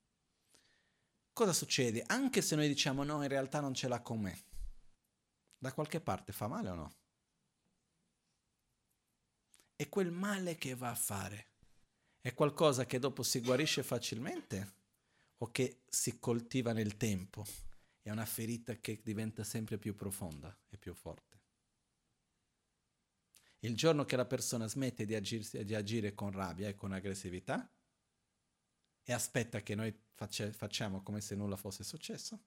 cosa 1.37 1.53
succede? 1.53 2.03
Anche 2.07 2.41
se 2.41 2.57
noi 2.57 2.67
diciamo 2.67 3.05
no, 3.05 3.21
in 3.21 3.29
realtà 3.29 3.61
non 3.61 3.75
ce 3.75 3.89
l'ha 3.89 4.01
con 4.01 4.21
me, 4.21 4.43
da 5.59 5.71
qualche 5.75 6.01
parte 6.01 6.33
fa 6.33 6.49
male 6.49 6.71
o 6.71 6.75
no? 6.75 6.95
E 9.77 9.87
quel 9.91 10.11
male 10.11 10.57
che 10.57 10.75
va 10.75 10.89
a 10.89 10.95
fare 10.95 11.49
è 12.27 12.35
qualcosa 12.35 12.87
che 12.87 12.99
dopo 12.99 13.23
si 13.23 13.41
guarisce 13.41 13.85
facilmente 13.85 14.73
o 15.37 15.53
che 15.53 15.83
si 15.89 16.19
coltiva 16.19 16.73
nel 16.73 16.97
tempo? 16.97 17.45
È 18.03 18.11
una 18.11 18.27
ferita 18.27 18.75
che 18.81 19.01
diventa 19.01 19.45
sempre 19.45 19.79
più 19.79 19.95
profonda 19.95 20.53
e 20.69 20.77
più 20.77 20.93
forte. 20.93 21.39
Il 23.61 23.77
giorno 23.77 24.05
che 24.05 24.17
la 24.17 24.25
persona 24.25 24.67
smette 24.67 25.07
di, 25.07 25.15
agirsi, 25.15 25.65
di 25.65 25.77
agire 25.77 26.15
con 26.15 26.33
rabbia 26.33 26.67
e 26.67 26.75
con 26.75 26.91
aggressività 26.91 27.73
e 29.05 29.13
aspetta 29.13 29.63
che 29.63 29.77
noi 29.77 29.97
faccia, 30.13 30.51
facciamo 30.51 31.05
come 31.05 31.21
se 31.21 31.37
nulla 31.37 31.55
fosse 31.55 31.85
successo. 31.85 32.41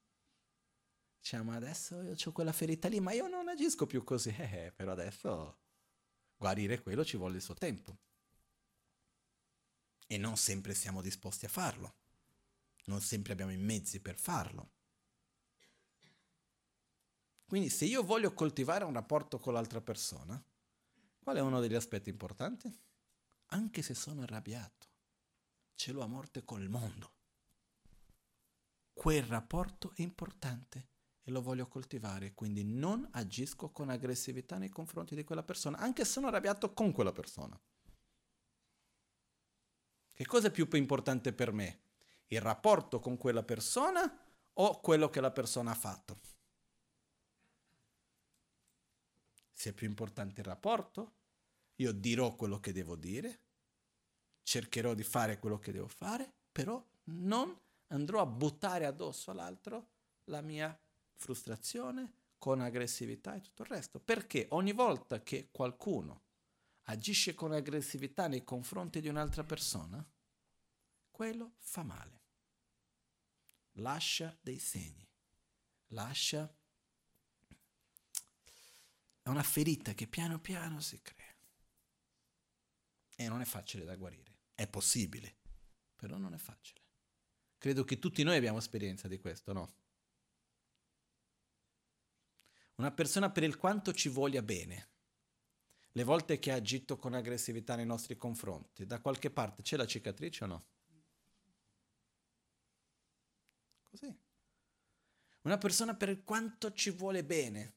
Diciamo 1.22 1.54
adesso 1.54 2.02
io 2.02 2.16
ho 2.22 2.32
quella 2.34 2.52
ferita 2.52 2.90
lì, 2.90 3.00
ma 3.00 3.14
io 3.14 3.30
non 3.30 3.48
agisco 3.48 3.88
più 3.88 4.04
così, 4.04 4.28
eh, 4.38 4.66
eh, 4.66 4.72
però 4.74 4.92
adesso 4.92 5.58
guarire 6.36 6.82
quello 6.82 7.06
ci 7.06 7.16
vuole 7.16 7.38
il 7.38 7.42
suo 7.42 7.54
tempo. 7.54 8.09
E 10.12 10.18
non 10.18 10.38
sempre 10.38 10.74
siamo 10.74 11.02
disposti 11.02 11.46
a 11.46 11.50
farlo, 11.50 11.94
non 12.86 13.00
sempre 13.00 13.34
abbiamo 13.34 13.52
i 13.52 13.58
mezzi 13.58 14.00
per 14.00 14.18
farlo. 14.18 14.72
Quindi 17.46 17.70
se 17.70 17.86
io 17.86 18.04
voglio 18.04 18.34
coltivare 18.34 18.84
un 18.86 18.94
rapporto 18.94 19.38
con 19.38 19.54
l'altra 19.54 19.82
persona, 19.82 20.42
qual 21.20 21.38
è 21.38 21.42
uno 21.42 21.60
degli 21.60 21.76
aspetti 21.76 22.10
importanti? 22.10 22.76
Anche 23.52 23.82
se 23.84 23.94
sono 23.94 24.24
arrabbiato, 24.24 24.88
ce 25.76 25.92
l'ho 25.92 26.02
a 26.02 26.08
morte 26.08 26.44
col 26.44 26.70
mondo 26.70 27.18
quel 29.00 29.24
rapporto 29.24 29.94
è 29.96 30.02
importante 30.02 30.88
e 31.24 31.32
lo 31.32 31.42
voglio 31.42 31.70
coltivare, 31.70 32.34
quindi 32.34 32.66
non 32.66 33.08
agisco 33.12 33.70
con 33.70 33.90
aggressività 33.90 34.58
nei 34.58 34.68
confronti 34.68 35.16
di 35.16 35.24
quella 35.24 35.42
persona, 35.42 35.78
anche 35.78 36.04
se 36.04 36.12
sono 36.12 36.28
arrabbiato 36.28 36.74
con 36.74 36.92
quella 36.92 37.14
persona. 37.14 37.58
Che 40.20 40.26
cosa 40.26 40.48
è 40.48 40.52
più 40.52 40.68
importante 40.74 41.32
per 41.32 41.54
me? 41.54 41.80
Il 42.28 42.42
rapporto 42.42 43.00
con 43.00 43.16
quella 43.16 43.42
persona 43.42 44.20
o 44.52 44.80
quello 44.82 45.08
che 45.10 45.22
la 45.22 45.32
persona 45.32 45.72
ha 45.72 45.76
fatto? 45.76 46.20
Se 49.54 49.70
è 49.70 49.74
più 49.74 49.88
importante 49.88 50.42
il 50.42 50.46
rapporto, 50.46 51.14
io 51.76 51.94
dirò 51.94 52.36
quello 52.36 52.60
che 52.60 52.74
devo 52.74 52.98
dire, 52.98 53.40
cercherò 54.44 54.94
di 54.94 55.04
fare 55.04 55.40
quello 55.40 55.58
che 55.58 55.72
devo 55.72 55.88
fare, 55.88 56.30
però 56.52 56.86
non 57.04 57.58
andrò 57.88 58.20
a 58.20 58.26
buttare 58.26 58.86
addosso 58.86 59.32
all'altro 59.32 59.88
la 60.26 60.42
mia 60.42 60.78
frustrazione 61.16 62.34
con 62.38 62.60
aggressività 62.60 63.36
e 63.36 63.42
tutto 63.42 63.62
il 63.62 63.70
resto. 63.70 64.02
Perché 64.02 64.48
ogni 64.50 64.74
volta 64.74 65.24
che 65.24 65.48
qualcuno 65.50 66.24
agisce 66.90 67.36
con 67.36 67.52
aggressività 67.52 68.28
nei 68.28 68.44
confronti 68.44 69.00
di 69.00 69.08
un'altra 69.08 69.44
persona, 69.44 70.04
quello 71.12 71.56
fa 71.60 71.84
male. 71.84 72.24
Lascia 73.74 74.38
dei 74.42 74.60
segni, 74.60 75.08
lascia... 75.88 76.54
È 79.22 79.30
una 79.30 79.44
ferita 79.44 79.94
che 79.94 80.08
piano 80.08 80.40
piano 80.40 80.80
si 80.80 81.00
crea. 81.02 81.38
E 83.16 83.28
non 83.28 83.42
è 83.42 83.46
facile 83.46 83.86
da 83.86 83.96
guarire. 83.96 84.38
È 84.56 84.68
possibile, 84.68 85.38
però 85.96 86.18
non 86.18 86.34
è 86.34 86.38
facile. 86.38 86.82
Credo 87.60 87.84
che 87.84 88.00
tutti 88.00 88.24
noi 88.24 88.38
abbiamo 88.38 88.58
esperienza 88.58 89.08
di 89.08 89.20
questo, 89.20 89.54
no? 89.54 89.76
Una 92.76 92.92
persona 92.92 93.30
per 93.30 93.44
il 93.44 93.58
quanto 93.58 93.94
ci 93.94 94.10
voglia 94.10 94.42
bene, 94.42 94.90
le 96.00 96.06
volte 96.06 96.40
che 96.40 96.54
ha 96.54 96.56
agito 96.56 96.98
con 96.98 97.14
aggressività 97.14 97.76
nei 97.76 97.86
nostri 97.86 98.16
confronti, 98.16 98.86
da 98.86 99.02
qualche 99.02 99.30
parte 99.30 99.64
c'è 99.64 99.76
la 99.76 99.86
cicatrice 99.86 100.46
o 100.46 100.48
no? 100.48 100.66
Così. 103.84 104.18
Una 105.42 105.58
persona 105.58 105.96
per 105.96 106.24
quanto 106.24 106.72
ci 106.72 106.92
vuole 106.92 107.26
bene, 107.26 107.74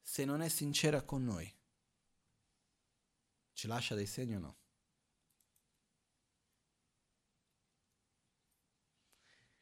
se 0.00 0.24
non 0.24 0.40
è 0.40 0.48
sincera 0.48 1.02
con 1.02 1.24
noi, 1.24 1.52
ci 3.54 3.66
lascia 3.66 3.96
dei 3.96 4.06
segni 4.06 4.36
o 4.36 4.38
no? 4.38 4.56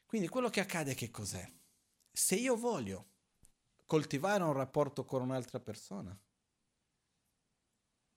Quindi 0.04 0.28
quello 0.28 0.50
che 0.50 0.60
accade 0.60 0.92
che 0.92 1.10
cos'è? 1.10 1.50
Se 2.12 2.34
io 2.34 2.56
voglio 2.56 3.06
coltivare 3.86 4.42
un 4.42 4.52
rapporto 4.52 5.06
con 5.06 5.22
un'altra 5.22 5.60
persona, 5.60 6.14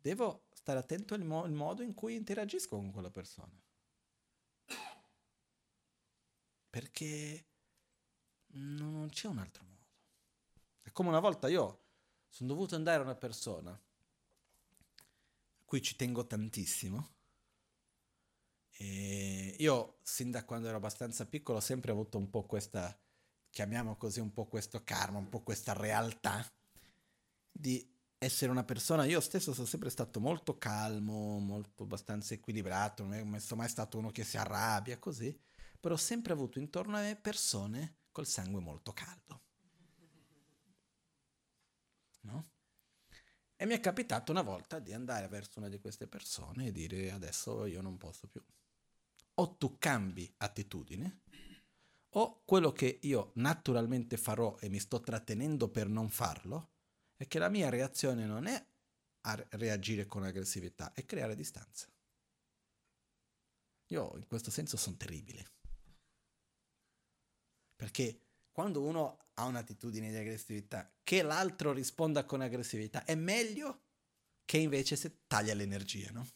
devo 0.06 0.46
stare 0.54 0.78
attento 0.78 1.16
al, 1.16 1.24
mo- 1.24 1.48
modo 1.48 1.82
in 1.82 1.96
cui 1.96 2.14
interagisco 2.14 2.76
con 2.76 2.92
quella 2.92 3.10
persona. 3.10 3.60
Perché 6.70 7.46
non 8.54 9.10
c'è 9.10 9.28
un 9.28 9.40
altro 9.40 9.64
modo. 9.64 9.86
È 10.84 10.92
come 10.92 11.10
una 11.10 11.20
volta 11.20 11.48
io 11.48 11.86
sono 12.30 12.50
dovuto 12.50 12.76
andare 12.76 13.00
a 13.00 13.04
una 13.04 13.16
persona 13.16 13.72
a 13.72 13.82
cui 15.66 15.82
ci 15.82 15.96
tengo 15.96 16.28
tantissimo 16.28 17.14
e 18.78 19.56
io, 19.58 20.00
sin 20.04 20.30
da 20.30 20.46
quando 20.46 20.68
ero 20.68 20.78
abbastanza 20.78 21.26
piccolo, 21.26 21.58
ho 21.58 21.62
sempre 21.62 21.92
avuto 21.92 22.20
un 22.20 22.30
po' 22.30 22.46
questa, 22.46 22.96
chiamiamo 23.50 23.96
così, 23.96 24.20
un 24.20 24.34
po' 24.34 24.46
questo 24.46 24.84
karma, 24.84 25.18
un 25.18 25.30
po' 25.30 25.42
questa 25.42 25.74
realtà 25.74 26.46
di 27.50 27.95
essere 28.26 28.52
una 28.52 28.64
persona. 28.64 29.06
Io 29.06 29.22
stesso 29.22 29.54
sono 29.54 29.68
sempre 29.68 29.90
stato 29.90 30.20
molto 30.20 30.58
calmo, 30.58 31.40
molto 31.40 31.84
abbastanza 31.84 32.34
equilibrato, 32.34 33.06
non 33.06 33.40
sono 33.40 33.62
mai 33.62 33.70
stato 33.70 33.98
uno 33.98 34.12
che 34.12 34.24
si 34.24 34.38
arrabbia, 34.38 35.00
così, 35.00 35.38
però 35.80 35.94
ho 35.94 35.98
sempre 35.98 36.34
avuto 36.34 36.60
intorno 36.60 36.98
a 36.98 37.02
me 37.02 37.16
persone 37.16 38.00
col 38.12 38.26
sangue 38.26 38.62
molto 38.62 38.92
caldo. 38.94 39.44
No? 42.22 42.50
E 43.56 43.66
mi 43.66 43.76
è 43.76 43.80
capitato 43.80 44.32
una 44.32 44.42
volta 44.42 44.80
di 44.80 44.92
andare 44.92 45.28
verso 45.28 45.60
una 45.60 45.70
di 45.70 45.80
queste 45.80 46.08
persone 46.08 46.68
e 46.68 46.72
dire 46.72 47.12
adesso 47.12 47.66
io 47.66 47.82
non 47.82 47.98
posso 47.98 48.28
più 48.28 48.44
o 49.36 49.56
tu 49.58 49.78
cambi 49.78 50.32
attitudine 50.38 51.22
o 52.10 52.42
quello 52.46 52.72
che 52.72 53.00
io 53.04 53.32
naturalmente 53.36 54.18
farò 54.18 54.58
e 54.60 54.70
mi 54.70 54.80
sto 54.80 55.02
trattenendo 55.02 55.70
per 55.70 55.88
non 55.88 56.10
farlo 56.10 56.75
è 57.16 57.28
che 57.28 57.40
la 57.40 57.50
mia 57.50 57.70
reazione 57.70 58.26
non 58.26 58.48
è 58.48 58.66
a 59.22 59.48
reagire 59.52 60.06
con 60.06 60.24
aggressività, 60.24 60.94
è 60.94 61.06
creare 61.06 61.36
distanza. 61.36 61.88
Io 63.88 64.14
in 64.18 64.28
questo 64.28 64.52
senso 64.52 64.78
sono 64.78 64.98
terribile. 64.98 65.52
Perché 67.76 68.20
quando 68.52 68.82
uno 68.84 69.28
ha 69.34 69.46
un'attitudine 69.46 70.10
di 70.10 70.16
aggressività, 70.16 70.92
che 71.04 71.22
l'altro 71.22 71.74
risponda 71.74 72.26
con 72.26 72.42
aggressività, 72.42 73.04
è 73.04 73.16
meglio 73.16 73.82
che 74.46 74.58
invece 74.58 74.96
se 74.96 75.24
taglia 75.28 75.54
l'energia, 75.54 76.12
no? 76.12 76.28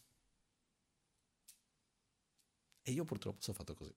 E 2.82 2.92
io 2.92 3.06
purtroppo 3.06 3.42
sono 3.42 3.56
fatto 3.56 3.76
così. 3.76 3.96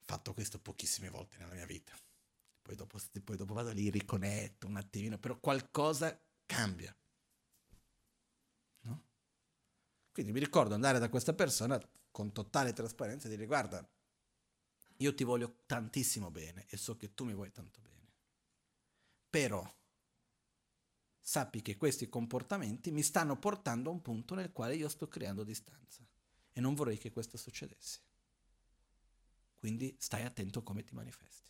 Fatto 0.00 0.32
questo 0.32 0.58
pochissime 0.58 1.10
volte 1.10 1.36
nella 1.36 1.54
mia 1.54 1.66
vita. 1.66 1.94
Poi 2.68 2.76
dopo, 2.76 2.98
poi 3.24 3.36
dopo 3.38 3.54
vado 3.54 3.70
lì, 3.70 3.88
riconnetto 3.88 4.66
un 4.66 4.76
attimino, 4.76 5.16
però 5.16 5.40
qualcosa 5.40 6.20
cambia. 6.44 6.94
No? 8.80 9.04
Quindi 10.12 10.32
mi 10.32 10.38
ricordo 10.38 10.74
andare 10.74 10.98
da 10.98 11.08
questa 11.08 11.32
persona 11.32 11.80
con 12.10 12.30
totale 12.30 12.74
trasparenza 12.74 13.26
e 13.26 13.30
dire 13.30 13.46
guarda, 13.46 13.82
io 14.98 15.14
ti 15.14 15.24
voglio 15.24 15.62
tantissimo 15.64 16.30
bene 16.30 16.66
e 16.68 16.76
so 16.76 16.98
che 16.98 17.14
tu 17.14 17.24
mi 17.24 17.32
vuoi 17.32 17.50
tanto 17.52 17.80
bene. 17.80 18.12
Però 19.30 19.66
sappi 21.18 21.62
che 21.62 21.78
questi 21.78 22.10
comportamenti 22.10 22.90
mi 22.90 23.02
stanno 23.02 23.38
portando 23.38 23.88
a 23.88 23.94
un 23.94 24.02
punto 24.02 24.34
nel 24.34 24.52
quale 24.52 24.76
io 24.76 24.90
sto 24.90 25.08
creando 25.08 25.42
distanza 25.42 26.06
e 26.52 26.60
non 26.60 26.74
vorrei 26.74 26.98
che 26.98 27.12
questo 27.12 27.38
succedesse. 27.38 28.00
Quindi 29.56 29.96
stai 29.98 30.24
attento 30.24 30.58
a 30.58 30.62
come 30.62 30.84
ti 30.84 30.94
manifesti. 30.94 31.48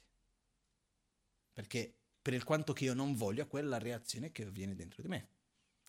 Perché 1.59 1.93
per 2.23 2.35
il 2.35 2.45
quanto 2.45 2.73
che 2.73 2.85
io 2.85 2.95
non 2.95 3.17
voglio, 3.17 3.49
quella 3.49 3.79
reazione 3.79 4.31
che 4.31 4.45
avviene 4.45 4.77
dentro 4.77 5.03
di 5.03 5.09
me. 5.09 5.31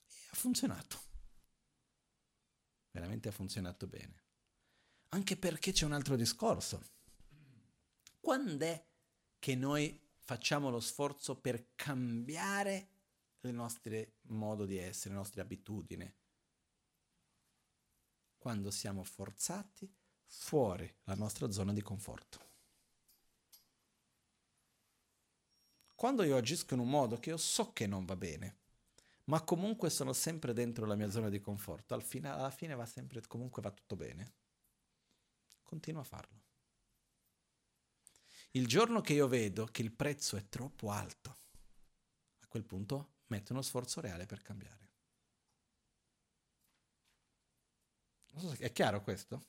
E 0.07 0.15
ha 0.31 0.35
funzionato. 0.35 0.99
Veramente 2.89 3.29
ha 3.29 3.31
funzionato 3.31 3.85
bene. 3.85 4.23
Anche 5.09 5.37
perché 5.37 5.71
c'è 5.71 5.85
un 5.85 5.91
altro 5.93 6.15
discorso. 6.15 6.81
Quando 8.19 8.65
è 8.65 8.83
che 9.37 9.53
noi 9.53 10.09
facciamo 10.17 10.71
lo 10.71 10.79
sforzo 10.79 11.39
per 11.39 11.75
cambiare 11.75 12.89
il 13.41 13.53
nostro 13.53 14.13
modo 14.21 14.65
di 14.65 14.77
essere, 14.79 15.13
le 15.13 15.19
nostre 15.19 15.41
abitudini? 15.41 16.11
Quando 18.39 18.71
siamo 18.71 19.03
forzati 19.03 19.87
fuori 20.25 20.91
la 21.03 21.13
nostra 21.13 21.51
zona 21.51 21.73
di 21.73 21.83
conforto. 21.83 22.48
Quando 25.99 26.23
io 26.23 26.37
agisco 26.37 26.75
in 26.75 26.79
un 26.79 26.89
modo 26.89 27.19
che 27.19 27.31
io 27.31 27.35
so 27.35 27.73
che 27.73 27.85
non 27.85 28.05
va 28.05 28.15
bene, 28.15 28.59
ma 29.25 29.43
comunque 29.43 29.89
sono 29.89 30.13
sempre 30.13 30.53
dentro 30.53 30.85
la 30.85 30.95
mia 30.95 31.09
zona 31.09 31.27
di 31.27 31.41
conforto, 31.41 31.93
al 31.93 32.03
fine, 32.03 32.29
alla 32.29 32.51
fine 32.51 32.73
va 32.73 32.85
sempre, 32.85 33.19
comunque 33.27 33.61
va 33.61 33.69
tutto 33.69 33.97
bene, 33.97 34.33
continuo 35.61 35.99
a 35.99 36.05
farlo. 36.05 36.41
Il 38.51 38.65
giorno 38.65 39.01
che 39.01 39.11
io 39.11 39.27
vedo 39.27 39.65
che 39.65 39.81
il 39.81 39.91
prezzo 39.91 40.37
è 40.37 40.47
troppo 40.47 40.89
alto, 40.89 41.37
a 42.39 42.47
quel 42.47 42.63
punto 42.63 43.15
metto 43.25 43.51
uno 43.51 43.61
sforzo 43.61 43.99
reale 43.99 44.25
per 44.25 44.41
cambiare. 44.41 44.89
So 48.37 48.53
è 48.57 48.71
chiaro 48.71 49.01
questo? 49.01 49.43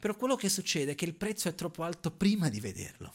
Però 0.00 0.16
quello 0.16 0.34
che 0.34 0.48
succede 0.48 0.92
è 0.92 0.94
che 0.94 1.04
il 1.04 1.14
prezzo 1.14 1.48
è 1.48 1.54
troppo 1.54 1.82
alto 1.82 2.10
prima 2.10 2.48
di 2.48 2.58
vederlo. 2.58 3.14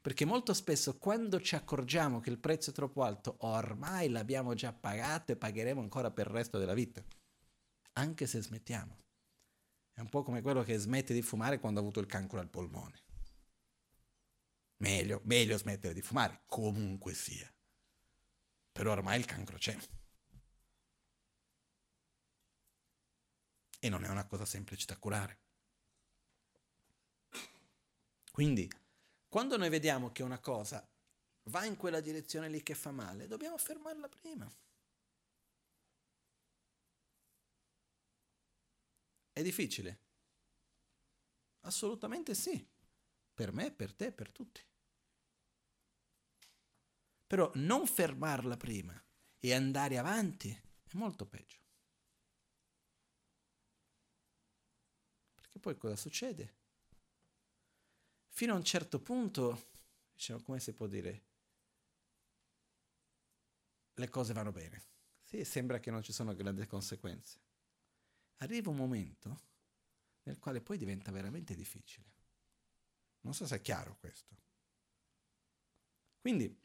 Perché 0.00 0.24
molto 0.24 0.54
spesso 0.54 0.96
quando 0.96 1.38
ci 1.38 1.54
accorgiamo 1.54 2.18
che 2.18 2.30
il 2.30 2.38
prezzo 2.38 2.70
è 2.70 2.72
troppo 2.72 3.02
alto, 3.02 3.36
ormai 3.40 4.08
l'abbiamo 4.08 4.54
già 4.54 4.72
pagato 4.72 5.32
e 5.32 5.36
pagheremo 5.36 5.82
ancora 5.82 6.10
per 6.10 6.28
il 6.28 6.32
resto 6.32 6.58
della 6.58 6.72
vita, 6.72 7.04
anche 7.92 8.26
se 8.26 8.40
smettiamo. 8.40 8.96
È 9.92 10.00
un 10.00 10.08
po' 10.08 10.22
come 10.22 10.40
quello 10.40 10.62
che 10.62 10.78
smette 10.78 11.12
di 11.12 11.20
fumare 11.20 11.58
quando 11.58 11.80
ha 11.80 11.82
avuto 11.82 12.00
il 12.00 12.06
cancro 12.06 12.40
al 12.40 12.48
polmone. 12.48 13.02
Meglio, 14.78 15.20
meglio 15.24 15.58
smettere 15.58 15.92
di 15.92 16.00
fumare, 16.00 16.44
comunque 16.46 17.12
sia. 17.12 17.52
Però 18.72 18.92
ormai 18.92 19.18
il 19.18 19.26
cancro 19.26 19.58
c'è. 19.58 19.76
E 23.78 23.88
non 23.90 24.04
è 24.04 24.08
una 24.08 24.24
cosa 24.26 24.46
semplice 24.46 24.86
da 24.86 24.96
curare. 24.96 25.40
Quindi, 28.38 28.70
quando 29.26 29.56
noi 29.56 29.68
vediamo 29.68 30.12
che 30.12 30.22
una 30.22 30.38
cosa 30.38 30.88
va 31.50 31.64
in 31.64 31.74
quella 31.74 31.98
direzione 31.98 32.48
lì 32.48 32.62
che 32.62 32.76
fa 32.76 32.92
male, 32.92 33.26
dobbiamo 33.26 33.58
fermarla 33.58 34.08
prima. 34.08 34.48
È 39.32 39.42
difficile? 39.42 40.02
Assolutamente 41.62 42.36
sì. 42.36 42.64
Per 43.34 43.52
me, 43.52 43.72
per 43.72 43.92
te, 43.92 44.12
per 44.12 44.30
tutti. 44.30 44.64
Però 47.26 47.50
non 47.56 47.88
fermarla 47.88 48.56
prima 48.56 49.04
e 49.40 49.52
andare 49.52 49.98
avanti 49.98 50.48
è 50.50 50.90
molto 50.92 51.26
peggio. 51.26 51.58
Perché 55.34 55.58
poi 55.58 55.76
cosa 55.76 55.96
succede? 55.96 56.57
Fino 58.38 58.52
a 58.52 58.56
un 58.56 58.62
certo 58.62 59.00
punto, 59.00 59.70
diciamo, 60.14 60.40
come 60.42 60.60
si 60.60 60.72
può 60.72 60.86
dire, 60.86 61.24
le 63.94 64.08
cose 64.08 64.32
vanno 64.32 64.52
bene. 64.52 64.80
Sì, 65.24 65.42
sembra 65.44 65.80
che 65.80 65.90
non 65.90 66.04
ci 66.04 66.12
sono 66.12 66.36
grandi 66.36 66.64
conseguenze. 66.68 67.40
Arriva 68.36 68.70
un 68.70 68.76
momento 68.76 69.40
nel 70.22 70.38
quale 70.38 70.60
poi 70.60 70.78
diventa 70.78 71.10
veramente 71.10 71.56
difficile. 71.56 72.06
Non 73.22 73.34
so 73.34 73.44
se 73.44 73.56
è 73.56 73.60
chiaro 73.60 73.96
questo. 73.98 74.36
Quindi, 76.20 76.56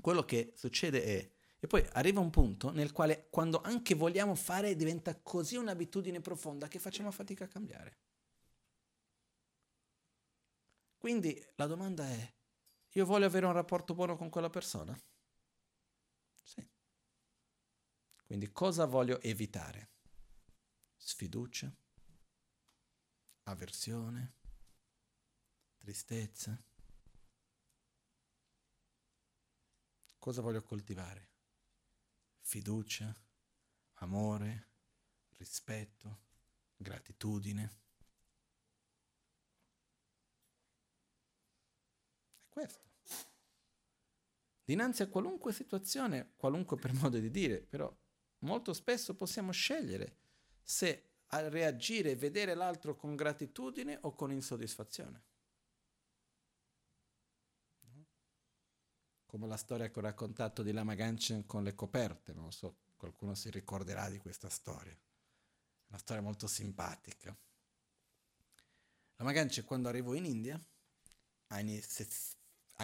quello 0.00 0.24
che 0.24 0.54
succede 0.56 1.04
è, 1.04 1.32
e 1.58 1.66
poi 1.66 1.86
arriva 1.92 2.20
un 2.20 2.30
punto 2.30 2.70
nel 2.70 2.92
quale 2.92 3.28
quando 3.28 3.60
anche 3.60 3.94
vogliamo 3.94 4.34
fare 4.34 4.74
diventa 4.74 5.20
così 5.20 5.56
un'abitudine 5.56 6.22
profonda 6.22 6.66
che 6.66 6.78
facciamo 6.78 7.10
fatica 7.10 7.44
a 7.44 7.48
cambiare. 7.48 7.98
Quindi 11.02 11.36
la 11.56 11.66
domanda 11.66 12.08
è, 12.08 12.34
io 12.90 13.04
voglio 13.04 13.26
avere 13.26 13.46
un 13.46 13.52
rapporto 13.52 13.92
buono 13.92 14.14
con 14.14 14.30
quella 14.30 14.50
persona? 14.50 14.96
Sì. 16.44 16.64
Quindi 18.22 18.52
cosa 18.52 18.84
voglio 18.84 19.20
evitare? 19.20 19.94
Sfiducia, 20.94 21.76
avversione, 23.42 24.36
tristezza. 25.76 26.56
Cosa 30.20 30.40
voglio 30.40 30.62
coltivare? 30.62 31.30
Fiducia, 32.42 33.12
amore, 33.94 34.68
rispetto, 35.30 36.20
gratitudine. 36.76 37.81
Questo. 42.52 42.84
Dinanzi 44.64 45.02
a 45.02 45.08
qualunque 45.08 45.54
situazione, 45.54 46.34
qualunque 46.36 46.76
per 46.76 46.92
modo 46.92 47.18
di 47.18 47.30
dire, 47.30 47.60
però 47.62 47.90
molto 48.40 48.74
spesso 48.74 49.14
possiamo 49.14 49.52
scegliere 49.52 50.18
se 50.62 51.12
reagire 51.28 52.10
e 52.10 52.16
vedere 52.16 52.54
l'altro 52.54 52.94
con 52.94 53.16
gratitudine 53.16 53.98
o 54.02 54.14
con 54.14 54.30
insoddisfazione. 54.30 55.22
Come 59.24 59.46
la 59.46 59.56
storia 59.56 59.90
che 59.90 59.98
ho 59.98 60.02
raccontato 60.02 60.62
di 60.62 60.72
Lama 60.72 60.94
Ganchen 60.94 61.46
con 61.46 61.64
le 61.64 61.74
coperte, 61.74 62.34
non 62.34 62.52
so, 62.52 62.80
qualcuno 62.96 63.34
si 63.34 63.48
ricorderà 63.48 64.10
di 64.10 64.18
questa 64.18 64.50
storia. 64.50 64.94
Una 65.86 65.98
storia 65.98 66.22
molto 66.22 66.46
simpatica. 66.46 67.34
Lama 69.16 69.32
Ganchen 69.32 69.64
quando 69.64 69.88
arrivò 69.88 70.12
in 70.12 70.26
India, 70.26 70.62
anni 71.46 71.80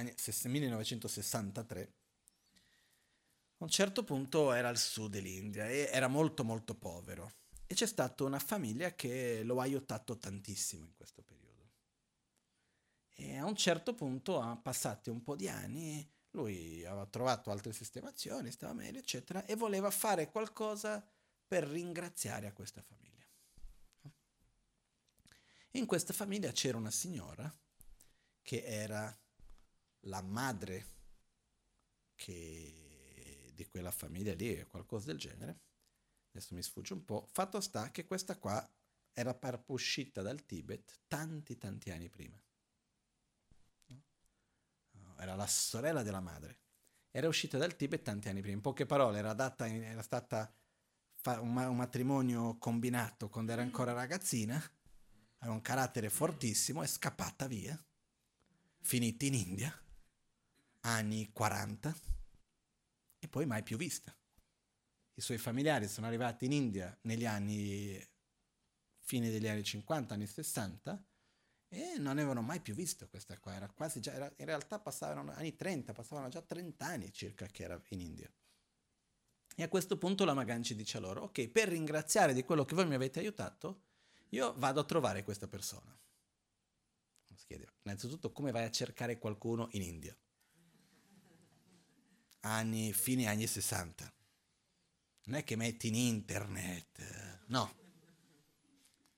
1963, 0.02 1.92
a 3.60 3.64
un 3.64 3.68
certo 3.68 4.04
punto 4.04 4.52
era 4.52 4.68
al 4.68 4.78
sud 4.78 5.10
dell'India 5.10 5.68
e 5.68 5.88
era 5.92 6.06
molto 6.06 6.44
molto 6.44 6.74
povero 6.74 7.32
e 7.66 7.74
c'è 7.74 7.86
stata 7.86 8.24
una 8.24 8.38
famiglia 8.38 8.94
che 8.94 9.42
lo 9.42 9.58
ha 9.58 9.62
aiutato 9.62 10.16
tantissimo 10.16 10.86
in 10.86 10.94
questo 10.94 11.22
periodo. 11.22 11.46
E 13.14 13.36
a 13.36 13.44
un 13.44 13.56
certo 13.56 13.94
punto, 13.94 14.60
passati 14.62 15.10
un 15.10 15.22
po' 15.22 15.36
di 15.36 15.48
anni, 15.48 16.08
lui 16.30 16.84
aveva 16.86 17.04
trovato 17.06 17.50
altre 17.50 17.72
sistemazioni, 17.72 18.52
stava 18.52 18.72
meglio, 18.72 19.00
eccetera, 19.00 19.44
e 19.44 19.56
voleva 19.56 19.90
fare 19.90 20.30
qualcosa 20.30 21.04
per 21.46 21.64
ringraziare 21.64 22.46
a 22.46 22.52
questa 22.52 22.80
famiglia. 22.80 23.26
In 25.72 25.84
questa 25.84 26.12
famiglia 26.12 26.52
c'era 26.52 26.78
una 26.78 26.90
signora 26.90 27.52
che 28.40 28.62
era 28.64 29.14
la 30.02 30.22
madre 30.22 30.86
che 32.14 33.52
di 33.54 33.66
quella 33.66 33.90
famiglia 33.90 34.34
lì, 34.34 34.64
qualcosa 34.68 35.06
del 35.06 35.18
genere, 35.18 35.60
adesso 36.30 36.54
mi 36.54 36.62
sfugge 36.62 36.92
un 36.92 37.04
po', 37.04 37.26
fatto 37.32 37.60
sta 37.60 37.90
che 37.90 38.04
questa 38.06 38.38
qua 38.38 38.66
era 39.12 39.36
uscita 39.66 40.22
dal 40.22 40.46
Tibet 40.46 41.00
tanti 41.08 41.58
tanti 41.58 41.90
anni 41.90 42.08
prima. 42.08 42.40
Era 45.18 45.34
la 45.34 45.48
sorella 45.48 46.04
della 46.04 46.20
madre. 46.20 46.60
Era 47.10 47.26
uscita 47.26 47.58
dal 47.58 47.74
Tibet 47.74 48.02
tanti 48.02 48.28
anni 48.28 48.40
prima. 48.40 48.54
In 48.54 48.62
poche 48.62 48.86
parole, 48.86 49.18
era, 49.18 49.32
data, 49.34 49.66
era 49.66 50.02
stata 50.02 50.54
un 51.40 51.52
matrimonio 51.52 52.56
combinato 52.58 53.28
quando 53.28 53.50
era 53.50 53.62
ancora 53.62 53.92
ragazzina, 53.92 54.54
aveva 55.38 55.54
un 55.54 55.60
carattere 55.60 56.08
fortissimo, 56.10 56.82
è 56.82 56.86
scappata 56.86 57.48
via, 57.48 57.76
finita 58.80 59.24
in 59.24 59.34
India, 59.34 59.76
anni 60.88 61.30
40, 61.32 61.94
e 63.18 63.28
poi 63.28 63.46
mai 63.46 63.62
più 63.62 63.76
vista. 63.76 64.14
I 65.14 65.20
suoi 65.20 65.38
familiari 65.38 65.88
sono 65.88 66.06
arrivati 66.06 66.44
in 66.44 66.52
India 66.52 66.96
negli 67.02 67.26
anni, 67.26 68.00
fine 69.00 69.30
degli 69.30 69.48
anni 69.48 69.64
50, 69.64 70.14
anni 70.14 70.26
60, 70.26 71.04
e 71.70 71.98
non 71.98 72.12
avevano 72.12 72.40
mai 72.40 72.60
più 72.60 72.74
visto 72.74 73.08
questa 73.08 73.38
qua, 73.38 73.54
era 73.54 73.68
quasi 73.68 74.00
già, 74.00 74.12
era, 74.12 74.32
in 74.36 74.46
realtà 74.46 74.78
passavano 74.78 75.32
anni 75.32 75.54
30, 75.54 75.92
passavano 75.92 76.28
già 76.28 76.40
30 76.40 76.86
anni 76.86 77.12
circa 77.12 77.46
che 77.46 77.64
era 77.64 77.80
in 77.88 78.00
India. 78.00 78.32
E 79.54 79.62
a 79.62 79.68
questo 79.68 79.98
punto 79.98 80.24
la 80.24 80.34
Maganci 80.34 80.74
dice 80.74 80.98
a 80.98 81.00
loro, 81.00 81.22
ok, 81.24 81.48
per 81.48 81.68
ringraziare 81.68 82.32
di 82.32 82.44
quello 82.44 82.64
che 82.64 82.76
voi 82.76 82.86
mi 82.86 82.94
avete 82.94 83.18
aiutato, 83.18 83.86
io 84.30 84.54
vado 84.56 84.80
a 84.80 84.84
trovare 84.84 85.24
questa 85.24 85.48
persona. 85.48 85.98
Si 87.34 87.46
chiede, 87.46 87.74
innanzitutto, 87.82 88.32
come 88.32 88.52
vai 88.52 88.64
a 88.64 88.70
cercare 88.70 89.18
qualcuno 89.18 89.68
in 89.72 89.82
India? 89.82 90.16
Anni, 92.40 92.92
fine 92.92 93.26
anni 93.26 93.46
60. 93.46 94.12
Non 95.24 95.36
è 95.36 95.44
che 95.44 95.56
metti 95.56 95.88
in 95.88 95.94
internet, 95.94 97.44
no. 97.46 97.76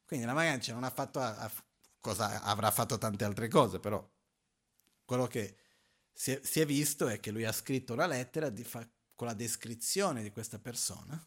Quindi 0.05 0.27
la 0.27 0.35
Maganci 0.35 0.73
non 0.73 0.83
ha 0.83 0.91
fatto 0.91 1.21
a, 1.21 1.37
a 1.37 1.53
cosa 2.01 2.43
avrà 2.43 2.71
fatto 2.71 2.99
tante 2.99 3.25
altre 3.25 3.49
cose, 3.49 3.79
però 3.79 4.05
quello 5.05 5.27
che 5.27 5.57
si 6.13 6.33
è, 6.33 6.41
si 6.43 6.61
è 6.61 6.67
visto 6.67 7.07
è 7.07 7.21
che 7.21 7.31
lui 7.31 7.45
ha 7.45 7.53
scritto 7.53 7.93
una 7.93 8.07
lettera 8.07 8.53
fa, 8.65 8.89
con 9.15 9.27
la 9.29 9.35
descrizione 9.35 10.23
di 10.23 10.31
questa 10.31 10.59
persona, 10.59 11.25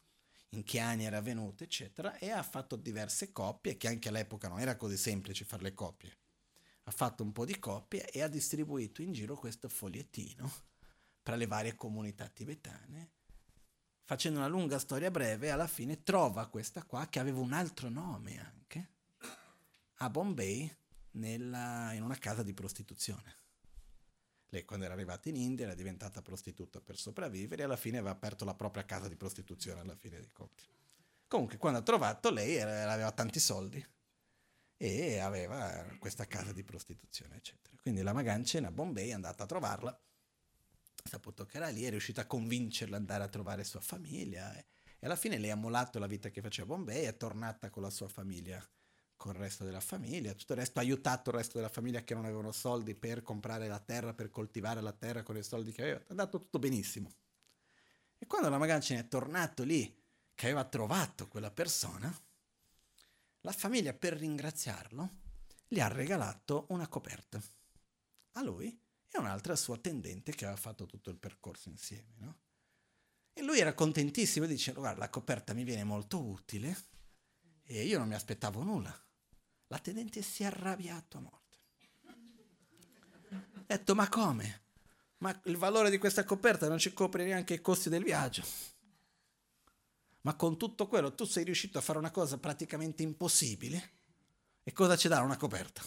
in 0.50 0.64
che 0.64 0.80
anni 0.80 1.06
era 1.06 1.22
venuta, 1.22 1.64
eccetera, 1.64 2.18
e 2.18 2.32
ha 2.32 2.44
fatto 2.44 2.76
diverse 2.76 3.32
coppie, 3.32 3.78
che 3.78 3.88
anche 3.88 4.10
all'epoca 4.10 4.48
non 4.50 4.60
era 4.60 4.76
così 4.76 4.98
semplice 4.98 5.46
fare 5.46 5.64
le 5.64 5.74
coppie. 5.74 6.18
Ha 6.84 6.92
fatto 6.92 7.24
un 7.24 7.32
po' 7.32 7.46
di 7.46 7.58
coppie 7.60 8.10
e 8.10 8.22
ha 8.22 8.28
distribuito 8.28 9.02
in 9.02 9.14
giro 9.14 9.38
questo 9.38 9.70
fogliettino 9.70 10.52
tra 11.24 11.36
le 11.36 11.48
varie 11.48 11.76
comunità 11.76 12.28
tibetane. 12.28 13.12
Facendo 14.04 14.40
una 14.40 14.48
lunga 14.48 14.78
storia 14.78 15.10
breve, 15.10 15.50
alla 15.50 15.68
fine 15.68 16.04
trova 16.04 16.48
questa 16.48 16.84
qua 16.84 17.08
che 17.08 17.20
aveva 17.20 17.40
un 17.40 17.54
altro 17.54 17.90
nome 17.90 18.38
anche 18.38 18.90
a 19.98 20.10
Bombay 20.10 20.70
nella, 21.12 21.94
in 21.94 22.04
una 22.04 22.18
casa 22.18 22.44
di 22.44 22.54
prostituzione. 22.54 23.42
Lei 24.50 24.66
quando 24.66 24.86
era 24.86 24.94
arrivata 24.94 25.30
in 25.30 25.38
India 25.38 25.66
era 25.66 25.74
diventata 25.74 26.22
prostituta 26.22 26.80
per 26.80 26.98
sopravvivere 26.98 27.62
e 27.62 27.66
alla 27.66 27.78
fine 27.78 27.98
aveva 27.98 28.12
aperto 28.12 28.46
la 28.46 28.54
propria 28.54 28.86
casa 28.86 29.08
di 29.08 29.16
prostituzione 29.16 29.80
alla 29.80 29.96
fine 29.96 30.20
dei 30.20 30.32
conti. 30.32 30.64
Comunque 31.28 31.58
quando 31.58 31.80
ha 31.80 31.84
trovato 31.84 32.30
lei 32.30 32.56
era, 32.56 32.92
aveva 32.92 33.12
tanti 33.12 33.40
soldi 33.40 33.84
e 34.78 35.18
aveva 35.18 35.96
questa 35.98 36.28
casa 36.28 36.52
di 36.52 36.64
prostituzione 36.64 37.38
eccetera. 37.38 37.76
Quindi 37.82 38.04
la 38.04 38.14
Magancena 38.14 38.68
a 38.68 38.72
Bombay 38.72 39.10
è 39.10 39.14
andata 39.14 39.44
a 39.44 39.48
trovarla, 39.48 40.00
saputo 41.04 41.46
che 41.46 41.58
era 41.58 41.70
lì, 41.70 41.84
è 41.84 41.90
riuscita 41.90 42.22
a 42.22 42.26
convincerla 42.26 42.96
ad 42.96 43.02
andare 43.02 43.24
a 43.24 43.28
trovare 43.28 43.64
sua 43.64 43.82
famiglia 43.82 44.56
e, 44.56 44.66
alla 45.02 45.16
fine 45.16 45.38
lei 45.38 45.52
ha 45.52 45.56
mollato 45.56 46.00
la 46.00 46.08
vita 46.08 46.30
che 46.30 46.42
faceva 46.42 46.74
a 46.74 46.78
Bombay 46.78 47.04
è 47.04 47.18
tornata 47.18 47.70
con 47.70 47.84
la 47.84 47.90
sua 47.90 48.08
famiglia 48.08 48.66
con 49.16 49.34
il 49.34 49.40
resto 49.40 49.64
della 49.64 49.80
famiglia, 49.80 50.34
tutto 50.34 50.54
il 50.54 50.60
resto 50.60 50.80
ha 50.80 50.82
aiutato 50.82 51.30
il 51.30 51.38
resto 51.38 51.58
della 51.58 51.70
famiglia 51.70 52.04
che 52.04 52.14
non 52.14 52.26
avevano 52.26 52.52
soldi 52.52 52.94
per 52.94 53.22
comprare 53.22 53.68
la 53.68 53.80
terra, 53.80 54.14
per 54.14 54.30
coltivare 54.30 54.82
la 54.82 54.92
terra 54.92 55.24
con 55.24 55.38
i 55.38 55.44
soldi 55.44 55.72
che 55.72 55.82
aveva, 55.82 56.00
è 56.00 56.06
andato 56.10 56.40
tutto 56.40 56.60
benissimo. 56.60 57.12
E 58.18 58.26
quando 58.26 58.50
la 58.50 58.58
Magancina 58.58 59.00
è 59.00 59.08
tornato 59.08 59.64
lì, 59.64 59.98
che 60.36 60.46
aveva 60.46 60.66
trovato 60.66 61.28
quella 61.28 61.52
persona, 61.52 62.14
la 63.42 63.52
famiglia 63.52 63.94
per 63.94 64.14
ringraziarlo 64.18 65.10
gli 65.68 65.80
ha 65.80 65.88
regalato 65.88 66.66
una 66.70 66.88
coperta. 66.88 67.42
A 68.34 68.44
lui 68.44 68.78
e 69.14 69.20
un'altra 69.20 69.56
sua 69.56 69.76
attendente 69.76 70.34
che 70.34 70.46
aveva 70.46 70.60
fatto 70.60 70.88
tutto 70.88 71.12
il 71.12 71.18
percorso 71.18 71.70
insieme. 71.70 72.16
No? 72.18 72.38
E 73.34 73.44
lui 73.44 73.60
era 73.60 73.74
contentissimo, 73.74 74.48
dice, 74.48 74.74
guarda, 74.74 75.00
la 75.00 75.10
coperta 75.10 75.54
mi 75.54 75.64
viene 75.64 75.84
molto 75.84 76.24
utile 76.24 76.76
e 77.64 77.84
io 77.84 78.00
non 78.00 78.08
mi 78.08 78.16
aspettavo 78.16 78.64
nulla. 78.64 78.94
La 79.68 79.80
tenente 79.80 80.22
si 80.22 80.44
è 80.44 80.48
arrabbiato 80.48 81.18
a 81.18 81.22
morte. 81.22 81.58
Ha 83.30 83.64
detto, 83.78 83.96
ma 83.96 84.10
come? 84.10 84.62
Ma 85.18 85.42
il 85.46 85.58
valore 85.58 85.90
di 85.90 85.98
questa 85.98 86.24
coperta 86.24 86.68
non 86.68 86.80
ci 86.80 86.92
copre 86.94 87.24
neanche 87.24 87.54
i 87.54 87.62
costi 87.62 87.90
del 87.90 88.04
viaggio. 88.04 88.44
Ma 90.22 90.36
con 90.36 90.58
tutto 90.58 90.88
quello 90.88 91.14
tu 91.14 91.26
sei 91.26 91.44
riuscito 91.44 91.78
a 91.78 91.82
fare 91.82 92.00
una 92.00 92.12
cosa 92.12 92.38
praticamente 92.38 93.04
impossibile. 93.04 93.92
E 94.64 94.72
cosa 94.72 94.96
ci 94.96 95.08
dà 95.08 95.22
una 95.22 95.38
coperta? 95.38 95.82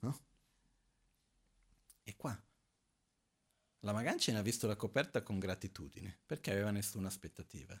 No? 0.00 0.20
E 2.04 2.16
qua. 2.16 2.38
La 3.80 3.92
Magancina 3.92 4.38
ha 4.38 4.42
visto 4.42 4.66
la 4.66 4.76
coperta 4.76 5.22
con 5.22 5.38
gratitudine, 5.38 6.20
perché 6.24 6.52
aveva 6.52 6.70
nessuna 6.70 7.08
aspettativa. 7.08 7.78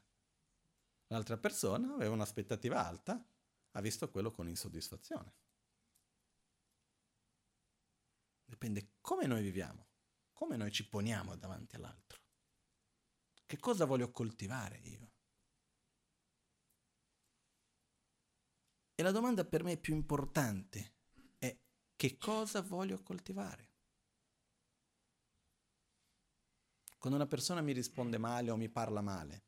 L'altra 1.08 1.38
persona 1.38 1.94
aveva 1.94 2.14
un'aspettativa 2.14 2.84
alta 2.84 3.24
ha 3.76 3.80
visto 3.80 4.10
quello 4.10 4.30
con 4.30 4.48
insoddisfazione. 4.48 5.34
Dipende 8.44 8.94
come 9.00 9.26
noi 9.26 9.42
viviamo, 9.42 9.86
come 10.32 10.56
noi 10.56 10.70
ci 10.70 10.88
poniamo 10.88 11.36
davanti 11.36 11.76
all'altro. 11.76 12.22
Che 13.46 13.58
cosa 13.58 13.84
voglio 13.84 14.10
coltivare 14.10 14.78
io? 14.78 15.12
E 18.94 19.02
la 19.02 19.10
domanda 19.10 19.44
per 19.44 19.64
me 19.64 19.76
più 19.76 19.94
importante 19.94 20.94
è 21.38 21.58
che 21.96 22.16
cosa 22.16 22.60
voglio 22.62 23.02
coltivare? 23.02 23.73
Quando 27.04 27.20
una 27.20 27.30
persona 27.30 27.60
mi 27.60 27.72
risponde 27.72 28.16
male 28.16 28.50
o 28.50 28.56
mi 28.56 28.70
parla 28.70 29.02
male 29.02 29.44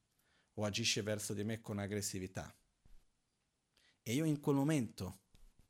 o 0.56 0.64
agisce 0.66 1.00
verso 1.00 1.32
di 1.32 1.42
me 1.42 1.62
con 1.62 1.78
aggressività, 1.78 2.54
e 4.02 4.12
io 4.12 4.26
in 4.26 4.40
quel 4.40 4.56
momento 4.56 5.20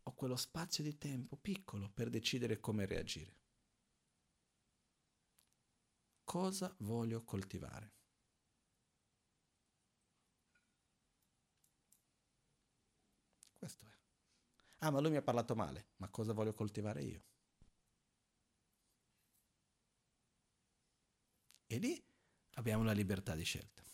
ho 0.02 0.12
quello 0.12 0.34
spazio 0.34 0.82
di 0.82 0.98
tempo 0.98 1.36
piccolo 1.36 1.88
per 1.88 2.10
decidere 2.10 2.58
come 2.58 2.86
reagire. 2.86 3.36
Cosa 6.24 6.74
voglio 6.78 7.22
coltivare? 7.22 7.92
Questo 13.52 13.86
è. 13.86 13.96
Ah, 14.78 14.90
ma 14.90 14.98
lui 14.98 15.10
mi 15.10 15.18
ha 15.18 15.22
parlato 15.22 15.54
male, 15.54 15.90
ma 15.98 16.08
cosa 16.08 16.32
voglio 16.32 16.52
coltivare 16.52 17.04
io? 17.04 17.22
E 21.66 21.78
lì 21.78 22.02
abbiamo 22.54 22.84
la 22.84 22.92
libertà 22.92 23.34
di 23.34 23.44
scelta. 23.44 23.84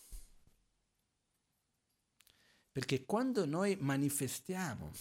Perché 2.71 3.05
quando 3.05 3.45
noi 3.45 3.77
manifestiamo 3.77 4.93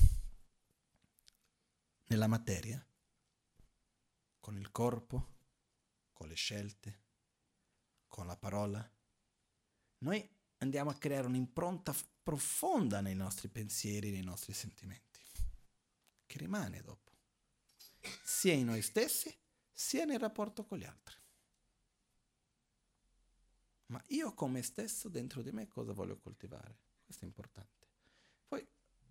nella 2.07 2.27
materia, 2.27 2.85
con 4.39 4.57
il 4.57 4.71
corpo, 4.71 5.35
con 6.11 6.27
le 6.27 6.35
scelte, 6.35 6.99
con 8.07 8.27
la 8.27 8.35
parola, 8.35 8.91
noi 9.99 10.29
andiamo 10.57 10.89
a 10.89 10.95
creare 10.95 11.27
un'impronta 11.27 11.95
profonda 12.23 12.99
nei 12.99 13.15
nostri 13.15 13.47
pensieri, 13.47 14.11
nei 14.11 14.23
nostri 14.23 14.53
sentimenti, 14.53 15.21
che 16.25 16.37
rimane 16.37 16.81
dopo, 16.81 17.11
sia 18.23 18.53
in 18.53 18.65
noi 18.65 18.81
stessi, 18.81 19.33
sia 19.71 20.03
nel 20.03 20.19
rapporto 20.19 20.65
con 20.65 20.77
gli 20.77 20.83
altri. 20.83 21.20
Ma 23.91 24.01
io 24.07 24.33
come 24.33 24.61
stesso 24.61 25.09
dentro 25.09 25.41
di 25.41 25.51
me 25.51 25.67
cosa 25.67 25.91
voglio 25.91 26.17
coltivare? 26.17 26.77
Questo 27.03 27.25
è 27.25 27.27
importante. 27.27 27.87
Poi 28.47 28.65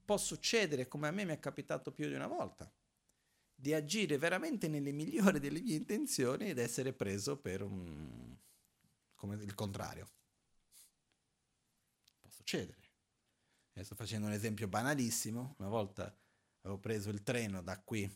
può 0.04 0.16
succedere, 0.16 0.88
come 0.88 1.06
a 1.06 1.10
me 1.10 1.24
mi 1.24 1.32
è 1.32 1.38
capitato 1.38 1.92
più 1.92 2.08
di 2.08 2.14
una 2.14 2.26
volta, 2.26 2.72
di 3.54 3.74
agire 3.74 4.16
veramente 4.16 4.68
nelle 4.68 4.90
migliori 4.92 5.38
delle 5.38 5.60
mie 5.60 5.76
intenzioni 5.76 6.48
ed 6.48 6.58
essere 6.58 6.94
preso 6.94 7.38
per 7.38 7.60
un... 7.60 8.34
come 9.16 9.34
il 9.34 9.54
contrario. 9.54 10.08
Può 12.18 12.30
succedere. 12.30 12.78
Adesso 13.72 13.94
facendo 13.94 14.28
un 14.28 14.32
esempio 14.32 14.66
banalissimo, 14.66 15.56
una 15.58 15.68
volta 15.68 16.16
avevo 16.62 16.80
preso 16.80 17.10
il 17.10 17.22
treno 17.22 17.60
da 17.60 17.78
qui 17.82 18.10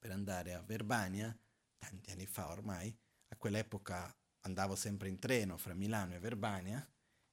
per 0.00 0.10
andare 0.10 0.52
a 0.52 0.62
Verbania, 0.62 1.36
tanti 1.78 2.10
anni 2.10 2.26
fa 2.26 2.50
ormai, 2.50 2.94
a 3.28 3.36
quell'epoca 3.36 4.12
andavo 4.44 4.76
sempre 4.76 5.08
in 5.08 5.18
treno 5.18 5.56
fra 5.56 5.74
Milano 5.74 6.14
e 6.14 6.18
Verbania, 6.18 6.86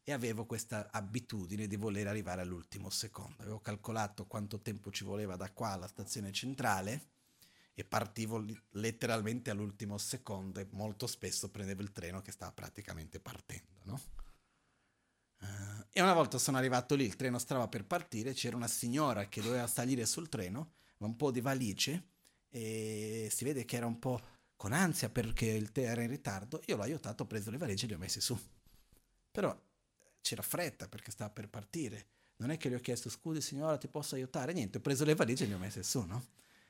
e 0.03 0.11
avevo 0.11 0.45
questa 0.45 0.89
abitudine 0.91 1.67
di 1.67 1.75
voler 1.75 2.07
arrivare 2.07 2.41
all'ultimo 2.41 2.89
secondo. 2.89 3.43
Avevo 3.43 3.59
calcolato 3.59 4.25
quanto 4.25 4.59
tempo 4.59 4.91
ci 4.91 5.03
voleva 5.03 5.35
da 5.35 5.51
qua 5.51 5.69
alla 5.69 5.87
stazione 5.87 6.31
centrale 6.31 7.09
e 7.73 7.85
partivo 7.85 8.43
letteralmente 8.71 9.49
all'ultimo 9.49 9.97
secondo 9.97 10.59
e 10.59 10.67
molto 10.71 11.07
spesso 11.07 11.49
prendevo 11.49 11.81
il 11.81 11.91
treno 11.91 12.21
che 12.21 12.31
stava 12.31 12.51
praticamente 12.51 13.19
partendo, 13.19 13.79
no? 13.83 14.01
Uh, 15.41 15.85
e 15.91 16.01
una 16.01 16.13
volta 16.13 16.37
sono 16.37 16.57
arrivato 16.57 16.95
lì, 16.95 17.05
il 17.05 17.15
treno 17.15 17.39
stava 17.39 17.67
per 17.67 17.85
partire, 17.85 18.33
c'era 18.33 18.55
una 18.55 18.67
signora 18.67 19.27
che 19.27 19.41
doveva 19.41 19.65
salire 19.67 20.05
sul 20.05 20.29
treno, 20.29 20.73
un 20.97 21.15
po' 21.15 21.31
di 21.31 21.41
valigie, 21.41 22.09
e 22.49 23.29
si 23.31 23.43
vede 23.43 23.65
che 23.65 23.77
era 23.77 23.85
un 23.85 23.97
po' 23.97 24.21
con 24.61 24.73
ansia 24.73 25.09
perché 25.09 25.47
il 25.47 25.71
tè 25.71 25.81
era 25.81 26.03
in 26.03 26.07
ritardo. 26.07 26.61
Io 26.67 26.75
l'ho 26.75 26.83
aiutato, 26.83 27.23
ho 27.23 27.25
preso 27.25 27.49
le 27.49 27.57
valigie 27.57 27.85
e 27.85 27.87
le 27.89 27.95
ho 27.95 27.97
messe 27.97 28.21
su. 28.21 28.39
Però 29.31 29.59
c'era 30.21 30.43
fretta 30.43 30.87
perché 30.87 31.09
stava 31.09 31.31
per 31.31 31.49
partire. 31.49 32.05
Non 32.35 32.51
è 32.51 32.57
che 32.57 32.69
gli 32.69 32.75
ho 32.75 32.79
chiesto 32.79 33.09
scusi 33.09 33.41
signora 33.41 33.79
ti 33.79 33.87
posso 33.87 34.13
aiutare? 34.13 34.53
Niente, 34.53 34.77
ho 34.77 34.81
preso 34.81 35.03
le 35.03 35.15
valigie 35.15 35.45
e 35.45 35.47
le 35.47 35.55
ho 35.55 35.57
messe 35.57 35.81
su, 35.81 36.01
no? 36.01 36.23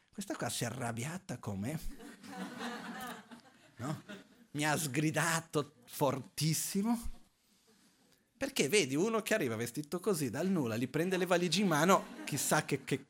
Questa 0.09 0.37
qua 0.37 0.47
si 0.47 0.63
è 0.63 0.67
arrabbiata 0.67 1.37
con 1.37 1.59
me. 1.59 1.79
No? 3.75 4.03
Mi 4.51 4.65
ha 4.65 4.77
sgridato 4.77 5.73
fortissimo. 5.83 6.97
Perché 8.37 8.69
vedi 8.69 8.95
uno 8.95 9.21
che 9.21 9.33
arriva 9.33 9.57
vestito 9.57 9.99
così 9.99 10.29
dal 10.29 10.47
nulla, 10.47 10.77
gli 10.77 10.87
prende 10.87 11.17
le 11.17 11.25
valigie 11.25 11.59
in 11.59 11.67
mano, 11.67 12.05
chissà 12.23 12.63
che, 12.63 12.85
che 12.85 13.05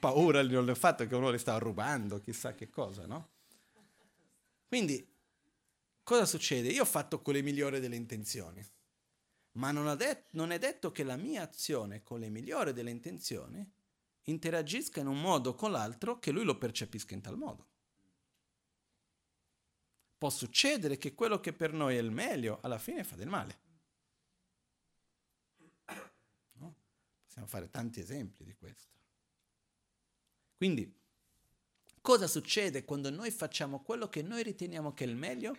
paura 0.00 0.42
gli 0.42 0.54
ho 0.54 0.74
fatto 0.74 1.06
che 1.06 1.14
uno 1.14 1.28
le 1.28 1.36
stava 1.36 1.58
rubando, 1.58 2.18
chissà 2.18 2.54
che 2.54 2.70
cosa, 2.70 3.04
no? 3.04 3.34
Quindi, 4.66 5.06
cosa 6.02 6.26
succede? 6.26 6.68
Io 6.68 6.82
ho 6.82 6.86
fatto 6.86 7.22
con 7.22 7.34
le 7.34 7.42
migliori 7.42 7.80
delle 7.80 7.96
intenzioni, 7.96 8.64
ma 9.52 9.70
non, 9.70 9.96
det- 9.96 10.26
non 10.30 10.50
è 10.50 10.58
detto 10.58 10.90
che 10.90 11.04
la 11.04 11.16
mia 11.16 11.42
azione 11.42 12.02
con 12.02 12.20
le 12.20 12.28
migliori 12.28 12.72
delle 12.72 12.90
intenzioni 12.90 13.68
interagisca 14.22 15.00
in 15.00 15.06
un 15.06 15.20
modo 15.20 15.54
con 15.54 15.70
l'altro 15.70 16.18
che 16.18 16.30
lui 16.30 16.44
lo 16.44 16.58
percepisca 16.58 17.14
in 17.14 17.20
tal 17.20 17.36
modo. 17.36 17.68
Può 20.18 20.30
succedere 20.30 20.96
che 20.96 21.14
quello 21.14 21.40
che 21.40 21.52
per 21.52 21.72
noi 21.72 21.96
è 21.96 22.00
il 22.00 22.10
meglio 22.10 22.58
alla 22.62 22.78
fine 22.78 23.04
fa 23.04 23.16
del 23.16 23.28
male. 23.28 23.60
No? 26.54 26.74
Possiamo 27.24 27.46
fare 27.46 27.70
tanti 27.70 28.00
esempi 28.00 28.44
di 28.44 28.54
questo. 28.54 28.94
Quindi, 30.56 30.92
cosa 32.06 32.28
succede 32.28 32.84
quando 32.84 33.10
noi 33.10 33.32
facciamo 33.32 33.82
quello 33.82 34.08
che 34.08 34.22
noi 34.22 34.44
riteniamo 34.44 34.94
che 34.94 35.02
è 35.02 35.08
il 35.08 35.16
meglio, 35.16 35.56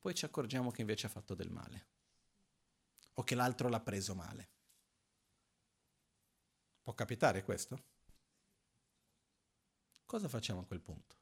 poi 0.00 0.14
ci 0.14 0.24
accorgiamo 0.24 0.70
che 0.70 0.80
invece 0.80 1.04
ha 1.04 1.10
fatto 1.10 1.34
del 1.34 1.50
male? 1.50 1.88
O 3.16 3.22
che 3.22 3.34
l'altro 3.34 3.68
l'ha 3.68 3.80
preso 3.80 4.14
male? 4.14 4.50
Può 6.80 6.94
capitare 6.94 7.44
questo? 7.44 7.84
Cosa 10.06 10.26
facciamo 10.26 10.60
a 10.60 10.64
quel 10.64 10.80
punto? 10.80 11.16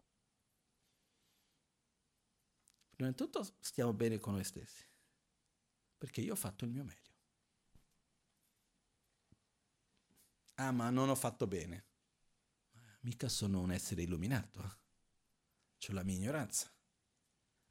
Prima 2.91 3.11
di 3.11 3.17
tutto 3.17 3.45
stiamo 3.59 3.93
bene 3.93 4.21
con 4.21 4.35
noi 4.35 4.45
stessi, 4.45 4.87
perché 5.99 6.21
io 6.21 6.35
ho 6.35 6.37
fatto 6.37 6.65
il 6.65 6.71
mio 6.71 6.85
meglio. 6.85 7.15
Ah, 10.55 10.71
ma 10.71 10.89
non 10.91 11.09
ho 11.09 11.17
fatto 11.17 11.49
bene 11.49 11.87
mica 13.01 13.29
sono 13.29 13.61
un 13.61 13.73
essere 13.73 14.03
illuminato, 14.03 14.61
ho 14.61 15.93
la 15.93 16.03
mia 16.03 16.17
ignoranza. 16.17 16.73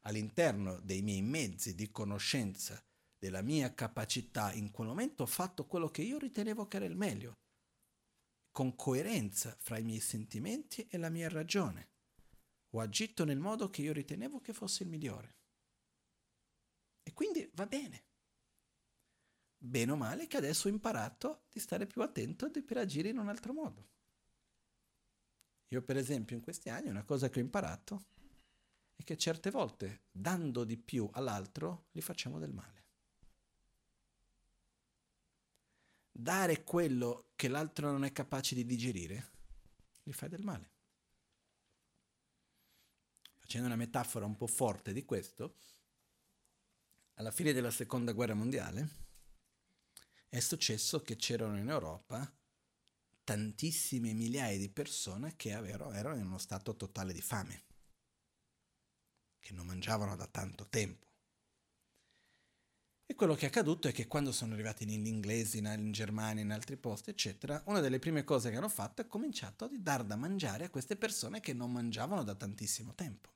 All'interno 0.02 0.80
dei 0.80 1.02
miei 1.02 1.22
mezzi 1.22 1.74
di 1.74 1.90
conoscenza, 1.90 2.82
della 3.18 3.42
mia 3.42 3.74
capacità, 3.74 4.52
in 4.52 4.70
quel 4.70 4.88
momento 4.88 5.24
ho 5.24 5.26
fatto 5.26 5.66
quello 5.66 5.88
che 5.88 6.02
io 6.02 6.18
ritenevo 6.18 6.66
che 6.66 6.76
era 6.76 6.86
il 6.86 6.96
meglio, 6.96 7.34
con 8.50 8.74
coerenza 8.74 9.56
fra 9.60 9.78
i 9.78 9.84
miei 9.84 10.00
sentimenti 10.00 10.86
e 10.88 10.96
la 10.98 11.10
mia 11.10 11.28
ragione. 11.28 11.90
Ho 12.70 12.80
agito 12.80 13.24
nel 13.24 13.38
modo 13.38 13.70
che 13.70 13.82
io 13.82 13.92
ritenevo 13.92 14.40
che 14.40 14.52
fosse 14.52 14.82
il 14.82 14.88
migliore. 14.88 15.36
E 17.02 17.12
quindi 17.12 17.48
va 17.54 17.66
bene. 17.66 18.06
Bene 19.56 19.92
o 19.92 19.96
male 19.96 20.26
che 20.26 20.36
adesso 20.36 20.68
ho 20.68 20.70
imparato 20.70 21.46
di 21.50 21.58
stare 21.58 21.86
più 21.86 22.02
attento 22.02 22.50
per 22.50 22.76
agire 22.76 23.08
in 23.08 23.18
un 23.18 23.28
altro 23.28 23.52
modo. 23.52 23.87
Io 25.68 25.82
per 25.82 25.96
esempio 25.96 26.36
in 26.36 26.42
questi 26.42 26.70
anni 26.70 26.88
una 26.88 27.04
cosa 27.04 27.28
che 27.28 27.40
ho 27.40 27.42
imparato 27.42 28.06
è 28.94 29.04
che 29.04 29.16
certe 29.16 29.50
volte 29.50 30.04
dando 30.10 30.64
di 30.64 30.76
più 30.76 31.08
all'altro 31.12 31.88
gli 31.92 32.00
facciamo 32.00 32.38
del 32.38 32.52
male. 32.52 32.76
Dare 36.10 36.64
quello 36.64 37.30
che 37.36 37.48
l'altro 37.48 37.90
non 37.90 38.04
è 38.04 38.12
capace 38.12 38.54
di 38.54 38.64
digerire 38.64 39.30
gli 40.02 40.12
fai 40.12 40.28
del 40.28 40.42
male. 40.42 40.70
Facendo 43.36 43.66
una 43.66 43.76
metafora 43.76 44.26
un 44.26 44.36
po' 44.36 44.46
forte 44.46 44.92
di 44.92 45.04
questo, 45.04 45.56
alla 47.14 47.30
fine 47.30 47.52
della 47.52 47.70
seconda 47.70 48.12
guerra 48.12 48.34
mondiale 48.34 49.06
è 50.28 50.40
successo 50.40 51.02
che 51.02 51.16
c'erano 51.16 51.56
in 51.56 51.68
Europa 51.68 52.30
tantissime 53.28 54.14
migliaia 54.14 54.56
di 54.56 54.70
persone 54.70 55.36
che 55.36 55.50
erano 55.50 56.16
in 56.16 56.24
uno 56.24 56.38
stato 56.38 56.74
totale 56.76 57.12
di 57.12 57.20
fame, 57.20 57.64
che 59.38 59.52
non 59.52 59.66
mangiavano 59.66 60.16
da 60.16 60.26
tanto 60.26 60.66
tempo. 60.70 61.06
E 63.04 63.14
quello 63.14 63.34
che 63.34 63.44
è 63.44 63.48
accaduto 63.48 63.86
è 63.86 63.92
che 63.92 64.06
quando 64.06 64.32
sono 64.32 64.54
arrivati 64.54 64.86
gli 64.86 65.06
inglesi 65.06 65.58
in 65.58 65.92
Germania, 65.92 66.42
in 66.42 66.52
altri 66.52 66.78
posti, 66.78 67.10
eccetera, 67.10 67.62
una 67.66 67.80
delle 67.80 67.98
prime 67.98 68.24
cose 68.24 68.48
che 68.48 68.56
hanno 68.56 68.70
fatto 68.70 69.02
è 69.02 69.06
cominciato 69.06 69.66
a 69.66 69.70
dar 69.74 70.04
da 70.04 70.16
mangiare 70.16 70.64
a 70.64 70.70
queste 70.70 70.96
persone 70.96 71.40
che 71.40 71.52
non 71.52 71.70
mangiavano 71.70 72.24
da 72.24 72.34
tantissimo 72.34 72.94
tempo. 72.94 73.28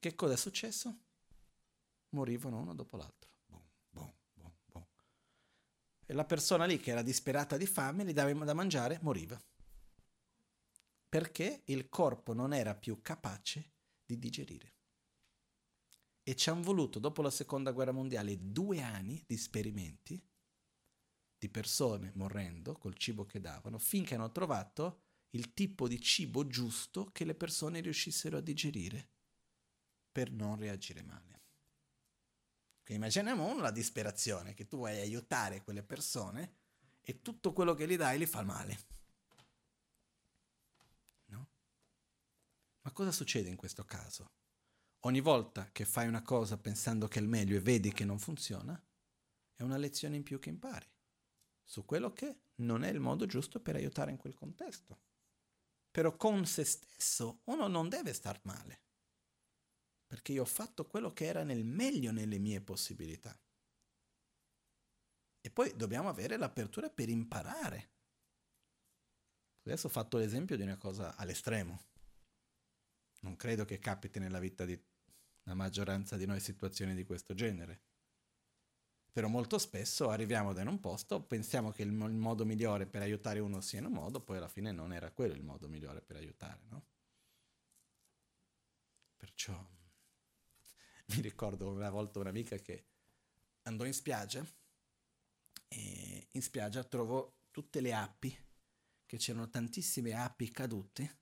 Che 0.00 0.16
cosa 0.16 0.32
è 0.32 0.36
successo? 0.36 0.98
Morivano 2.08 2.58
uno 2.58 2.74
dopo 2.74 2.96
l'altro. 2.96 3.34
E 6.06 6.14
la 6.14 6.24
persona 6.24 6.64
lì 6.64 6.78
che 6.78 6.92
era 6.92 7.02
disperata 7.02 7.56
di 7.56 7.66
fame, 7.66 8.04
gli 8.04 8.12
dava 8.12 8.32
da 8.44 8.54
mangiare, 8.54 9.00
moriva. 9.02 9.40
Perché 11.08 11.62
il 11.66 11.88
corpo 11.88 12.32
non 12.32 12.54
era 12.54 12.74
più 12.76 13.02
capace 13.02 13.72
di 14.04 14.18
digerire. 14.18 14.74
E 16.22 16.36
ci 16.36 16.48
hanno 16.48 16.62
voluto, 16.62 16.98
dopo 16.98 17.22
la 17.22 17.30
seconda 17.30 17.72
guerra 17.72 17.92
mondiale, 17.92 18.38
due 18.40 18.80
anni 18.80 19.22
di 19.26 19.34
esperimenti 19.34 20.20
di 21.38 21.48
persone 21.48 22.12
morendo 22.14 22.74
col 22.74 22.96
cibo 22.96 23.26
che 23.26 23.40
davano, 23.40 23.78
finché 23.78 24.14
hanno 24.14 24.32
trovato 24.32 25.02
il 25.30 25.52
tipo 25.52 25.86
di 25.86 26.00
cibo 26.00 26.46
giusto 26.46 27.06
che 27.12 27.24
le 27.24 27.34
persone 27.34 27.80
riuscissero 27.80 28.38
a 28.38 28.40
digerire 28.40 29.10
per 30.10 30.30
non 30.30 30.56
reagire 30.56 31.02
male. 31.02 31.35
Quindi 32.86 33.02
immaginiamo 33.02 33.58
la 33.58 33.72
disperazione, 33.72 34.54
che 34.54 34.68
tu 34.68 34.76
vuoi 34.76 35.00
aiutare 35.00 35.60
quelle 35.60 35.82
persone 35.82 36.54
e 37.02 37.20
tutto 37.20 37.52
quello 37.52 37.74
che 37.74 37.84
gli 37.88 37.96
dai 37.96 38.16
li 38.16 38.26
fa 38.26 38.44
male. 38.44 38.78
No? 41.24 41.48
Ma 42.82 42.92
cosa 42.92 43.10
succede 43.10 43.48
in 43.48 43.56
questo 43.56 43.84
caso? 43.84 44.30
Ogni 45.00 45.18
volta 45.18 45.68
che 45.72 45.84
fai 45.84 46.06
una 46.06 46.22
cosa 46.22 46.58
pensando 46.58 47.08
che 47.08 47.18
è 47.18 47.22
il 47.22 47.28
meglio 47.28 47.56
e 47.56 47.60
vedi 47.60 47.92
che 47.92 48.04
non 48.04 48.20
funziona, 48.20 48.80
è 49.56 49.64
una 49.64 49.78
lezione 49.78 50.14
in 50.14 50.22
più 50.22 50.38
che 50.38 50.50
impari 50.50 50.88
su 51.64 51.84
quello 51.84 52.12
che 52.12 52.42
non 52.58 52.84
è 52.84 52.88
il 52.88 53.00
modo 53.00 53.26
giusto 53.26 53.58
per 53.58 53.74
aiutare 53.74 54.12
in 54.12 54.16
quel 54.16 54.34
contesto. 54.34 55.00
Però 55.90 56.16
con 56.16 56.46
se 56.46 56.62
stesso 56.62 57.40
uno 57.46 57.66
non 57.66 57.88
deve 57.88 58.12
star 58.12 58.38
male 58.44 58.84
perché 60.06 60.32
io 60.32 60.42
ho 60.42 60.46
fatto 60.46 60.86
quello 60.86 61.12
che 61.12 61.26
era 61.26 61.42
nel 61.42 61.64
meglio 61.64 62.12
nelle 62.12 62.38
mie 62.38 62.60
possibilità. 62.60 63.38
E 65.40 65.50
poi 65.50 65.74
dobbiamo 65.76 66.08
avere 66.08 66.36
l'apertura 66.36 66.90
per 66.90 67.08
imparare. 67.08 67.90
Adesso 69.64 69.86
ho 69.86 69.90
fatto 69.90 70.18
l'esempio 70.18 70.56
di 70.56 70.62
una 70.62 70.76
cosa 70.76 71.16
all'estremo. 71.16 71.84
Non 73.20 73.36
credo 73.36 73.64
che 73.64 73.78
capiti 73.78 74.18
nella 74.18 74.38
vita 74.38 74.64
di 74.64 74.80
la 75.46 75.54
maggioranza 75.54 76.16
di 76.16 76.26
noi 76.26 76.40
situazioni 76.40 76.94
di 76.94 77.04
questo 77.04 77.34
genere. 77.34 77.82
Però 79.12 79.28
molto 79.28 79.58
spesso 79.58 80.10
arriviamo 80.10 80.52
da 80.52 80.62
un 80.62 80.78
posto, 80.78 81.22
pensiamo 81.22 81.70
che 81.70 81.82
il, 81.82 81.92
modo 81.92 82.44
migliore 82.44 82.86
per 82.86 83.02
aiutare 83.02 83.38
uno 83.38 83.60
sia 83.60 83.78
in 83.78 83.86
un 83.86 83.92
modo, 83.92 84.20
poi 84.20 84.36
alla 84.36 84.48
fine 84.48 84.72
non 84.72 84.92
era 84.92 85.10
quello 85.10 85.32
il 85.32 85.42
modo 85.42 85.68
migliore 85.68 86.02
per 86.02 86.16
aiutare, 86.16 86.62
no? 86.68 86.84
Perciò 89.16 89.66
mi 91.14 91.20
ricordo 91.20 91.68
una 91.70 91.90
volta 91.90 92.18
un'amica 92.18 92.56
che 92.56 92.84
andò 93.62 93.84
in 93.84 93.94
spiaggia 93.94 94.44
e 95.68 96.28
in 96.30 96.42
spiaggia 96.42 96.84
trovò 96.84 97.32
tutte 97.50 97.80
le 97.80 97.92
api, 97.92 98.44
che 99.06 99.16
c'erano 99.16 99.48
tantissime 99.48 100.12
api 100.12 100.50
cadute 100.50 101.18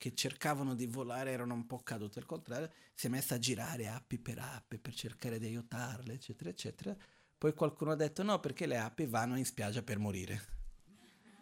che 0.00 0.14
cercavano 0.14 0.74
di 0.74 0.86
volare, 0.86 1.30
erano 1.30 1.52
un 1.52 1.66
po' 1.66 1.82
cadute, 1.82 2.20
al 2.20 2.24
contrario, 2.24 2.72
si 2.94 3.06
è 3.06 3.10
messa 3.10 3.34
a 3.34 3.38
girare 3.38 3.86
api 3.86 4.18
per 4.18 4.38
api 4.38 4.78
per 4.78 4.94
cercare 4.94 5.38
di 5.38 5.44
aiutarle, 5.44 6.14
eccetera, 6.14 6.48
eccetera. 6.48 6.96
Poi 7.36 7.52
qualcuno 7.52 7.90
ha 7.90 7.96
detto 7.96 8.22
no, 8.22 8.40
perché 8.40 8.64
le 8.64 8.78
api 8.78 9.04
vanno 9.04 9.36
in 9.36 9.44
spiaggia 9.44 9.82
per 9.82 9.98
morire. 9.98 10.42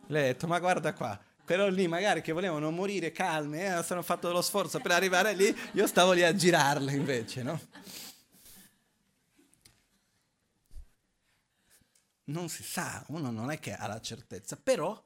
Lei 0.09 0.25
ha 0.25 0.33
detto, 0.33 0.49
ma 0.49 0.59
guarda 0.59 0.93
qua, 0.93 1.17
però 1.49 1.67
lì 1.71 1.89
magari 1.89 2.21
che 2.21 2.33
volevano 2.33 2.71
morire 2.71 3.11
calme, 3.11 3.63
eh, 3.63 3.69
hanno 3.69 4.03
fatto 4.03 4.31
lo 4.31 4.43
sforzo 4.43 4.81
per 4.81 4.91
arrivare 4.91 5.35
lì, 5.35 5.57
io 5.73 5.87
stavo 5.87 6.13
lì 6.13 6.23
a 6.23 6.35
girarle 6.35 6.93
invece, 6.93 7.43
no? 7.43 7.59
non 12.25 12.51
si 12.51 12.63
sa, 12.63 13.03
uno 13.09 13.31
non 13.31 13.51
è 13.51 13.59
che 13.59 13.73
ha 13.73 13.87
la 13.87 13.99
certezza, 13.99 14.59
però 14.59 15.03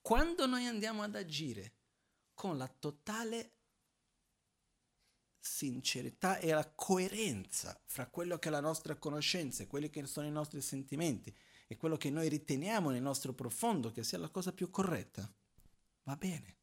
quando 0.00 0.46
noi 0.46 0.64
andiamo 0.64 1.02
ad 1.02 1.14
agire 1.14 1.72
con 2.32 2.56
la 2.56 2.68
totale 2.68 3.50
sincerità 5.38 6.38
e 6.38 6.52
la 6.52 6.66
coerenza 6.74 7.78
fra 7.84 8.06
quello 8.06 8.38
che 8.38 8.48
è 8.48 8.50
la 8.50 8.60
nostra 8.60 8.94
conoscenza 8.96 9.62
e 9.62 9.66
quelli 9.66 9.90
che 9.90 10.06
sono 10.06 10.26
i 10.26 10.32
nostri 10.32 10.62
sentimenti 10.62 11.36
e 11.66 11.76
quello 11.76 11.98
che 11.98 12.08
noi 12.08 12.30
riteniamo 12.30 12.88
nel 12.88 13.02
nostro 13.02 13.34
profondo 13.34 13.92
che 13.92 14.02
sia 14.02 14.16
la 14.16 14.30
cosa 14.30 14.54
più 14.54 14.70
corretta, 14.70 15.30
va 16.06 16.16
bene. 16.16 16.54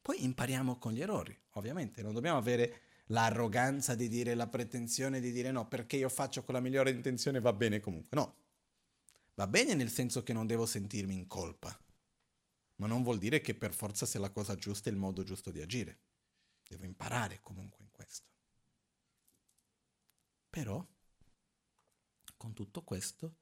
Poi 0.00 0.22
impariamo 0.22 0.78
con 0.78 0.92
gli 0.92 1.00
errori, 1.00 1.36
ovviamente, 1.54 2.00
non 2.00 2.14
dobbiamo 2.14 2.38
avere 2.38 2.82
l'arroganza 3.06 3.96
di 3.96 4.08
dire, 4.08 4.34
la 4.34 4.46
pretensione 4.46 5.20
di 5.20 5.32
dire 5.32 5.50
no, 5.50 5.66
perché 5.66 5.96
io 5.96 6.08
faccio 6.08 6.44
con 6.44 6.54
la 6.54 6.60
migliore 6.60 6.90
intenzione 6.90 7.40
va 7.40 7.52
bene 7.52 7.80
comunque. 7.80 8.16
No, 8.16 8.36
va 9.34 9.48
bene 9.48 9.74
nel 9.74 9.90
senso 9.90 10.22
che 10.22 10.32
non 10.32 10.46
devo 10.46 10.64
sentirmi 10.64 11.14
in 11.14 11.26
colpa, 11.26 11.76
ma 12.76 12.86
non 12.86 13.02
vuol 13.02 13.18
dire 13.18 13.40
che 13.40 13.56
per 13.56 13.74
forza 13.74 14.06
sia 14.06 14.20
la 14.20 14.30
cosa 14.30 14.54
giusta 14.54 14.88
e 14.88 14.92
il 14.92 14.98
modo 14.98 15.24
giusto 15.24 15.50
di 15.50 15.60
agire. 15.60 15.98
Devo 16.68 16.84
imparare 16.84 17.40
comunque 17.40 17.82
in 17.82 17.90
questo. 17.90 18.28
Però, 20.50 20.86
con 22.36 22.52
tutto 22.52 22.82
questo, 22.82 23.34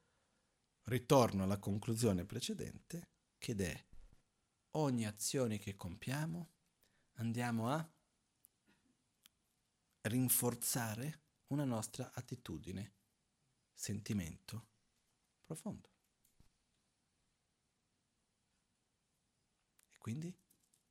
ritorno 0.85 1.43
alla 1.45 1.59
conclusione 1.59 2.25
precedente, 2.25 3.11
che 3.39 3.55
è 3.55 3.85
ogni 4.73 5.07
azione 5.07 5.59
che 5.59 5.77
compiamo 5.77 6.53
andiamo 7.15 7.71
a 7.71 7.93
rinforzare 10.03 11.23
una 11.49 11.65
nostra 11.65 12.11
attitudine, 12.13 12.95
sentimento 13.73 14.69
profondo. 15.45 15.93
E 19.91 19.99
quindi 19.99 20.37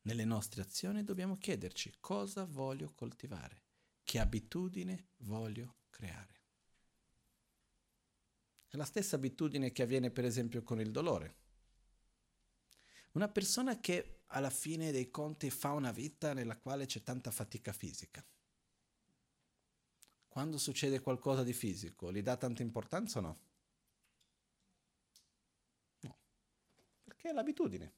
nelle 0.01 0.25
nostre 0.25 0.61
azioni 0.61 1.03
dobbiamo 1.03 1.37
chiederci 1.37 1.97
cosa 1.99 2.45
voglio 2.45 2.93
coltivare, 2.93 3.63
che 4.03 4.19
abitudine 4.19 5.09
voglio 5.17 5.77
creare. 5.89 6.42
È 8.73 8.75
la 8.75 8.85
stessa 8.85 9.17
abitudine 9.17 9.71
che 9.71 9.83
avviene 9.83 10.09
per 10.09 10.25
esempio 10.25 10.63
con 10.63 10.79
il 10.79 10.89
dolore. 10.89 11.35
Una 13.11 13.29
persona 13.29 13.79
che 13.79 14.21
alla 14.29 14.49
fine 14.49 14.91
dei 14.91 15.11
conti 15.11 15.51
fa 15.51 15.73
una 15.73 15.91
vita 15.91 16.33
nella 16.33 16.57
quale 16.57 16.87
c'è 16.87 17.03
tanta 17.03 17.29
fatica 17.29 17.71
fisica 17.71 18.25
quando 20.33 20.57
succede 20.57 20.99
qualcosa 20.99 21.43
di 21.43 21.53
fisico, 21.53 22.11
gli 22.11 22.23
dà 22.23 22.35
tanta 22.35 22.63
importanza 22.63 23.19
o 23.19 23.21
no? 23.21 23.39
No, 25.99 26.17
perché 27.03 27.29
è 27.29 27.33
l'abitudine. 27.33 27.93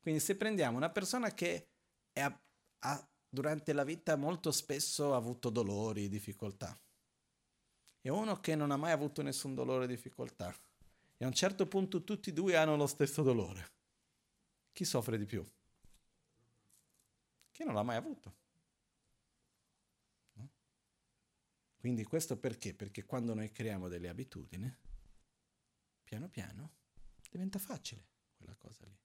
Quindi 0.00 0.20
se 0.20 0.36
prendiamo 0.36 0.78
una 0.78 0.88
persona 0.88 1.34
che 1.34 1.68
è, 2.14 2.22
ha 2.22 3.08
durante 3.28 3.74
la 3.74 3.84
vita 3.84 4.16
molto 4.16 4.50
spesso 4.50 5.14
avuto 5.14 5.50
dolori, 5.50 6.08
difficoltà, 6.08 6.74
e 8.08 8.10
uno 8.10 8.40
che 8.40 8.54
non 8.54 8.70
ha 8.70 8.76
mai 8.76 8.92
avuto 8.92 9.20
nessun 9.20 9.54
dolore 9.54 9.84
o 9.84 9.86
difficoltà, 9.86 10.54
e 11.18 11.24
a 11.24 11.26
un 11.26 11.34
certo 11.34 11.66
punto 11.66 12.04
tutti 12.04 12.30
e 12.30 12.32
due 12.32 12.56
hanno 12.56 12.74
lo 12.74 12.86
stesso 12.86 13.22
dolore, 13.22 13.70
chi 14.72 14.86
soffre 14.86 15.18
di 15.18 15.26
più? 15.26 15.46
Chi 17.50 17.64
non 17.64 17.74
l'ha 17.74 17.82
mai 17.82 17.96
avuto. 17.96 18.36
Quindi 21.76 22.02
questo 22.04 22.38
perché? 22.38 22.74
Perché 22.74 23.04
quando 23.04 23.34
noi 23.34 23.52
creiamo 23.52 23.88
delle 23.88 24.08
abitudini, 24.08 24.74
piano 26.02 26.28
piano 26.28 26.76
diventa 27.30 27.58
facile 27.58 28.06
quella 28.36 28.54
cosa 28.56 28.86
lì. 28.86 28.98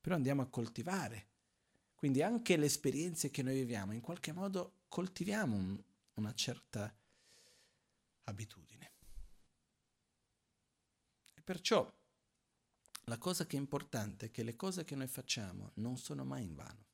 Però 0.00 0.16
andiamo 0.16 0.42
a 0.42 0.48
coltivare. 0.48 1.28
Quindi 1.94 2.22
anche 2.22 2.56
le 2.56 2.66
esperienze 2.66 3.30
che 3.30 3.42
noi 3.42 3.54
viviamo, 3.54 3.92
in 3.92 4.00
qualche 4.00 4.32
modo 4.32 4.80
coltiviamo 4.88 5.54
un, 5.54 5.80
una 6.14 6.34
certa 6.34 6.92
abitudine. 8.24 8.92
E 11.34 11.42
perciò 11.42 11.90
la 13.06 13.18
cosa 13.18 13.46
che 13.46 13.56
è 13.56 13.60
importante 13.60 14.26
è 14.26 14.30
che 14.30 14.42
le 14.42 14.54
cose 14.54 14.84
che 14.84 14.94
noi 14.94 15.08
facciamo 15.08 15.72
non 15.74 15.96
sono 15.96 16.24
mai 16.24 16.44
in 16.44 16.54
vano. 16.54 16.84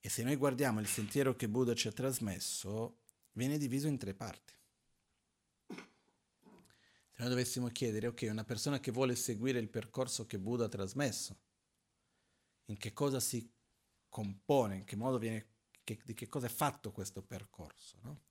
E 0.00 0.08
se 0.08 0.22
noi 0.22 0.36
guardiamo 0.36 0.80
il 0.80 0.86
sentiero 0.86 1.34
che 1.36 1.48
Buddha 1.48 1.74
ci 1.74 1.88
ha 1.88 1.92
trasmesso, 1.92 3.00
viene 3.32 3.58
diviso 3.58 3.88
in 3.88 3.98
tre 3.98 4.14
parti. 4.14 4.54
Se 5.66 7.24
noi 7.24 7.28
dovessimo 7.28 7.68
chiedere, 7.68 8.06
ok, 8.06 8.28
una 8.30 8.44
persona 8.44 8.78
che 8.80 8.92
vuole 8.92 9.16
seguire 9.16 9.58
il 9.58 9.68
percorso 9.68 10.24
che 10.24 10.38
Buddha 10.38 10.64
ha 10.64 10.68
trasmesso, 10.68 11.36
in 12.66 12.78
che 12.78 12.92
cosa 12.92 13.18
si 13.20 13.52
compone, 14.08 14.76
in 14.76 14.84
che 14.84 14.96
modo 14.96 15.18
viene, 15.18 15.46
che, 15.96 16.02
di 16.04 16.14
che 16.14 16.28
cosa 16.28 16.46
è 16.46 16.50
fatto 16.50 16.92
questo 16.92 17.22
percorso, 17.22 17.98
no? 18.02 18.22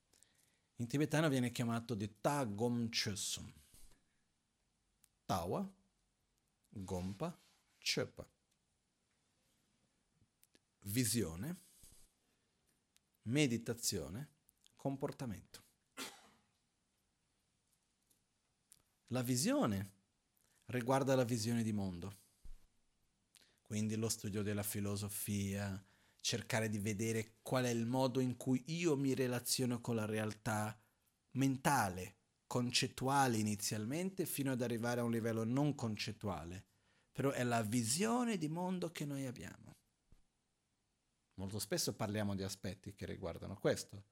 In 0.76 0.86
tibetano 0.86 1.28
viene 1.28 1.50
chiamato 1.50 1.94
di 1.94 2.20
Ta 2.20 2.44
Gom 2.44 2.88
Chösum. 2.88 3.52
Tawa, 5.24 5.68
Gompa, 6.68 7.38
Chöpa 7.78 8.26
visione, 10.88 11.56
meditazione, 13.22 14.28
comportamento. 14.76 15.64
La 19.08 19.22
visione 19.22 19.92
riguarda 20.66 21.14
la 21.14 21.24
visione 21.24 21.62
di 21.62 21.72
mondo, 21.72 22.18
quindi 23.62 23.96
lo 23.96 24.08
studio 24.08 24.42
della 24.42 24.62
filosofia, 24.62 25.82
cercare 26.28 26.68
di 26.68 26.78
vedere 26.78 27.38
qual 27.40 27.64
è 27.64 27.70
il 27.70 27.86
modo 27.86 28.20
in 28.20 28.36
cui 28.36 28.62
io 28.66 28.98
mi 28.98 29.14
relaziono 29.14 29.80
con 29.80 29.94
la 29.94 30.04
realtà 30.04 30.78
mentale, 31.36 32.18
concettuale 32.46 33.38
inizialmente, 33.38 34.26
fino 34.26 34.52
ad 34.52 34.60
arrivare 34.60 35.00
a 35.00 35.04
un 35.04 35.10
livello 35.10 35.44
non 35.44 35.74
concettuale, 35.74 36.66
però 37.12 37.30
è 37.30 37.42
la 37.44 37.62
visione 37.62 38.36
di 38.36 38.48
mondo 38.48 38.92
che 38.92 39.06
noi 39.06 39.24
abbiamo. 39.24 39.72
Molto 41.36 41.58
spesso 41.58 41.94
parliamo 41.96 42.34
di 42.34 42.42
aspetti 42.42 42.94
che 42.94 43.06
riguardano 43.06 43.56
questo, 43.56 44.04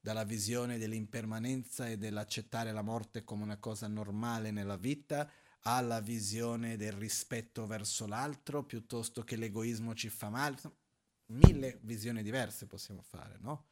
dalla 0.00 0.24
visione 0.24 0.78
dell'impermanenza 0.78 1.90
e 1.90 1.98
dell'accettare 1.98 2.72
la 2.72 2.80
morte 2.80 3.22
come 3.22 3.42
una 3.42 3.58
cosa 3.58 3.86
normale 3.86 4.50
nella 4.50 4.78
vita, 4.78 5.30
alla 5.66 6.00
visione 6.00 6.78
del 6.78 6.92
rispetto 6.92 7.66
verso 7.66 8.06
l'altro, 8.06 8.64
piuttosto 8.64 9.24
che 9.24 9.36
l'egoismo 9.36 9.92
ci 9.94 10.08
fa 10.08 10.30
male. 10.30 10.82
Mille 11.26 11.78
visioni 11.82 12.22
diverse 12.22 12.66
possiamo 12.66 13.02
fare, 13.02 13.38
no? 13.40 13.68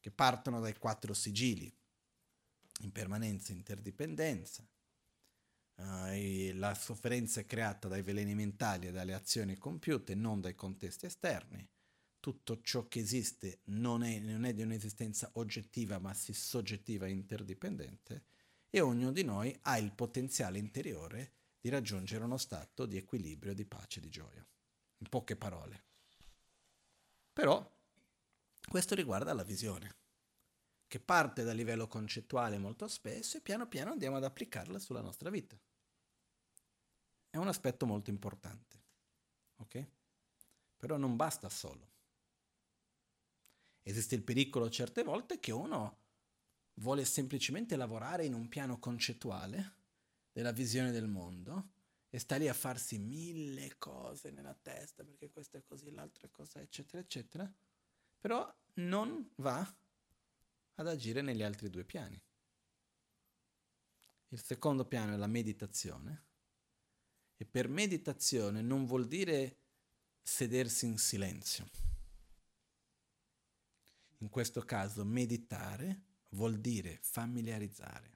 Che 0.00 0.10
partono 0.10 0.60
dai 0.60 0.76
quattro 0.76 1.14
sigilli, 1.14 1.72
impermanenza, 2.80 3.52
interdipendenza, 3.52 4.66
uh, 5.76 6.52
la 6.54 6.74
sofferenza 6.74 7.40
è 7.40 7.46
creata 7.46 7.88
dai 7.88 8.02
veleni 8.02 8.34
mentali 8.34 8.86
e 8.86 8.92
dalle 8.92 9.14
azioni 9.14 9.56
compiute, 9.56 10.14
non 10.14 10.40
dai 10.40 10.54
contesti 10.54 11.06
esterni 11.06 11.68
tutto 12.24 12.62
ciò 12.62 12.88
che 12.88 13.00
esiste 13.00 13.60
non 13.64 14.02
è, 14.02 14.18
non 14.18 14.46
è 14.46 14.54
di 14.54 14.62
un'esistenza 14.62 15.28
oggettiva, 15.34 15.98
ma 15.98 16.14
si 16.14 16.32
soggettiva 16.32 17.04
e 17.04 17.10
interdipendente, 17.10 18.24
e 18.70 18.80
ognuno 18.80 19.12
di 19.12 19.22
noi 19.22 19.54
ha 19.64 19.76
il 19.76 19.92
potenziale 19.92 20.58
interiore 20.58 21.32
di 21.60 21.68
raggiungere 21.68 22.24
uno 22.24 22.38
stato 22.38 22.86
di 22.86 22.96
equilibrio, 22.96 23.52
di 23.52 23.66
pace, 23.66 24.00
di 24.00 24.08
gioia. 24.08 24.42
In 25.00 25.08
poche 25.10 25.36
parole. 25.36 25.84
Però 27.34 27.68
questo 28.68 28.94
riguarda 28.94 29.34
la 29.34 29.42
visione, 29.42 29.96
che 30.86 31.00
parte 31.00 31.42
dal 31.42 31.56
livello 31.56 31.88
concettuale 31.88 32.58
molto 32.58 32.86
spesso 32.86 33.36
e 33.36 33.40
piano 33.40 33.66
piano 33.66 33.90
andiamo 33.90 34.16
ad 34.16 34.24
applicarla 34.24 34.78
sulla 34.78 35.00
nostra 35.00 35.30
vita. 35.30 35.58
È 37.28 37.36
un 37.36 37.48
aspetto 37.48 37.86
molto 37.86 38.10
importante, 38.10 38.82
ok? 39.56 39.86
Però 40.76 40.96
non 40.96 41.16
basta 41.16 41.48
solo. 41.48 41.90
Esiste 43.82 44.14
il 44.14 44.22
pericolo 44.22 44.70
certe 44.70 45.02
volte 45.02 45.40
che 45.40 45.50
uno 45.50 46.02
vuole 46.74 47.04
semplicemente 47.04 47.74
lavorare 47.74 48.24
in 48.24 48.32
un 48.32 48.48
piano 48.48 48.78
concettuale 48.78 49.74
della 50.30 50.52
visione 50.52 50.92
del 50.92 51.08
mondo 51.08 51.73
e 52.14 52.20
sta 52.20 52.36
lì 52.36 52.46
a 52.46 52.54
farsi 52.54 52.96
mille 52.96 53.76
cose 53.76 54.30
nella 54.30 54.54
testa 54.54 55.02
perché 55.02 55.32
questo 55.32 55.56
è 55.56 55.64
così, 55.64 55.90
l'altro 55.90 56.28
è 56.28 56.30
così, 56.30 56.58
eccetera, 56.58 57.02
eccetera, 57.02 57.52
però 58.20 58.56
non 58.74 59.32
va 59.38 59.76
ad 60.74 60.86
agire 60.86 61.22
negli 61.22 61.42
altri 61.42 61.68
due 61.70 61.82
piani. 61.82 62.22
Il 64.28 64.40
secondo 64.40 64.84
piano 64.84 65.14
è 65.14 65.16
la 65.16 65.26
meditazione. 65.26 66.26
E 67.36 67.44
per 67.46 67.66
meditazione 67.66 68.62
non 68.62 68.86
vuol 68.86 69.08
dire 69.08 69.58
sedersi 70.22 70.86
in 70.86 70.98
silenzio. 70.98 71.68
In 74.18 74.28
questo 74.28 74.60
caso 74.60 75.04
meditare 75.04 76.02
vuol 76.28 76.60
dire 76.60 76.96
familiarizzare, 77.02 78.13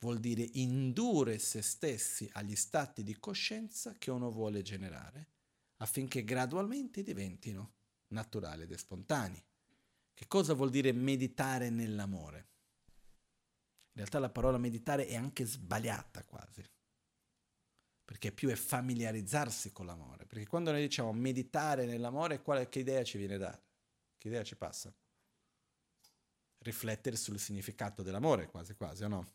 vuol 0.00 0.18
dire 0.18 0.48
indurre 0.54 1.38
se 1.38 1.62
stessi 1.62 2.28
agli 2.32 2.56
stati 2.56 3.02
di 3.02 3.18
coscienza 3.18 3.94
che 3.98 4.10
uno 4.10 4.30
vuole 4.30 4.62
generare 4.62 5.28
affinché 5.78 6.24
gradualmente 6.24 7.02
diventino 7.02 7.74
naturali 8.08 8.62
ed 8.62 8.74
spontanei. 8.74 9.42
Che 10.14 10.26
cosa 10.28 10.54
vuol 10.54 10.70
dire 10.70 10.92
meditare 10.92 11.70
nell'amore? 11.70 12.52
In 13.94 14.00
realtà 14.00 14.18
la 14.18 14.30
parola 14.30 14.58
meditare 14.58 15.06
è 15.06 15.14
anche 15.14 15.44
sbagliata 15.44 16.24
quasi, 16.24 16.62
perché 18.04 18.32
più 18.32 18.48
è 18.48 18.54
familiarizzarsi 18.54 19.72
con 19.72 19.86
l'amore, 19.86 20.26
perché 20.26 20.46
quando 20.46 20.70
noi 20.70 20.80
diciamo 20.80 21.12
meditare 21.12 21.86
nell'amore, 21.86 22.42
quale, 22.42 22.68
idea 22.72 23.04
ci 23.04 23.18
viene 23.18 23.38
data? 23.38 23.62
Che 24.18 24.28
idea 24.28 24.42
ci 24.42 24.56
passa? 24.56 24.92
Riflettere 26.58 27.16
sul 27.16 27.38
significato 27.38 28.02
dell'amore, 28.02 28.46
quasi 28.46 28.74
quasi, 28.74 29.04
o 29.04 29.08
no? 29.08 29.26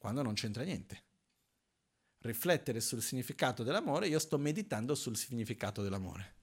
Quando 0.00 0.22
non 0.22 0.32
c'entra 0.32 0.62
niente. 0.62 1.04
Riflettere 2.20 2.80
sul 2.80 3.02
significato 3.02 3.62
dell'amore, 3.62 4.08
io 4.08 4.18
sto 4.18 4.38
meditando 4.38 4.94
sul 4.94 5.14
significato 5.14 5.82
dell'amore. 5.82 6.36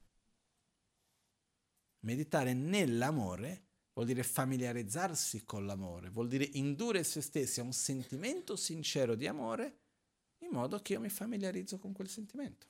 Meditare 2.02 2.54
nell'amore 2.54 3.64
vuol 3.94 4.06
dire 4.06 4.22
familiarizzarsi 4.22 5.44
con 5.44 5.66
l'amore, 5.66 6.10
vuol 6.10 6.28
dire 6.28 6.48
indurre 6.52 7.02
se 7.02 7.20
stessi 7.20 7.58
a 7.58 7.64
un 7.64 7.72
sentimento 7.72 8.54
sincero 8.54 9.16
di 9.16 9.26
amore 9.26 9.78
in 10.38 10.50
modo 10.50 10.80
che 10.80 10.92
io 10.92 11.00
mi 11.00 11.08
familiarizzo 11.08 11.78
con 11.78 11.92
quel 11.92 12.08
sentimento. 12.08 12.68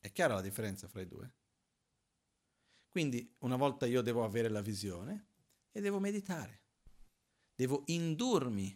È 0.00 0.10
chiara 0.10 0.32
la 0.32 0.40
differenza 0.40 0.88
fra 0.88 1.02
i 1.02 1.06
due? 1.06 1.32
Quindi 2.88 3.36
una 3.40 3.56
volta 3.56 3.84
io 3.84 4.00
devo 4.00 4.24
avere 4.24 4.48
la 4.48 4.62
visione 4.62 5.26
e 5.70 5.82
devo 5.82 6.00
meditare, 6.00 6.62
devo 7.60 7.82
indurmi 7.88 8.74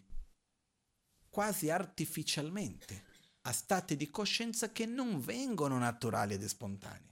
quasi 1.27 1.71
artificialmente 1.71 3.03
a 3.41 3.51
stati 3.51 3.95
di 3.95 4.11
coscienza 4.11 4.71
che 4.71 4.85
non 4.85 5.19
vengono 5.19 5.79
naturali 5.79 6.35
ed 6.35 6.45
spontanei. 6.45 7.11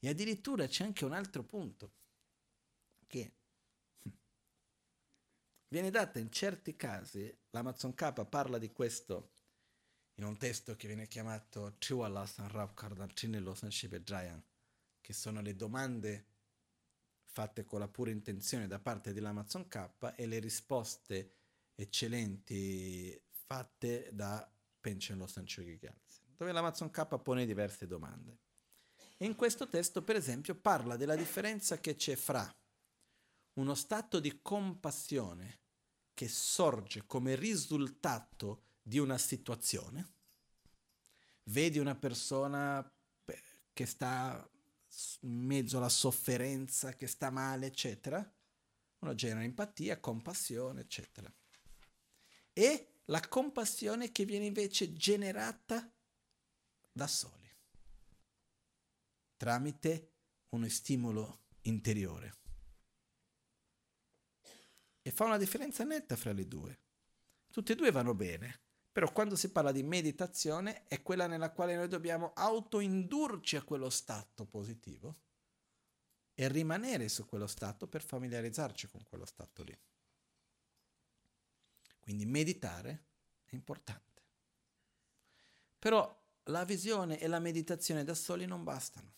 E 0.00 0.08
addirittura 0.08 0.66
c'è 0.66 0.82
anche 0.82 1.04
un 1.04 1.12
altro 1.12 1.44
punto, 1.44 1.92
che 3.06 3.36
viene 5.68 5.90
data 5.90 6.18
in 6.18 6.32
certi 6.32 6.74
casi, 6.74 7.32
l'Amazon 7.50 7.94
K 7.94 8.24
parla 8.24 8.58
di 8.58 8.72
questo 8.72 9.30
in 10.14 10.24
un 10.24 10.36
testo 10.38 10.74
che 10.74 10.88
viene 10.88 11.06
chiamato 11.06 11.76
Chiwala 11.78 12.26
San 12.26 12.48
Rapkardan 12.48 13.12
Chinelo 13.14 13.54
San 13.54 13.70
Shibedrayan, 13.70 14.42
che 15.00 15.12
sono 15.12 15.40
le 15.40 15.54
domande 15.54 16.27
fatte 17.30 17.64
con 17.64 17.78
la 17.78 17.88
pura 17.88 18.10
intenzione 18.10 18.66
da 18.66 18.78
parte 18.78 19.12
dell'Amazon 19.12 19.68
K 19.68 20.14
e 20.16 20.26
le 20.26 20.38
risposte 20.38 21.34
eccellenti 21.74 23.20
fatte 23.28 24.10
da 24.12 24.50
Penchen 24.80 25.18
Lo 25.18 25.26
San 25.26 25.44
Gyaltsen, 25.44 26.34
dove 26.36 26.52
l'Amazon 26.52 26.90
K 26.90 27.18
pone 27.18 27.46
diverse 27.46 27.86
domande. 27.86 28.40
In 29.18 29.34
questo 29.34 29.68
testo, 29.68 30.02
per 30.02 30.16
esempio, 30.16 30.54
parla 30.54 30.96
della 30.96 31.16
differenza 31.16 31.78
che 31.78 31.96
c'è 31.96 32.14
fra 32.16 32.52
uno 33.54 33.74
stato 33.74 34.20
di 34.20 34.40
compassione 34.40 35.60
che 36.14 36.28
sorge 36.28 37.04
come 37.06 37.34
risultato 37.34 38.64
di 38.82 38.98
una 38.98 39.18
situazione. 39.18 40.14
Vedi 41.44 41.78
una 41.78 41.94
persona 41.96 42.88
che 43.72 43.86
sta 43.86 44.48
in 45.20 45.44
mezzo 45.44 45.78
alla 45.78 45.88
sofferenza, 45.88 46.94
che 46.94 47.06
sta 47.06 47.30
male, 47.30 47.66
eccetera. 47.66 48.34
Uno 49.00 49.14
genera 49.14 49.44
empatia, 49.44 50.00
compassione, 50.00 50.82
eccetera. 50.82 51.32
E 52.52 53.00
la 53.06 53.20
compassione 53.28 54.10
che 54.10 54.24
viene 54.24 54.46
invece 54.46 54.92
generata 54.92 55.90
da 56.92 57.06
soli 57.06 57.48
tramite 59.36 60.14
uno 60.50 60.68
stimolo 60.68 61.44
interiore. 61.62 62.36
E 65.00 65.10
fa 65.10 65.24
una 65.24 65.38
differenza 65.38 65.84
netta 65.84 66.16
fra 66.16 66.32
le 66.32 66.46
due. 66.46 66.80
Tutte 67.50 67.72
e 67.72 67.76
due 67.76 67.90
vanno 67.90 68.14
bene, 68.14 68.60
però 68.98 69.12
quando 69.12 69.36
si 69.36 69.52
parla 69.52 69.70
di 69.70 69.84
meditazione 69.84 70.88
è 70.88 71.02
quella 71.02 71.28
nella 71.28 71.52
quale 71.52 71.76
noi 71.76 71.86
dobbiamo 71.86 72.32
autoindurci 72.34 73.54
a 73.54 73.62
quello 73.62 73.90
stato 73.90 74.44
positivo 74.44 75.14
e 76.34 76.48
rimanere 76.48 77.08
su 77.08 77.24
quello 77.24 77.46
stato 77.46 77.86
per 77.86 78.02
familiarizzarci 78.02 78.88
con 78.88 79.04
quello 79.04 79.24
stato 79.24 79.62
lì. 79.62 79.78
Quindi 82.00 82.26
meditare 82.26 83.04
è 83.44 83.54
importante. 83.54 84.22
Però 85.78 86.20
la 86.46 86.64
visione 86.64 87.20
e 87.20 87.28
la 87.28 87.38
meditazione 87.38 88.02
da 88.02 88.14
soli 88.14 88.46
non 88.46 88.64
bastano 88.64 89.14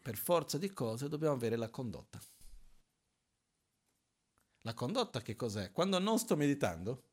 per 0.00 0.14
forza 0.16 0.58
di 0.58 0.72
cose 0.72 1.08
dobbiamo 1.08 1.34
avere 1.34 1.56
la 1.56 1.70
condotta. 1.70 2.20
La 4.64 4.74
condotta 4.74 5.20
che 5.20 5.36
cos'è? 5.36 5.72
Quando 5.72 5.98
non 5.98 6.18
sto 6.18 6.36
meditando, 6.36 7.10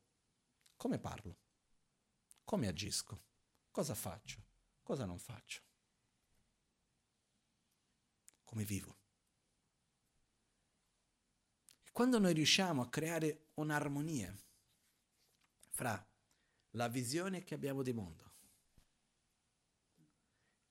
come 0.76 0.98
parlo? 0.98 1.36
Come 2.44 2.66
agisco? 2.66 3.22
Cosa 3.70 3.94
faccio? 3.94 4.42
Cosa 4.82 5.04
non 5.04 5.18
faccio? 5.18 5.62
Come 8.44 8.64
vivo? 8.64 8.96
E 11.82 11.92
quando 11.92 12.18
noi 12.18 12.32
riusciamo 12.32 12.82
a 12.82 12.88
creare 12.88 13.50
un'armonia 13.54 14.34
fra 15.68 16.04
la 16.70 16.88
visione 16.88 17.44
che 17.44 17.54
abbiamo 17.54 17.82
di 17.82 17.92
mondo 17.92 18.32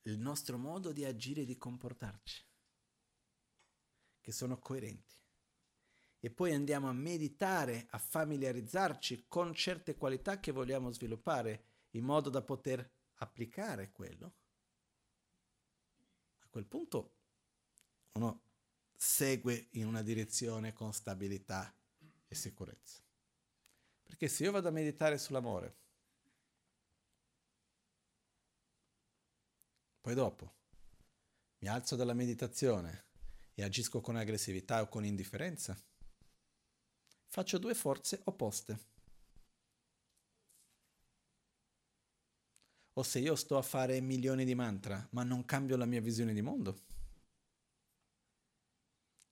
il 0.05 0.17
nostro 0.17 0.57
modo 0.57 0.91
di 0.91 1.05
agire 1.05 1.41
e 1.41 1.45
di 1.45 1.57
comportarci, 1.57 2.43
che 4.19 4.31
sono 4.31 4.57
coerenti. 4.57 5.20
E 6.21 6.29
poi 6.29 6.53
andiamo 6.53 6.87
a 6.87 6.93
meditare, 6.93 7.87
a 7.89 7.97
familiarizzarci 7.97 9.25
con 9.27 9.53
certe 9.53 9.97
qualità 9.97 10.39
che 10.39 10.53
vogliamo 10.53 10.89
sviluppare 10.91 11.65
in 11.91 12.05
modo 12.05 12.29
da 12.29 12.41
poter 12.41 12.89
applicare 13.15 13.91
quello. 13.91 14.33
A 16.39 16.47
quel 16.49 16.65
punto 16.65 17.15
uno 18.13 18.43
segue 18.95 19.67
in 19.71 19.87
una 19.87 20.01
direzione 20.01 20.71
con 20.71 20.93
stabilità 20.93 21.75
e 22.27 22.35
sicurezza. 22.35 23.01
Perché 24.03 24.29
se 24.29 24.43
io 24.43 24.51
vado 24.51 24.69
a 24.69 24.71
meditare 24.71 25.17
sull'amore, 25.17 25.81
Poi 30.01 30.15
dopo 30.15 30.55
mi 31.59 31.67
alzo 31.67 31.95
dalla 31.95 32.13
meditazione 32.13 33.05
e 33.53 33.61
agisco 33.61 34.01
con 34.01 34.15
aggressività 34.15 34.81
o 34.81 34.89
con 34.89 35.05
indifferenza. 35.05 35.79
Faccio 37.31 37.57
due 37.57 37.73
forze 37.73 38.19
opposte. 38.25 38.77
O 42.91 43.03
se 43.03 43.19
io 43.19 43.35
sto 43.35 43.57
a 43.57 43.61
fare 43.61 44.01
milioni 44.01 44.43
di 44.43 44.53
mantra, 44.53 45.07
ma 45.11 45.23
non 45.23 45.45
cambio 45.45 45.77
la 45.77 45.85
mia 45.85 46.01
visione 46.01 46.33
di 46.33 46.41
mondo. 46.41 46.77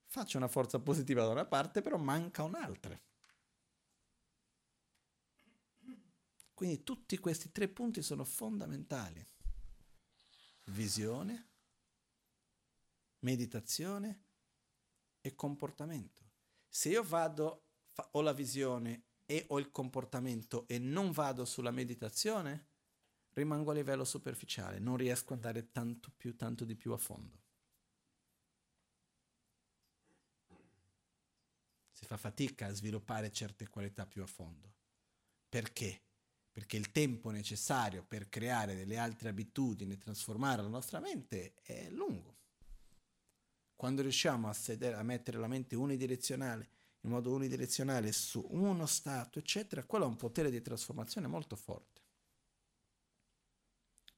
Faccio 0.06 0.38
una 0.38 0.48
forza 0.48 0.80
positiva 0.80 1.26
da 1.26 1.32
una 1.32 1.46
parte, 1.46 1.82
però 1.82 1.98
manca 1.98 2.44
un'altra. 2.44 2.98
Quindi 6.54 6.86
tutti 6.86 7.18
questi 7.18 7.52
tre 7.52 7.68
punti 7.68 8.02
sono 8.02 8.24
fondamentali 8.24 9.28
visione, 10.68 11.50
meditazione 13.20 14.24
e 15.20 15.36
comportamento. 15.36 16.24
Se 16.70 16.88
io 16.88 17.04
vado, 17.04 17.69
ho 18.12 18.22
la 18.22 18.34
visione 18.34 19.04
e 19.26 19.46
ho 19.50 19.60
il 19.60 19.72
comportamento 19.72 20.68
e 20.68 20.80
non 20.80 21.12
vado 21.12 21.46
sulla 21.46 21.72
meditazione, 21.72 22.68
rimango 23.34 23.72
a 23.72 23.76
livello 23.76 24.04
superficiale, 24.04 24.80
non 24.80 24.98
riesco 24.98 25.34
ad 25.34 25.46
andare 25.46 25.72
tanto 25.72 26.12
più, 26.16 26.36
tanto 26.36 26.66
di 26.66 26.76
più 26.76 26.92
a 26.92 26.98
fondo. 26.98 27.38
Si 31.92 32.06
fa 32.06 32.18
fatica 32.18 32.68
a 32.68 32.74
sviluppare 32.74 33.32
certe 33.32 33.68
qualità 33.68 34.06
più 34.06 34.24
a 34.24 34.28
fondo. 34.28 34.74
Perché? 35.48 36.04
perché 36.60 36.76
il 36.76 36.92
tempo 36.92 37.30
necessario 37.30 38.04
per 38.04 38.28
creare 38.28 38.76
delle 38.76 38.98
altre 38.98 39.30
abitudini 39.30 39.94
e 39.94 39.98
trasformare 39.98 40.62
la 40.62 40.68
nostra 40.68 41.00
mente 41.00 41.54
è 41.62 41.90
lungo. 41.90 42.38
Quando 43.78 44.02
riusciamo 44.02 44.50
a, 44.50 44.54
sedere, 44.54 44.96
a 44.96 45.04
mettere 45.04 45.38
la 45.38 45.48
mente 45.48 45.78
unidirezionale, 45.78 46.70
in 47.02 47.12
modo 47.12 47.34
unidirezionale 47.34 48.12
su 48.12 48.46
uno 48.50 48.86
stato, 48.86 49.40
eccetera, 49.40 49.86
quello 49.86 50.06
ha 50.06 50.10
un 50.10 50.16
potere 50.16 50.50
di 50.52 50.62
trasformazione 50.62 51.28
molto 51.28 51.56
forte. 51.56 52.02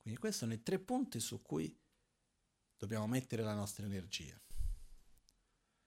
Quindi 0.02 0.20
questi 0.20 0.40
sono 0.40 0.54
i 0.54 0.64
tre 0.64 0.80
punti 0.80 1.20
su 1.20 1.42
cui 1.42 1.80
dobbiamo 2.76 3.06
mettere 3.06 3.44
la 3.44 3.54
nostra 3.54 3.86
energia. 3.86 4.40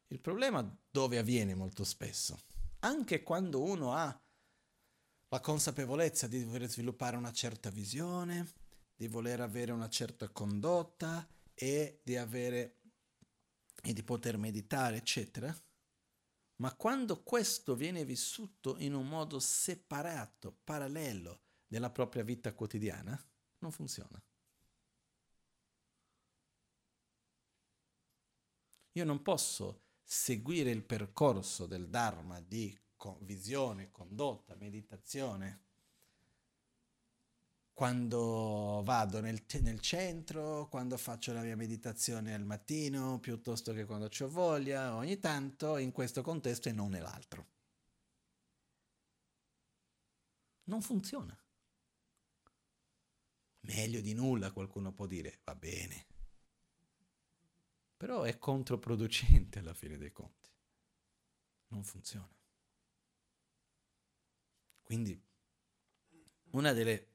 Il 0.08 0.20
problema 0.20 0.62
dove 0.88 1.18
avviene 1.18 1.54
molto 1.54 1.82
spesso? 1.82 2.40
Anche 2.80 3.24
quando 3.24 3.62
uno 3.62 3.92
ha 3.92 4.22
la 5.28 5.40
consapevolezza 5.40 6.28
di 6.28 6.44
voler 6.44 6.68
sviluppare 6.68 7.16
una 7.16 7.32
certa 7.32 7.70
visione, 7.70 8.52
di 8.94 9.08
voler 9.08 9.40
avere 9.40 9.72
una 9.72 9.88
certa 9.88 10.28
condotta 10.28 11.26
e 11.52 12.00
di 12.04 12.16
avere 12.16 12.82
e 13.82 13.92
di 13.92 14.02
poter 14.04 14.36
meditare, 14.38 14.98
eccetera. 14.98 15.52
Ma 16.64 16.74
quando 16.74 17.22
questo 17.22 17.74
viene 17.74 18.06
vissuto 18.06 18.78
in 18.78 18.94
un 18.94 19.06
modo 19.06 19.38
separato, 19.38 20.60
parallelo 20.64 21.42
della 21.66 21.90
propria 21.90 22.22
vita 22.22 22.54
quotidiana, 22.54 23.22
non 23.58 23.70
funziona. 23.70 24.18
Io 28.92 29.04
non 29.04 29.20
posso 29.20 29.82
seguire 30.02 30.70
il 30.70 30.84
percorso 30.84 31.66
del 31.66 31.90
Dharma 31.90 32.40
di 32.40 32.74
visione, 33.18 33.90
condotta, 33.90 34.54
meditazione, 34.54 35.64
quando 37.74 38.82
vado 38.84 39.20
nel, 39.20 39.44
nel, 39.60 39.80
centro, 39.80 40.68
quando 40.68 40.96
faccio 40.96 41.32
la 41.32 41.42
mia 41.42 41.56
meditazione 41.56 42.32
al 42.32 42.44
mattino, 42.44 43.18
piuttosto 43.18 43.72
che 43.72 43.84
quando 43.84 44.08
ho 44.16 44.28
voglia, 44.28 44.94
ogni 44.94 45.18
tanto 45.18 45.76
in 45.78 45.90
questo 45.90 46.22
contesto 46.22 46.68
e 46.68 46.72
non 46.72 46.90
nell'altro. 46.90 47.48
Non 50.66 50.80
funziona. 50.80 51.36
Meglio 53.62 54.00
di 54.00 54.14
nulla, 54.14 54.52
qualcuno 54.52 54.92
può 54.92 55.06
dire, 55.06 55.40
va 55.42 55.56
bene. 55.56 56.06
Però 57.96 58.22
è 58.22 58.38
controproducente 58.38 59.58
alla 59.58 59.74
fine 59.74 59.98
dei 59.98 60.12
conti. 60.12 60.50
Non 61.68 61.82
funziona. 61.82 62.32
Quindi 64.82 65.20
una 66.50 66.72
delle 66.72 67.13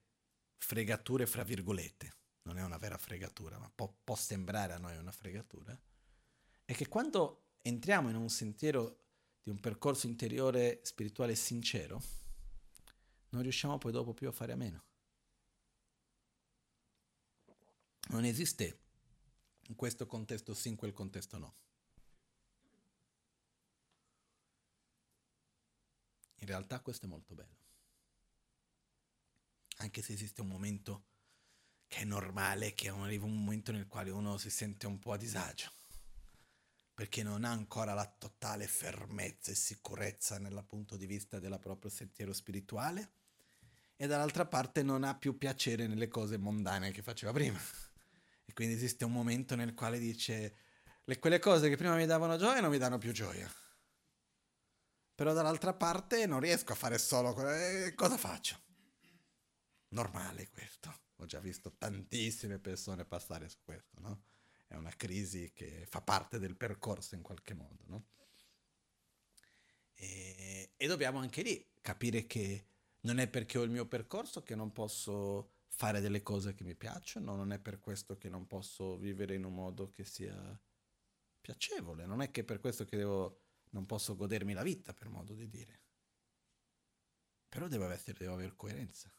fregature, 0.59 1.25
fra 1.25 1.43
virgolette, 1.43 2.13
non 2.43 2.57
è 2.57 2.63
una 2.63 2.77
vera 2.77 2.97
fregatura, 2.97 3.57
ma 3.57 3.71
può, 3.73 3.91
può 4.03 4.15
sembrare 4.15 4.73
a 4.73 4.77
noi 4.77 4.97
una 4.97 5.11
fregatura, 5.11 5.77
è 6.65 6.73
che 6.73 6.87
quando 6.87 7.53
entriamo 7.61 8.09
in 8.09 8.15
un 8.15 8.29
sentiero 8.29 9.05
di 9.41 9.49
un 9.49 9.59
percorso 9.59 10.05
interiore 10.05 10.81
spirituale 10.83 11.33
sincero, 11.35 12.01
non 13.29 13.41
riusciamo 13.41 13.77
poi 13.77 13.91
dopo 13.91 14.13
più 14.13 14.27
a 14.27 14.31
fare 14.31 14.51
a 14.51 14.55
meno. 14.55 14.83
Non 18.09 18.25
esiste 18.25 18.79
in 19.67 19.75
questo 19.75 20.05
contesto 20.07 20.53
sì, 20.53 20.69
in 20.69 20.75
quel 20.75 20.93
contesto 20.93 21.37
no. 21.37 21.55
In 26.35 26.47
realtà 26.47 26.79
questo 26.81 27.05
è 27.05 27.09
molto 27.09 27.35
bello. 27.35 27.68
Anche 29.81 30.01
se 30.01 30.13
esiste 30.13 30.41
un 30.41 30.47
momento 30.47 31.05
che 31.87 31.99
è 31.99 32.03
normale, 32.03 32.73
che 32.73 32.89
arriva 32.89 33.25
un 33.25 33.43
momento 33.43 33.71
nel 33.71 33.87
quale 33.87 34.11
uno 34.11 34.37
si 34.37 34.49
sente 34.49 34.85
un 34.87 34.99
po' 34.99 35.13
a 35.13 35.17
disagio, 35.17 35.71
perché 36.93 37.23
non 37.23 37.45
ha 37.45 37.51
ancora 37.51 37.93
la 37.93 38.05
totale 38.05 38.67
fermezza 38.67 39.51
e 39.51 39.55
sicurezza 39.55 40.37
nel 40.37 40.63
punto 40.67 40.97
di 40.97 41.05
vista 41.05 41.39
del 41.39 41.57
proprio 41.59 41.89
sentiero 41.89 42.33
spirituale, 42.33 43.13
e 43.95 44.05
dall'altra 44.05 44.45
parte 44.45 44.83
non 44.83 45.03
ha 45.03 45.15
più 45.15 45.37
piacere 45.37 45.87
nelle 45.87 46.07
cose 46.07 46.37
mondane 46.37 46.91
che 46.91 47.01
faceva 47.01 47.31
prima. 47.31 47.59
E 48.45 48.53
quindi 48.53 48.75
esiste 48.75 49.05
un 49.05 49.11
momento 49.11 49.55
nel 49.55 49.73
quale 49.73 49.97
dice, 49.97 50.55
le, 51.03 51.19
quelle 51.19 51.39
cose 51.39 51.69
che 51.69 51.77
prima 51.77 51.95
mi 51.95 52.05
davano 52.05 52.37
gioia 52.37 52.61
non 52.61 52.69
mi 52.69 52.77
danno 52.77 52.97
più 52.97 53.11
gioia. 53.11 53.49
Però 55.15 55.33
dall'altra 55.33 55.73
parte 55.73 56.25
non 56.25 56.39
riesco 56.39 56.71
a 56.71 56.75
fare 56.75 56.97
solo. 56.97 57.35
Eh, 57.51 57.93
cosa 57.93 58.17
faccio? 58.17 58.67
Normale 59.89 60.49
questo. 60.49 61.07
Ho 61.17 61.25
già 61.25 61.39
visto 61.39 61.73
tantissime 61.73 62.59
persone 62.59 63.05
passare 63.05 63.49
su 63.49 63.57
questo, 63.63 63.99
no? 63.99 64.23
È 64.67 64.75
una 64.75 64.95
crisi 64.95 65.51
che 65.53 65.85
fa 65.87 66.01
parte 66.01 66.39
del 66.39 66.55
percorso 66.55 67.15
in 67.15 67.21
qualche 67.21 67.53
modo, 67.53 67.83
no? 67.87 68.05
E, 69.95 70.71
e 70.77 70.87
dobbiamo 70.87 71.19
anche 71.19 71.41
lì 71.41 71.71
capire 71.81 72.25
che 72.25 72.65
non 73.01 73.17
è 73.17 73.27
perché 73.27 73.57
ho 73.57 73.63
il 73.63 73.69
mio 73.69 73.85
percorso 73.85 74.43
che 74.43 74.55
non 74.55 74.71
posso 74.71 75.53
fare 75.67 76.01
delle 76.01 76.21
cose 76.21 76.53
che 76.53 76.63
mi 76.63 76.75
piacciono, 76.75 77.35
non 77.35 77.51
è 77.51 77.59
per 77.59 77.79
questo 77.79 78.17
che 78.17 78.29
non 78.29 78.47
posso 78.47 78.97
vivere 78.97 79.35
in 79.35 79.45
un 79.45 79.53
modo 79.53 79.89
che 79.89 80.03
sia 80.03 80.59
piacevole, 81.39 82.05
non 82.05 82.21
è 82.21 82.31
che 82.31 82.43
per 82.43 82.59
questo 82.59 82.85
che 82.85 82.97
devo, 82.97 83.41
non 83.71 83.85
posso 83.85 84.15
godermi 84.15 84.53
la 84.53 84.63
vita, 84.63 84.93
per 84.93 85.09
modo 85.09 85.33
di 85.33 85.47
dire. 85.49 85.81
Però 87.47 87.67
devo, 87.67 87.89
essere, 87.89 88.17
devo 88.19 88.33
avere 88.33 88.55
coerenza. 88.55 89.11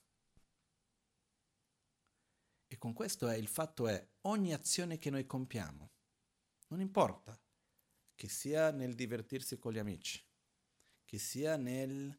E 2.73 2.79
con 2.79 2.93
questo 2.93 3.27
è 3.27 3.35
il 3.35 3.49
fatto 3.49 3.89
è 3.89 4.09
ogni 4.23 4.55
azione 4.55 4.97
che 4.99 5.11
noi 5.11 5.27
compiamo, 5.27 5.91
non 6.69 6.81
importa 6.81 7.37
che 8.15 8.29
sia 8.29 8.71
nel 8.71 8.95
divertirsi 8.95 9.59
con 9.59 9.73
gli 9.73 9.79
amici, 9.79 10.25
che 11.05 11.19
sia 11.19 11.57
nel 11.57 12.17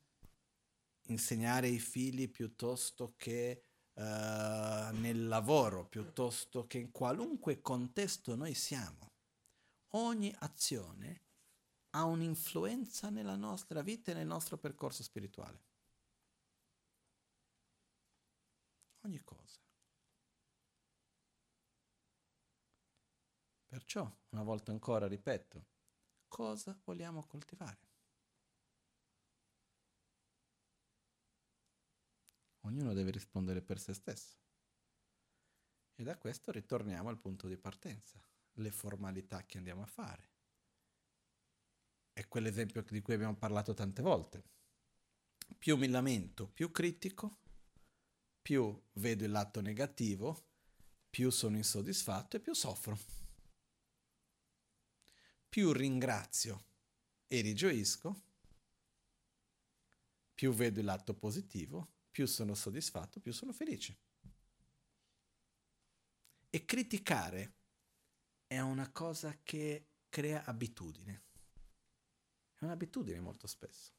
insegnare 1.04 1.68
ai 1.68 1.80
figli 1.80 2.30
piuttosto 2.30 3.14
che 3.16 3.64
eh, 3.94 4.90
nel 4.94 5.28
lavoro 5.28 5.88
piuttosto 5.88 6.68
che 6.68 6.80
in 6.80 6.92
qualunque 6.92 7.62
contesto 7.62 8.36
noi 8.36 8.54
siamo. 8.54 9.14
Ogni 9.94 10.36
azione 10.40 11.22
ha 11.92 12.04
un'influenza 12.04 13.10
nella 13.10 13.38
nostra 13.38 13.82
vita 13.82 14.12
e 14.12 14.16
nel 14.16 14.28
nostro 14.28 14.58
percorso 14.58 15.02
spirituale. 15.02 15.64
Ogni 19.04 19.22
cosa. 19.24 19.61
Perciò, 23.72 24.06
una 24.32 24.44
volta 24.44 24.74
ancora, 24.74 25.08
ripeto, 25.08 25.66
cosa 26.28 26.78
vogliamo 26.84 27.26
coltivare? 27.26 27.80
Ognuno 32.66 32.92
deve 32.92 33.12
rispondere 33.12 33.62
per 33.62 33.80
se 33.80 33.94
stesso. 33.94 34.36
E 35.96 36.04
da 36.04 36.18
questo 36.18 36.52
ritorniamo 36.52 37.08
al 37.08 37.18
punto 37.18 37.48
di 37.48 37.56
partenza, 37.56 38.22
le 38.56 38.72
formalità 38.72 39.46
che 39.46 39.60
andiamo 39.60 39.84
a 39.84 39.88
fare. 39.88 40.30
È 42.12 42.28
quell'esempio 42.28 42.84
di 42.90 43.00
cui 43.00 43.14
abbiamo 43.14 43.38
parlato 43.38 43.74
tante 43.74 44.02
volte. 44.02 44.44
Più 45.58 45.78
mi 45.78 45.88
lamento, 45.88 46.46
più 46.50 46.72
critico, 46.72 47.40
più 48.42 48.84
vedo 48.96 49.24
il 49.24 49.32
lato 49.32 49.62
negativo, 49.62 50.50
più 51.10 51.30
sono 51.30 51.56
insoddisfatto 51.56 52.36
e 52.36 52.42
più 52.42 52.54
soffro. 52.54 53.21
Più 55.52 55.74
ringrazio 55.74 56.64
e 57.28 57.42
rigioisco, 57.42 58.22
più 60.34 60.54
vedo 60.54 60.80
il 60.80 60.86
lato 60.86 61.14
positivo 61.14 61.90
più 62.10 62.26
sono 62.26 62.54
soddisfatto, 62.54 63.20
più 63.20 63.34
sono 63.34 63.52
felice. 63.52 63.98
E 66.50 66.64
criticare 66.64 67.54
è 68.48 68.62
una 68.62 68.90
cosa 68.94 69.40
che 69.44 69.88
crea 70.08 70.46
abitudine. 70.46 71.24
È 72.56 72.64
un'abitudine 72.64 73.20
molto 73.20 73.46
spesso. 73.46 73.92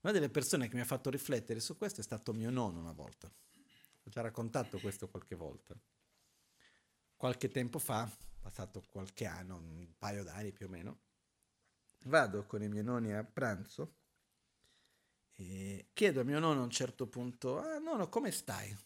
Una 0.00 0.12
delle 0.12 0.30
persone 0.30 0.66
che 0.66 0.74
mi 0.74 0.80
ha 0.80 0.84
fatto 0.84 1.10
riflettere 1.10 1.60
su 1.60 1.76
questo 1.76 2.00
è 2.00 2.04
stato 2.04 2.32
mio 2.32 2.50
nonno 2.50 2.80
una 2.80 2.90
volta. 2.90 3.28
Ho 3.28 4.10
già 4.10 4.20
raccontato 4.20 4.80
questo 4.80 5.08
qualche 5.08 5.36
volta. 5.36 5.80
Qualche 7.14 7.48
tempo 7.50 7.78
fa, 7.78 8.10
passato 8.48 8.82
qualche 8.88 9.26
anno, 9.26 9.56
un 9.56 9.92
paio 9.98 10.24
d'anni 10.24 10.52
più 10.52 10.66
o 10.66 10.68
meno, 10.70 11.00
vado 12.04 12.46
con 12.46 12.62
i 12.62 12.68
miei 12.68 12.82
nonni 12.82 13.12
a 13.12 13.22
pranzo 13.22 13.96
e 15.34 15.90
chiedo 15.92 16.20
a 16.20 16.24
mio 16.24 16.38
nonno 16.38 16.60
a 16.60 16.64
un 16.64 16.70
certo 16.70 17.06
punto, 17.06 17.58
ah 17.58 17.78
nonno 17.78 18.08
come 18.08 18.30
stai? 18.30 18.70
E 18.70 18.78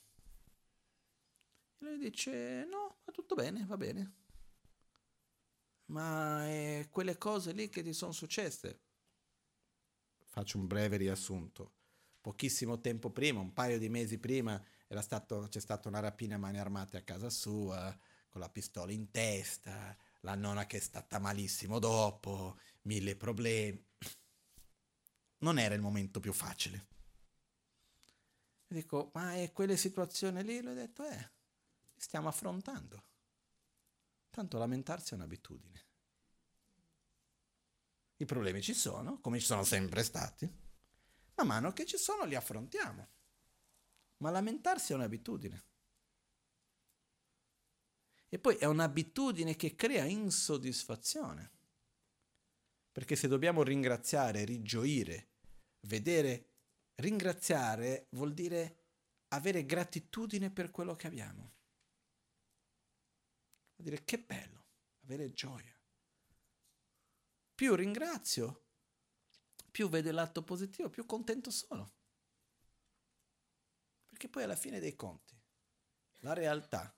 lui 1.78 1.97
dice, 1.98 2.66
no, 2.68 2.98
va 3.05 3.12
tutto 3.12 3.36
bene, 3.36 3.64
va 3.64 3.76
bene. 3.76 4.16
Ma 5.86 6.48
eh, 6.48 6.89
quelle 6.90 7.16
cose 7.16 7.52
lì 7.52 7.68
che 7.70 7.84
ti 7.84 7.93
sono 7.93 8.12
successe? 8.12 8.80
Faccio 10.26 10.59
un 10.59 10.66
breve 10.66 10.97
riassunto. 10.97 11.74
Pochissimo 12.20 12.80
tempo 12.80 13.10
prima, 13.10 13.40
un 13.40 13.52
paio 13.52 13.78
di 13.78 13.89
mesi 13.89 14.18
prima, 14.18 14.60
stato, 15.01 15.47
c'è 15.48 15.60
stata 15.60 15.89
una 15.89 16.01
rapina 16.01 16.34
a 16.34 16.39
mani 16.39 16.59
armate 16.59 16.97
a 16.97 17.02
casa 17.02 17.30
sua, 17.30 17.97
con 18.32 18.40
la 18.40 18.48
pistola 18.48 18.90
in 18.92 19.10
testa, 19.10 19.94
la 20.20 20.34
nonna 20.34 20.66
che 20.66 20.78
è 20.78 20.80
stata 20.80 21.18
malissimo 21.18 21.78
dopo, 21.78 22.59
mille 22.84 23.14
problemi 23.14 23.84
non 25.40 25.59
era 25.59 25.74
il 25.74 25.82
momento 25.82 26.18
più 26.18 26.32
facile. 26.32 26.86
E 28.68 28.74
dico, 28.74 29.10
ma 29.12 29.34
è 29.34 29.52
quelle 29.52 29.76
situazioni 29.76 30.42
lì? 30.42 30.62
L'ho 30.62 30.72
detto, 30.72 31.04
eh, 31.04 31.30
stiamo 31.94 32.28
affrontando. 32.28 33.04
Tanto 34.30 34.56
lamentarsi 34.56 35.12
è 35.12 35.16
un'abitudine. 35.16 35.86
I 38.16 38.24
problemi 38.24 38.62
ci 38.62 38.72
sono, 38.72 39.20
come 39.20 39.38
ci 39.40 39.44
sono 39.44 39.62
sempre 39.62 40.02
stati. 40.02 40.46
Man 41.34 41.46
mano 41.48 41.72
che 41.74 41.84
ci 41.84 41.98
sono 41.98 42.24
li 42.24 42.34
affrontiamo. 42.34 43.09
Ma 44.18 44.30
lamentarsi 44.30 44.92
è 44.92 44.94
un'abitudine. 44.94 45.64
E 48.34 48.38
poi 48.38 48.56
è 48.56 48.64
un'abitudine 48.64 49.56
che 49.56 49.74
crea 49.74 50.04
insoddisfazione. 50.04 51.50
Perché 52.90 53.14
se 53.14 53.28
dobbiamo 53.28 53.62
ringraziare, 53.62 54.46
rigioire, 54.46 55.32
vedere, 55.80 56.46
ringraziare 56.94 58.06
vuol 58.12 58.32
dire 58.32 58.84
avere 59.28 59.66
gratitudine 59.66 60.50
per 60.50 60.70
quello 60.70 60.96
che 60.96 61.09
abbiamo. 61.09 61.52
Vuol 63.76 63.90
dire 63.90 64.02
che 64.02 64.18
bello, 64.18 64.64
avere 65.02 65.34
gioia. 65.34 65.78
Più 67.54 67.74
ringrazio, 67.74 68.64
più 69.70 69.90
vedo 69.90 70.09
il 70.09 70.14
lato 70.14 70.42
positivo, 70.42 70.88
più 70.88 71.04
contento 71.04 71.50
sono. 71.50 71.92
Perché 74.09 74.30
poi 74.30 74.44
alla 74.44 74.56
fine 74.56 74.80
dei 74.80 74.96
conti, 74.96 75.38
la 76.20 76.32
realtà 76.32 76.96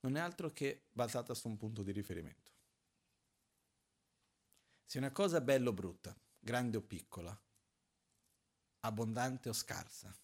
non 0.00 0.16
è 0.16 0.20
altro 0.20 0.52
che 0.52 0.86
basata 0.92 1.34
su 1.34 1.48
un 1.48 1.56
punto 1.56 1.82
di 1.82 1.92
riferimento. 1.92 2.52
Se 4.84 4.98
una 4.98 5.10
cosa 5.10 5.38
è 5.38 5.42
bella 5.42 5.68
o 5.70 5.72
brutta, 5.72 6.18
grande 6.38 6.76
o 6.76 6.82
piccola, 6.82 7.38
abbondante 8.80 9.48
o 9.48 9.52
scarsa, 9.52 10.16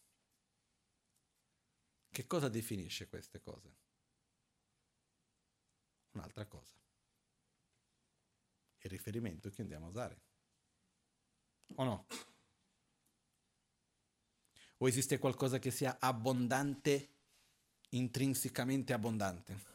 che 2.10 2.26
cosa 2.26 2.48
definisce 2.48 3.08
queste 3.08 3.40
cose? 3.40 3.76
Un'altra 6.12 6.46
cosa. 6.46 6.76
Il 8.78 8.90
riferimento 8.90 9.50
che 9.50 9.62
andiamo 9.62 9.86
a 9.86 9.88
usare. 9.88 10.22
O 11.74 11.84
no? 11.84 12.06
O 14.78 14.88
esiste 14.88 15.18
qualcosa 15.18 15.58
che 15.58 15.70
sia 15.70 15.98
abbondante 15.98 17.13
intrinsecamente 17.96 18.92
abbondante, 18.92 19.72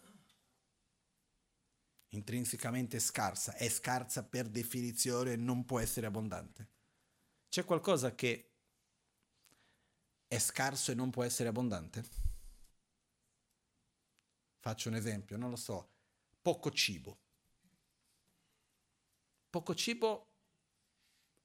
intrinsecamente 2.09 2.99
scarsa, 2.99 3.53
è 3.55 3.69
scarsa 3.69 4.23
per 4.23 4.47
definizione 4.49 5.35
non 5.35 5.65
può 5.65 5.79
essere 5.79 6.07
abbondante. 6.07 6.67
C'è 7.47 7.65
qualcosa 7.65 8.13
che 8.13 8.51
è 10.27 10.37
scarso 10.37 10.91
e 10.91 10.95
non 10.95 11.09
può 11.09 11.23
essere 11.23 11.49
abbondante? 11.49 12.03
Faccio 14.59 14.89
un 14.89 14.95
esempio, 14.95 15.37
non 15.37 15.49
lo 15.49 15.55
so, 15.55 15.89
poco 16.41 16.71
cibo. 16.71 17.17
Poco 19.49 19.73
cibo 19.73 20.27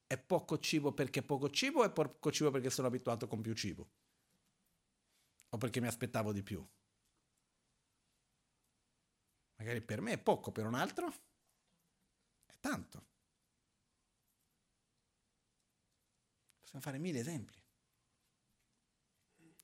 è 0.05 0.17
poco 0.17 0.59
cibo 0.59 0.93
perché 0.93 1.21
è 1.21 1.23
poco 1.23 1.49
cibo 1.49 1.79
o 1.79 1.85
è 1.85 1.91
poco 1.91 2.31
cibo 2.31 2.51
perché 2.51 2.69
sono 2.69 2.87
abituato 2.87 3.27
con 3.27 3.41
più 3.41 3.53
cibo? 3.53 3.89
O 5.55 5.57
perché 5.57 5.79
mi 5.79 5.87
aspettavo 5.87 6.33
di 6.33 6.43
più. 6.43 6.65
Magari 9.55 9.81
per 9.81 10.01
me 10.01 10.11
è 10.11 10.17
poco, 10.17 10.51
per 10.51 10.65
un 10.65 10.75
altro 10.75 11.07
è 12.45 12.59
tanto. 12.59 13.05
Possiamo 16.59 16.83
fare 16.83 16.97
mille 16.97 17.19
esempi. 17.19 17.63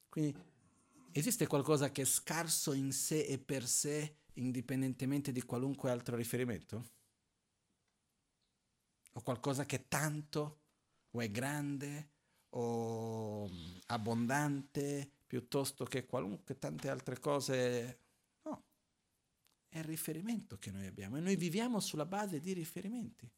Quindi 0.08 0.34
esiste 1.12 1.46
qualcosa 1.46 1.92
che 1.92 2.04
è 2.04 2.06
scarso 2.06 2.72
in 2.72 2.94
sé 2.94 3.26
e 3.26 3.38
per 3.38 3.68
sé, 3.68 4.20
indipendentemente 4.36 5.34
di 5.34 5.42
qualunque 5.42 5.92
altro 5.92 6.16
riferimento? 6.16 6.90
O 9.12 9.22
qualcosa 9.22 9.66
che 9.66 9.76
è 9.76 9.88
tanto, 9.90 10.62
o 11.12 11.20
è 11.20 11.30
grande, 11.30 12.12
o 12.52 13.50
abbondante, 13.88 15.20
piuttosto 15.32 15.86
che 15.86 16.06
qualunque 16.06 16.58
tante 16.58 16.90
altre 16.90 17.18
cose. 17.18 18.00
No, 18.42 18.66
è 19.70 19.78
il 19.78 19.86
riferimento 19.86 20.58
che 20.58 20.72
noi 20.72 20.86
abbiamo 20.88 21.16
e 21.16 21.22
noi 21.22 21.38
viviamo 21.38 21.80
sulla 21.80 22.06
base 22.06 22.42
di 22.42 22.52
riferimenti, 22.52 23.32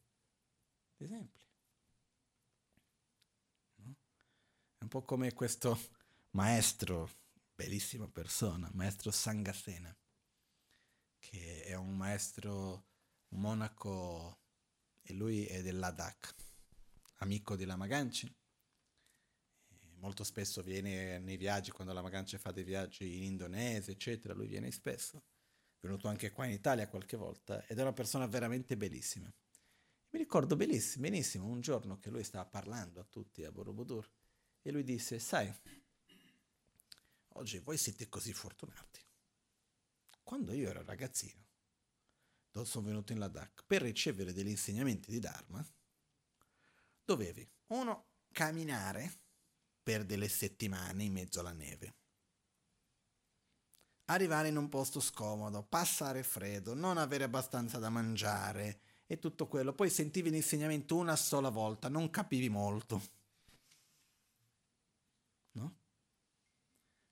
di 0.98 1.04
esempi. 1.04 1.40
No? 3.76 3.96
È 4.80 4.82
un 4.82 4.88
po' 4.88 5.04
come 5.04 5.34
questo 5.34 5.80
maestro, 6.32 7.12
bellissima 7.54 8.08
persona, 8.08 8.68
maestro 8.74 9.12
Sangasena, 9.12 9.96
che 11.20 11.64
è 11.64 11.76
un 11.76 11.96
maestro, 11.96 12.86
monaco, 13.34 14.40
e 15.04 15.14
lui 15.14 15.46
è 15.46 15.62
del 15.62 15.78
Ladakh, 15.78 16.34
amico 17.18 17.56
di 17.56 17.66
Lama 17.66 17.86
Ganchen 17.86 18.34
molto 20.04 20.26
spesso 20.26 20.62
viene 20.62 21.18
nei 21.20 21.38
viaggi, 21.38 21.72
quando 21.72 21.94
la 21.94 22.02
Magancia 22.02 22.38
fa 22.38 22.52
dei 22.52 22.66
viaggi 22.66 23.16
in 23.16 23.24
Indonesia, 23.24 23.92
eccetera, 23.92 24.34
lui 24.34 24.48
viene 24.48 24.70
spesso. 24.70 25.24
È 25.80 25.88
venuto 25.88 26.10
anche 26.10 26.30
qua 26.32 26.46
in 26.46 26.52
Italia 26.52 26.90
qualche 26.90 27.16
volta 27.16 27.66
ed 27.68 27.80
è 27.80 27.82
una 27.82 27.94
persona 27.94 28.28
veramente 28.28 28.76
bellissima. 28.76 29.34
Mi 30.10 30.20
ricordo 30.20 30.58
benissimo, 30.58 31.08
benissimo 31.08 31.48
un 31.48 31.62
giorno 31.62 31.98
che 32.00 32.10
lui 32.10 32.24
stava 32.24 32.46
parlando 32.46 33.00
a 33.00 33.06
tutti 33.06 33.46
a 33.46 33.52
Borobudur 33.52 34.08
e 34.62 34.72
lui 34.72 34.84
disse, 34.84 35.20
sai, 35.20 35.52
oggi 37.30 37.60
voi 37.60 37.78
siete 37.78 38.10
così 38.10 38.34
fortunati. 38.34 39.00
Quando 40.22 40.52
io 40.52 40.70
ero 40.70 40.84
ragazzino, 40.84 41.42
sono 42.64 42.86
venuto 42.86 43.14
in 43.14 43.20
Ladakh, 43.20 43.64
per 43.66 43.82
ricevere 43.82 44.34
degli 44.34 44.50
insegnamenti 44.50 45.10
di 45.10 45.20
Dharma, 45.20 45.66
dovevi, 47.06 47.50
uno, 47.68 48.08
camminare 48.32 49.23
per 49.84 50.06
delle 50.06 50.30
settimane 50.30 51.04
in 51.04 51.12
mezzo 51.12 51.42
alla 51.42 51.52
neve. 51.52 51.96
Arrivare 54.06 54.48
in 54.48 54.58
un 54.58 54.70
posto 54.70 55.00
scomodo, 55.00 55.64
passare 55.64 56.24
freddo, 56.24 56.74
non 56.74 56.98
avere 56.98 57.26
abbastanza 57.26 57.80
da 57.80 57.90
mangiare 57.90 58.80
e 59.06 59.20
tutto 59.20 59.48
quello. 59.48 59.74
Poi 59.74 59.90
sentivi 59.90 60.30
l'insegnamento 60.30 60.96
una 60.96 61.16
sola 61.16 61.50
volta, 61.50 61.90
non 61.90 62.10
capivi 62.10 62.50
molto. 62.50 63.02
No? 65.52 65.76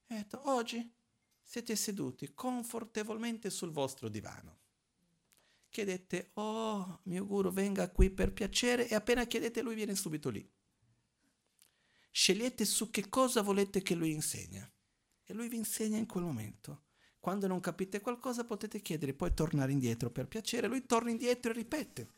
E 0.08 0.16
detto, 0.16 0.50
oggi 0.50 0.94
siete 1.42 1.76
seduti 1.76 2.34
confortevolmente 2.34 3.50
sul 3.50 3.72
vostro 3.72 4.10
divano. 4.10 4.60
Chiedete, 5.70 6.32
oh 6.34 7.00
mio 7.04 7.26
guru 7.26 7.52
venga 7.52 7.90
qui 7.90 8.10
per 8.10 8.34
piacere 8.34 8.88
e 8.90 8.96
appena 8.96 9.26
chiedete 9.26 9.62
lui 9.62 9.76
viene 9.76 9.96
subito 9.96 10.30
lì 10.30 10.46
scegliete 12.12 12.66
su 12.66 12.90
che 12.90 13.10
cosa 13.10 13.42
volete 13.42 13.82
che 13.82 13.96
lui 13.96 14.12
insegna. 14.12 14.70
E 15.24 15.34
lui 15.34 15.48
vi 15.48 15.56
insegna 15.56 15.98
in 15.98 16.06
quel 16.06 16.26
momento. 16.26 16.84
Quando 17.20 17.48
non 17.48 17.60
capite 17.60 18.02
qualcosa 18.02 18.44
potete 18.44 18.82
chiedere, 18.82 19.14
poi 19.14 19.34
tornare 19.34 19.72
indietro 19.72 20.10
per 20.10 20.28
piacere. 20.28 20.68
Lui 20.68 20.86
torna 20.86 21.12
indietro 21.12 21.52
e 21.52 21.56
ripete. 21.56 22.14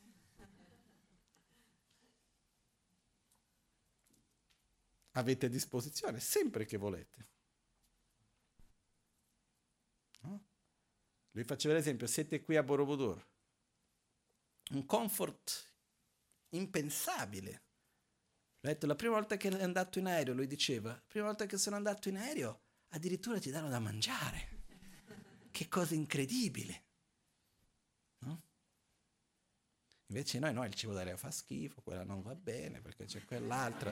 Avete 5.12 5.46
a 5.46 5.50
disposizione 5.50 6.20
sempre 6.20 6.66
che 6.66 6.78
volete. 6.78 7.28
No? 10.22 10.44
Lui 11.32 11.44
faceva 11.44 11.76
l'esempio, 11.76 12.08
siete 12.08 12.42
qui 12.42 12.56
a 12.56 12.64
Borobudur. 12.64 13.24
Un 14.72 14.86
comfort 14.86 15.72
impensabile 16.50 17.62
ho 18.66 18.68
detto, 18.70 18.88
la 18.88 18.96
prima 18.96 19.16
volta 19.16 19.36
che 19.36 19.50
è 19.50 19.62
andato 19.62 20.00
in 20.00 20.08
aereo, 20.08 20.34
lui 20.34 20.48
diceva, 20.48 20.92
la 20.92 21.04
prima 21.06 21.26
volta 21.26 21.46
che 21.46 21.58
sono 21.58 21.76
andato 21.76 22.08
in 22.08 22.16
aereo, 22.16 22.62
addirittura 22.90 23.38
ti 23.38 23.52
danno 23.52 23.68
da 23.68 23.80
mangiare. 23.80 24.62
Che 25.52 25.68
cosa 25.68 25.96
incredibile. 25.96 26.84
No? 28.20 28.42
Invece 30.08 30.40
noi, 30.40 30.54
no, 30.54 30.64
il 30.64 30.74
cibo 30.76 30.94
d'aereo 30.94 31.18
fa 31.18 31.30
schifo, 31.30 31.82
quella 31.82 32.06
non 32.06 32.22
va 32.22 32.36
bene 32.36 32.80
perché 32.80 33.04
c'è 33.04 33.26
quell'altro. 33.26 33.92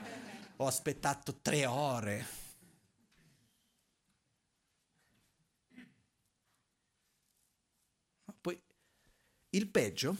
Ho 0.56 0.66
aspettato 0.66 1.40
tre 1.42 1.66
ore. 1.66 2.26
Poi 8.40 8.58
il 9.50 9.68
peggio 9.68 10.16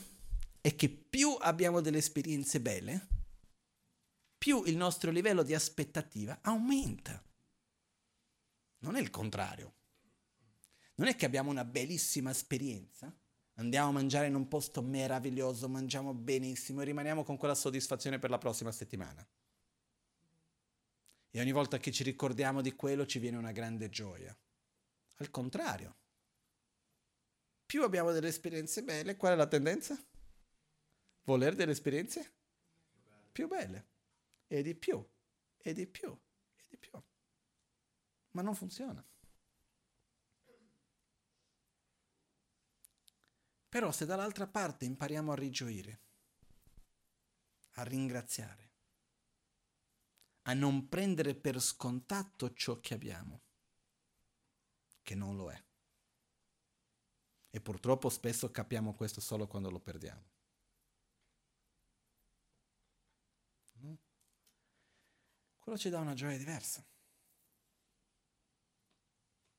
è 0.61 0.77
che 0.77 0.91
più 0.91 1.35
abbiamo 1.41 1.81
delle 1.81 1.99
esperienze 1.99 2.61
belle, 2.61 3.22
più 4.43 4.65
il 4.65 4.77
nostro 4.77 5.13
livello 5.13 5.45
di 5.45 5.55
aspettativa 5.55 6.41
aumenta. 6.43 7.23
Non 8.79 8.97
è 8.97 9.01
il 9.01 9.09
contrario. 9.09 9.75
Non 10.97 11.07
è 11.07 11.15
che 11.15 11.27
abbiamo 11.27 11.49
una 11.49 11.65
bellissima 11.65 12.31
esperienza, 12.31 13.17
andiamo 13.55 13.91
a 13.91 13.93
mangiare 13.93 14.27
in 14.27 14.35
un 14.35 14.49
posto 14.49 14.83
meraviglioso, 14.83 15.69
mangiamo 15.69 16.13
benissimo 16.13 16.81
e 16.81 16.87
rimaniamo 16.87 17.23
con 17.23 17.37
quella 17.37 17.55
soddisfazione 17.55 18.19
per 18.19 18.31
la 18.31 18.39
prossima 18.39 18.73
settimana. 18.73 19.25
e 21.31 21.41
ogni 21.41 21.53
volta 21.53 21.79
che 21.79 21.93
ci 21.93 22.03
ricordiamo 22.03 22.63
di 22.63 22.73
quello 22.73 23.07
ci 23.07 23.21
viene 23.21 23.37
una 23.37 23.53
grande 23.53 23.91
gioia. 23.91 24.37
Al 25.19 25.31
contrario, 25.31 25.97
più 27.65 27.85
abbiamo 27.85 28.11
delle 28.11 28.27
esperienze 28.27 28.83
belle, 28.83 29.17
qual 29.17 29.35
è 29.35 29.37
la 29.37 29.47
tendenza? 29.47 29.97
Voler 31.23 31.55
delle 31.55 31.71
esperienze 31.71 32.33
più 33.31 33.47
belle. 33.47 33.91
E 34.53 34.63
di 34.63 34.75
più, 34.75 35.03
e 35.57 35.73
di 35.73 35.87
più, 35.87 36.11
e 36.11 36.65
di 36.69 36.77
più. 36.77 37.03
Ma 38.33 38.43
non 38.43 38.55
funziona. 38.55 39.03
Però 43.67 43.91
se 43.91 44.05
dall'altra 44.05 44.47
parte 44.47 44.85
impariamo 44.85 45.33
a 45.33 45.37
rigioire, 45.37 46.01
a 47.77 47.83
ringraziare, 47.85 48.73
a 50.43 50.53
non 50.53 50.87
prendere 50.87 51.35
per 51.35 51.59
scontato 51.59 52.53
ciò 52.53 52.79
che 52.79 52.93
abbiamo, 52.93 53.41
che 55.01 55.15
non 55.15 55.35
lo 55.35 55.51
è. 55.51 55.65
E 57.49 57.61
purtroppo 57.63 58.11
spesso 58.11 58.51
capiamo 58.51 58.93
questo 58.93 59.23
solo 59.23 59.47
quando 59.47 59.71
lo 59.71 59.81
perdiamo. 59.81 60.32
Quello 65.63 65.79
ci 65.79 65.91
dà 65.91 66.01
una 66.01 66.15
gioia 66.15 66.37
diversa. 66.37 66.85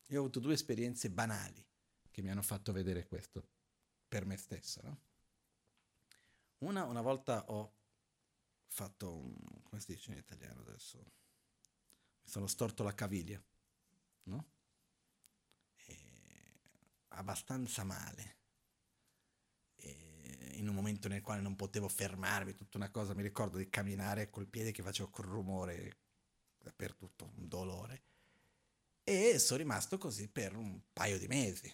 Io 0.07 0.17
ho 0.17 0.19
avuto 0.19 0.41
due 0.41 0.53
esperienze 0.53 1.09
banali 1.09 1.65
che 2.11 2.21
mi 2.21 2.29
hanno 2.29 2.41
fatto 2.41 2.73
vedere 2.73 3.07
questo 3.07 3.47
per 4.05 4.25
me 4.25 4.35
stesso. 4.35 4.81
No? 4.83 5.01
Una, 6.57 6.83
una 6.83 6.99
volta 6.99 7.45
ho 7.49 7.73
fatto 8.67 9.15
un, 9.15 9.33
come 9.63 9.79
si 9.79 9.93
dice 9.93 10.11
in 10.11 10.17
italiano 10.17 10.59
adesso? 10.59 10.97
Mi 10.97 12.29
sono 12.29 12.47
storto 12.47 12.83
la 12.83 12.93
caviglia, 12.93 13.41
no? 14.23 14.51
E 15.85 15.97
abbastanza 17.07 17.85
male. 17.85 18.42
In 20.63 20.69
un 20.69 20.75
momento 20.75 21.09
nel 21.09 21.21
quale 21.21 21.41
non 21.41 21.57
potevo 21.57 21.89
fermarmi, 21.89 22.55
tutta 22.55 22.77
una 22.77 22.89
cosa, 22.89 23.13
mi 23.13 23.21
ricordo 23.21 23.57
di 23.57 23.69
camminare 23.69 24.29
col 24.29 24.47
piede 24.47 24.71
che 24.71 24.81
facevo 24.81 25.09
quel 25.09 25.27
rumore 25.27 25.97
dappertutto, 26.57 27.33
un 27.35 27.49
dolore. 27.49 28.03
E 29.03 29.39
sono 29.39 29.59
rimasto 29.59 29.97
così 29.97 30.29
per 30.29 30.55
un 30.55 30.79
paio 30.93 31.19
di 31.19 31.27
mesi, 31.27 31.69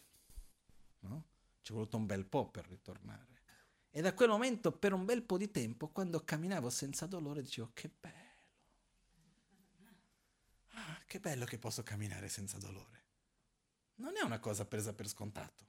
no? 1.02 1.28
Ci 1.62 1.72
è 1.72 1.76
voluto 1.76 1.98
un 1.98 2.08
bel 2.08 2.26
po' 2.26 2.50
per 2.50 2.68
ritornare. 2.68 3.44
E 3.92 4.02
da 4.02 4.16
quel 4.16 4.30
momento, 4.30 4.72
per 4.72 4.94
un 4.94 5.06
bel 5.06 5.22
po' 5.22 5.38
di 5.38 5.52
tempo, 5.52 5.90
quando 5.90 6.24
camminavo 6.24 6.72
senza 6.72 7.06
dolore, 7.06 7.44
dicevo 7.44 7.70
che 7.74 7.92
bello. 8.00 8.18
Ah, 10.70 11.04
che 11.06 11.20
bello 11.20 11.46
che 11.46 11.60
posso 11.60 11.84
camminare 11.84 12.28
senza 12.28 12.58
dolore. 12.58 13.06
Non 13.98 14.18
è 14.18 14.24
una 14.24 14.40
cosa 14.40 14.66
presa 14.66 14.96
per 14.96 15.08
scontato. 15.08 15.68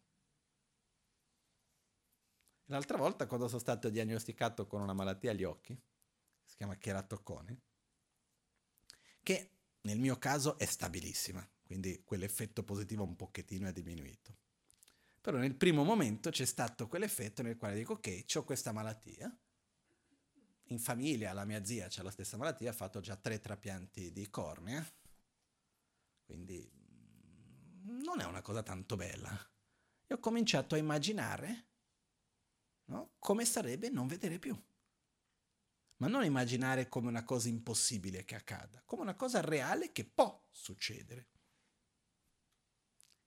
L'altra 2.71 2.97
volta, 2.97 3.27
quando 3.27 3.49
sono 3.49 3.59
stato 3.59 3.89
diagnosticato 3.89 4.69
con 4.69 4.81
una 4.81 4.93
malattia 4.93 5.33
agli 5.33 5.43
occhi, 5.43 5.77
si 6.45 6.57
chiama 6.57 6.77
cheratocone, 6.77 7.63
che 9.25 9.51
nel 9.83 9.99
mio 9.99 10.17
caso 10.19 10.57
è 10.57 10.67
stabilissima, 10.67 11.45
quindi 11.65 12.03
quell'effetto 12.05 12.63
positivo 12.63 13.03
un 13.03 13.17
pochettino 13.17 13.67
è 13.67 13.73
diminuito. 13.73 14.37
Però 15.21 15.37
nel 15.37 15.57
primo 15.57 15.83
momento 15.83 16.31
c'è 16.31 16.45
stato 16.45 16.87
quell'effetto 16.87 17.43
nel 17.43 17.57
quale 17.57 17.75
dico 17.75 17.95
ok, 17.95 18.25
ho 18.37 18.45
questa 18.45 18.71
malattia, 18.71 19.37
in 20.67 20.79
famiglia 20.79 21.33
la 21.33 21.45
mia 21.45 21.65
zia 21.65 21.89
ha 21.93 22.03
la 22.05 22.13
stessa 22.13 22.37
malattia, 22.37 22.71
ha 22.71 22.75
fatto 22.75 23.01
già 23.01 23.17
tre 23.17 23.41
trapianti 23.41 24.13
di 24.13 24.31
cornea, 24.31 24.87
quindi 26.25 26.71
non 27.83 28.21
è 28.21 28.25
una 28.25 28.43
cosa 28.43 28.63
tanto 28.63 28.95
bella. 28.95 29.37
E 30.07 30.15
ho 30.15 30.19
cominciato 30.19 30.77
a 30.77 30.79
immaginare 30.79 31.70
no, 32.91 33.13
come 33.19 33.45
sarebbe 33.45 33.89
non 33.89 34.07
vedere 34.07 34.39
più. 34.39 34.61
Ma 35.97 36.09
non 36.09 36.25
immaginare 36.25 36.89
come 36.89 37.09
una 37.09 37.25
cosa 37.25 37.49
impossibile 37.49 38.25
che 38.25 38.35
accada, 38.35 38.83
come 38.85 39.03
una 39.03 39.15
cosa 39.15 39.41
reale 39.41 39.93
che 39.93 40.05
può 40.05 40.47
succedere. 40.51 41.29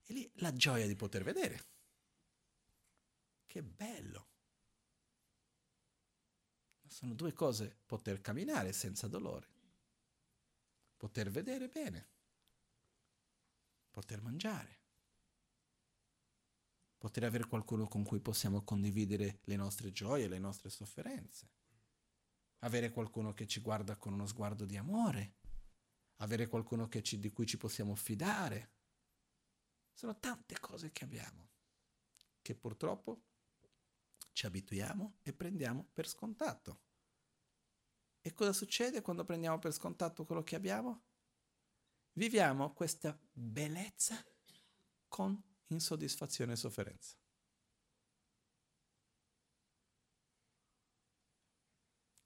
E 0.06 0.14
lì 0.14 0.32
la 0.36 0.54
gioia 0.54 0.86
di 0.86 0.96
poter 0.96 1.24
vedere. 1.24 1.66
Che 3.46 3.64
bello! 3.64 4.28
Sono 6.88 7.14
due 7.14 7.34
cose, 7.34 7.80
poter 7.86 8.22
camminare 8.22 8.72
senza 8.72 9.08
dolore, 9.08 9.48
poter 10.98 11.32
vedere 11.32 11.68
bene, 11.68 12.10
poter 13.90 14.22
mangiare, 14.22 14.83
poter 17.04 17.26
avere 17.26 17.48
qualcuno 17.48 17.86
con 17.86 18.06
cui 18.06 18.22
possiamo 18.22 18.64
condividere 18.64 19.42
le 19.44 19.58
nostre 19.58 19.92
gioie, 19.92 20.30
le 20.30 20.40
nostre 20.40 20.70
sofferenze, 20.70 21.50
avere 22.60 22.92
qualcuno 22.92 23.34
che 23.34 23.46
ci 23.46 23.60
guarda 23.60 23.98
con 23.98 24.14
uno 24.14 24.26
sguardo 24.26 24.64
di 24.64 24.78
amore, 24.78 25.36
avere 26.22 26.48
qualcuno 26.48 26.88
ci, 27.02 27.20
di 27.20 27.30
cui 27.30 27.46
ci 27.46 27.58
possiamo 27.58 27.94
fidare. 27.96 28.72
Sono 29.92 30.18
tante 30.18 30.58
cose 30.62 30.94
che 30.94 31.04
abbiamo, 31.04 31.50
che 32.42 32.56
purtroppo 32.56 33.22
ci 34.32 34.46
abituiamo 34.46 35.18
e 35.24 35.34
prendiamo 35.34 35.90
per 35.92 36.08
scontato. 36.08 36.84
E 38.22 38.32
cosa 38.32 38.54
succede 38.54 39.02
quando 39.02 39.26
prendiamo 39.26 39.60
per 39.60 39.74
scontato 39.74 40.24
quello 40.24 40.44
che 40.44 40.56
abbiamo? 40.56 41.04
Viviamo 42.14 42.72
questa 42.72 43.20
bellezza 43.30 44.26
con 45.10 45.52
insoddisfazione 45.68 46.54
e 46.54 46.56
sofferenza. 46.56 47.16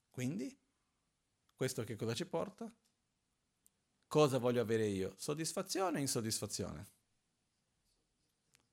Quindi, 0.10 0.58
questo 1.54 1.84
che 1.84 1.96
cosa 1.96 2.16
ci 2.16 2.26
porta? 2.26 2.74
Cosa 4.08 4.40
voglio 4.40 4.62
avere 4.62 4.88
io? 4.88 5.14
Soddisfazione 5.18 5.98
o 5.98 6.02
insoddisfazione? 6.02 6.88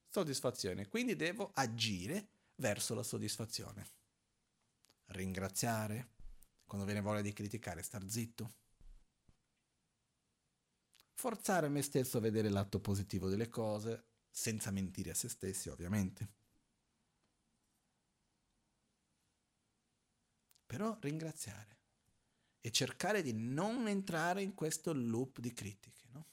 Soddisfazione. 0.09 0.89
Quindi 0.89 1.17
devo 1.17 1.51
agire 1.55 2.29
verso 2.57 2.95
la 2.95 3.03
soddisfazione. 3.03 3.91
Ringraziare, 5.07 6.13
quando 6.65 6.87
viene 6.87 7.03
voglia 7.03 7.21
di 7.21 7.33
criticare, 7.33 7.83
star 7.83 8.09
zitto. 8.09 8.55
Forzare 11.15 11.69
me 11.69 11.83
stesso 11.83 12.19
a 12.19 12.21
vedere 12.21 12.49
l'atto 12.49 12.81
positivo 12.81 13.29
delle 13.29 13.49
cose, 13.49 14.14
senza 14.35 14.73
mentire 14.73 15.13
a 15.13 15.15
se 15.15 15.29
stessi, 15.29 15.69
ovviamente. 15.69 16.29
Però 20.67 20.99
ringraziare 21.01 21.79
e 22.61 22.73
cercare 22.73 23.23
di 23.23 23.33
non 23.33 23.87
entrare 23.87 24.43
in 24.43 24.55
questo 24.55 24.93
loop 24.93 25.39
di 25.39 25.53
critiche. 25.53 26.09
No? 26.11 26.27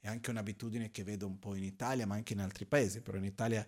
È 0.00 0.08
anche 0.08 0.30
un'abitudine 0.30 0.90
che 0.90 1.04
vedo 1.04 1.28
un 1.28 1.38
po' 1.38 1.54
in 1.54 1.62
Italia, 1.62 2.04
ma 2.04 2.16
anche 2.16 2.32
in 2.32 2.40
altri 2.40 2.66
paesi, 2.66 3.00
però 3.00 3.16
in 3.16 3.24
Italia 3.24 3.64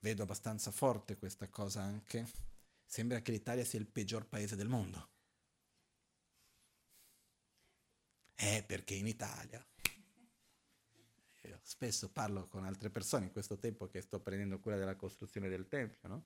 vedo 0.00 0.22
abbastanza 0.22 0.70
forte 0.70 1.16
questa 1.16 1.48
cosa 1.48 1.80
anche. 1.80 2.30
Sembra 2.84 3.20
che 3.20 3.32
l'Italia 3.32 3.64
sia 3.64 3.78
il 3.78 3.86
peggior 3.86 4.26
paese 4.26 4.56
del 4.56 4.68
mondo. 4.68 5.08
Eh, 8.34 8.62
perché 8.66 8.92
in 8.92 9.06
Italia. 9.06 9.66
Io 11.46 11.58
spesso 11.62 12.10
parlo 12.10 12.46
con 12.48 12.64
altre 12.64 12.90
persone 12.90 13.26
in 13.26 13.32
questo 13.32 13.58
tempo 13.58 13.88
che 13.88 14.00
sto 14.00 14.20
prendendo 14.20 14.58
cura 14.58 14.76
della 14.76 14.96
costruzione 14.96 15.48
del 15.48 15.68
Tempio, 15.68 16.08
no? 16.08 16.24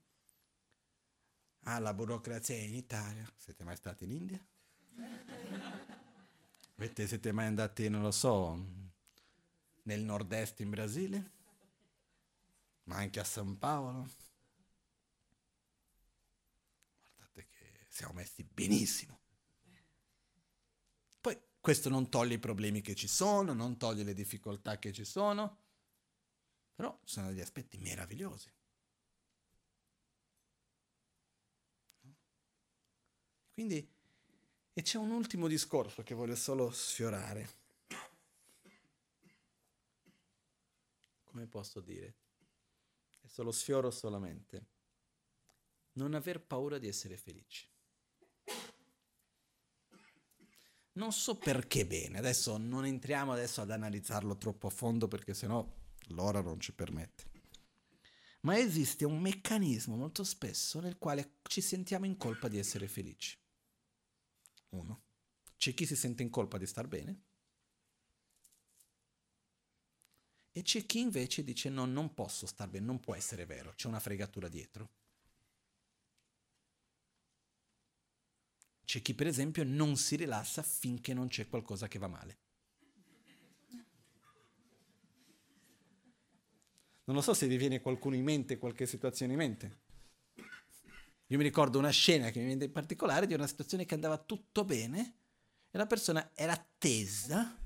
Ah, 1.64 1.78
la 1.78 1.92
burocrazia 1.92 2.56
in 2.56 2.74
Italia. 2.74 3.30
Siete 3.36 3.64
mai 3.64 3.76
stati 3.76 4.04
in 4.04 4.12
India? 4.12 4.46
Avete, 6.76 7.06
siete 7.06 7.32
mai 7.32 7.46
andati, 7.46 7.88
non 7.88 8.00
lo 8.00 8.10
so, 8.10 8.58
nel 9.82 10.02
nord-est 10.02 10.60
in 10.60 10.70
Brasile? 10.70 11.38
ma 12.90 12.96
anche 12.96 13.20
a 13.20 13.24
San 13.24 13.56
Paolo. 13.56 14.08
Guardate 17.14 17.46
che 17.46 17.86
siamo 17.88 18.14
messi 18.14 18.42
benissimo. 18.42 19.19
Questo 21.60 21.90
non 21.90 22.08
toglie 22.08 22.34
i 22.34 22.38
problemi 22.38 22.80
che 22.80 22.94
ci 22.94 23.06
sono, 23.06 23.52
non 23.52 23.76
toglie 23.76 24.02
le 24.02 24.14
difficoltà 24.14 24.78
che 24.78 24.92
ci 24.92 25.04
sono, 25.04 25.58
però 26.74 26.98
sono 27.04 27.28
degli 27.28 27.40
aspetti 27.40 27.76
meravigliosi. 27.76 28.50
Quindi, 33.52 33.86
e 34.72 34.82
c'è 34.82 34.96
un 34.96 35.10
ultimo 35.10 35.46
discorso 35.46 36.02
che 36.02 36.14
voglio 36.14 36.34
solo 36.34 36.70
sfiorare. 36.70 37.58
Come 41.24 41.46
posso 41.46 41.80
dire? 41.80 42.14
Questo 43.20 43.42
lo 43.42 43.52
sfioro 43.52 43.90
solamente. 43.90 44.64
Non 45.92 46.14
aver 46.14 46.40
paura 46.40 46.78
di 46.78 46.88
essere 46.88 47.18
felici. 47.18 47.69
Non 50.92 51.12
so 51.12 51.36
perché 51.36 51.86
bene, 51.86 52.18
adesso 52.18 52.56
non 52.56 52.84
entriamo 52.84 53.32
adesso 53.32 53.60
ad 53.60 53.70
analizzarlo 53.70 54.36
troppo 54.36 54.66
a 54.66 54.70
fondo 54.70 55.08
perché 55.08 55.34
sennò 55.34 55.66
l'ora 56.08 56.40
non 56.40 56.58
ci 56.60 56.72
permette. 56.72 57.28
Ma 58.40 58.58
esiste 58.58 59.04
un 59.04 59.20
meccanismo 59.20 59.96
molto 59.96 60.24
spesso 60.24 60.80
nel 60.80 60.98
quale 60.98 61.38
ci 61.42 61.60
sentiamo 61.60 62.06
in 62.06 62.16
colpa 62.16 62.48
di 62.48 62.58
essere 62.58 62.88
felici. 62.88 63.38
Uno. 64.70 65.02
C'è 65.56 65.74
chi 65.74 65.86
si 65.86 65.94
sente 65.94 66.22
in 66.22 66.30
colpa 66.30 66.58
di 66.58 66.66
star 66.66 66.88
bene 66.88 67.22
e 70.52 70.62
c'è 70.62 70.84
chi 70.84 71.00
invece 71.00 71.44
dice 71.44 71.68
no, 71.68 71.84
non 71.84 72.12
posso 72.12 72.46
star 72.46 72.68
bene, 72.68 72.84
non 72.84 72.98
può 72.98 73.14
essere 73.14 73.46
vero, 73.46 73.72
c'è 73.74 73.86
una 73.86 74.00
fregatura 74.00 74.48
dietro. 74.48 74.90
C'è 78.90 79.02
chi 79.02 79.14
per 79.14 79.28
esempio 79.28 79.62
non 79.62 79.96
si 79.96 80.16
rilassa 80.16 80.64
finché 80.64 81.14
non 81.14 81.28
c'è 81.28 81.46
qualcosa 81.46 81.86
che 81.86 82.00
va 82.00 82.08
male. 82.08 82.38
Non 87.04 87.14
lo 87.14 87.20
so 87.20 87.32
se 87.32 87.46
vi 87.46 87.56
viene 87.56 87.80
qualcuno 87.80 88.16
in 88.16 88.24
mente, 88.24 88.58
qualche 88.58 88.86
situazione 88.86 89.34
in 89.34 89.38
mente. 89.38 89.80
Io 91.26 91.36
mi 91.36 91.44
ricordo 91.44 91.78
una 91.78 91.90
scena 91.90 92.30
che 92.30 92.40
mi 92.40 92.46
viene 92.46 92.64
in 92.64 92.72
particolare 92.72 93.28
di 93.28 93.34
una 93.34 93.46
situazione 93.46 93.84
che 93.84 93.94
andava 93.94 94.18
tutto 94.18 94.64
bene 94.64 95.18
e 95.70 95.78
la 95.78 95.86
persona 95.86 96.28
era 96.34 96.56
tesa 96.76 97.56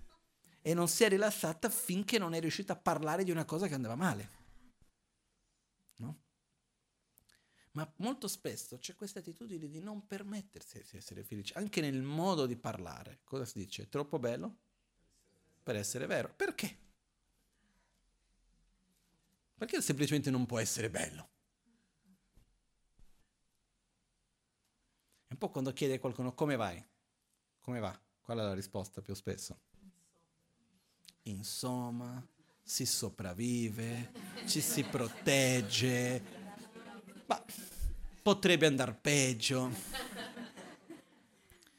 e 0.60 0.74
non 0.74 0.88
si 0.88 1.04
è 1.04 1.08
rilassata 1.08 1.70
finché 1.70 2.18
non 2.18 2.34
è 2.34 2.40
riuscita 2.40 2.74
a 2.74 2.76
parlare 2.76 3.24
di 3.24 3.30
una 3.30 3.46
cosa 3.46 3.66
che 3.66 3.72
andava 3.72 3.94
male. 3.94 4.30
No? 5.96 6.18
Ma 7.74 7.92
molto 7.96 8.28
spesso 8.28 8.78
c'è 8.78 8.94
questa 8.94 9.18
attitudine 9.18 9.68
di 9.68 9.80
non 9.80 10.06
permettersi 10.06 10.80
di 10.90 10.96
essere 10.96 11.24
felici, 11.24 11.52
anche 11.56 11.80
nel 11.80 12.02
modo 12.02 12.46
di 12.46 12.56
parlare. 12.56 13.20
Cosa 13.24 13.44
si 13.44 13.58
dice? 13.58 13.88
Troppo 13.88 14.18
bello 14.18 14.58
per 15.62 15.74
essere 15.74 16.06
vero. 16.06 16.32
Perché? 16.34 16.78
Perché 19.56 19.80
semplicemente 19.82 20.30
non 20.30 20.46
può 20.46 20.58
essere 20.58 20.88
bello? 20.88 21.28
È 25.26 25.32
un 25.32 25.38
po' 25.38 25.50
quando 25.50 25.72
chiede 25.72 25.94
a 25.94 25.98
qualcuno 25.98 26.32
come 26.32 26.54
vai? 26.54 26.84
Come 27.58 27.80
va? 27.80 27.98
Qual 28.20 28.38
è 28.38 28.42
la 28.42 28.54
risposta 28.54 29.00
più 29.00 29.14
spesso? 29.14 29.58
Insomma, 31.22 32.24
si 32.62 32.86
sopravvive, 32.86 34.12
ci 34.46 34.60
si 34.60 34.82
protegge, 34.84 36.33
ma 37.26 37.44
potrebbe 38.22 38.66
andare 38.66 38.94
peggio. 38.94 39.70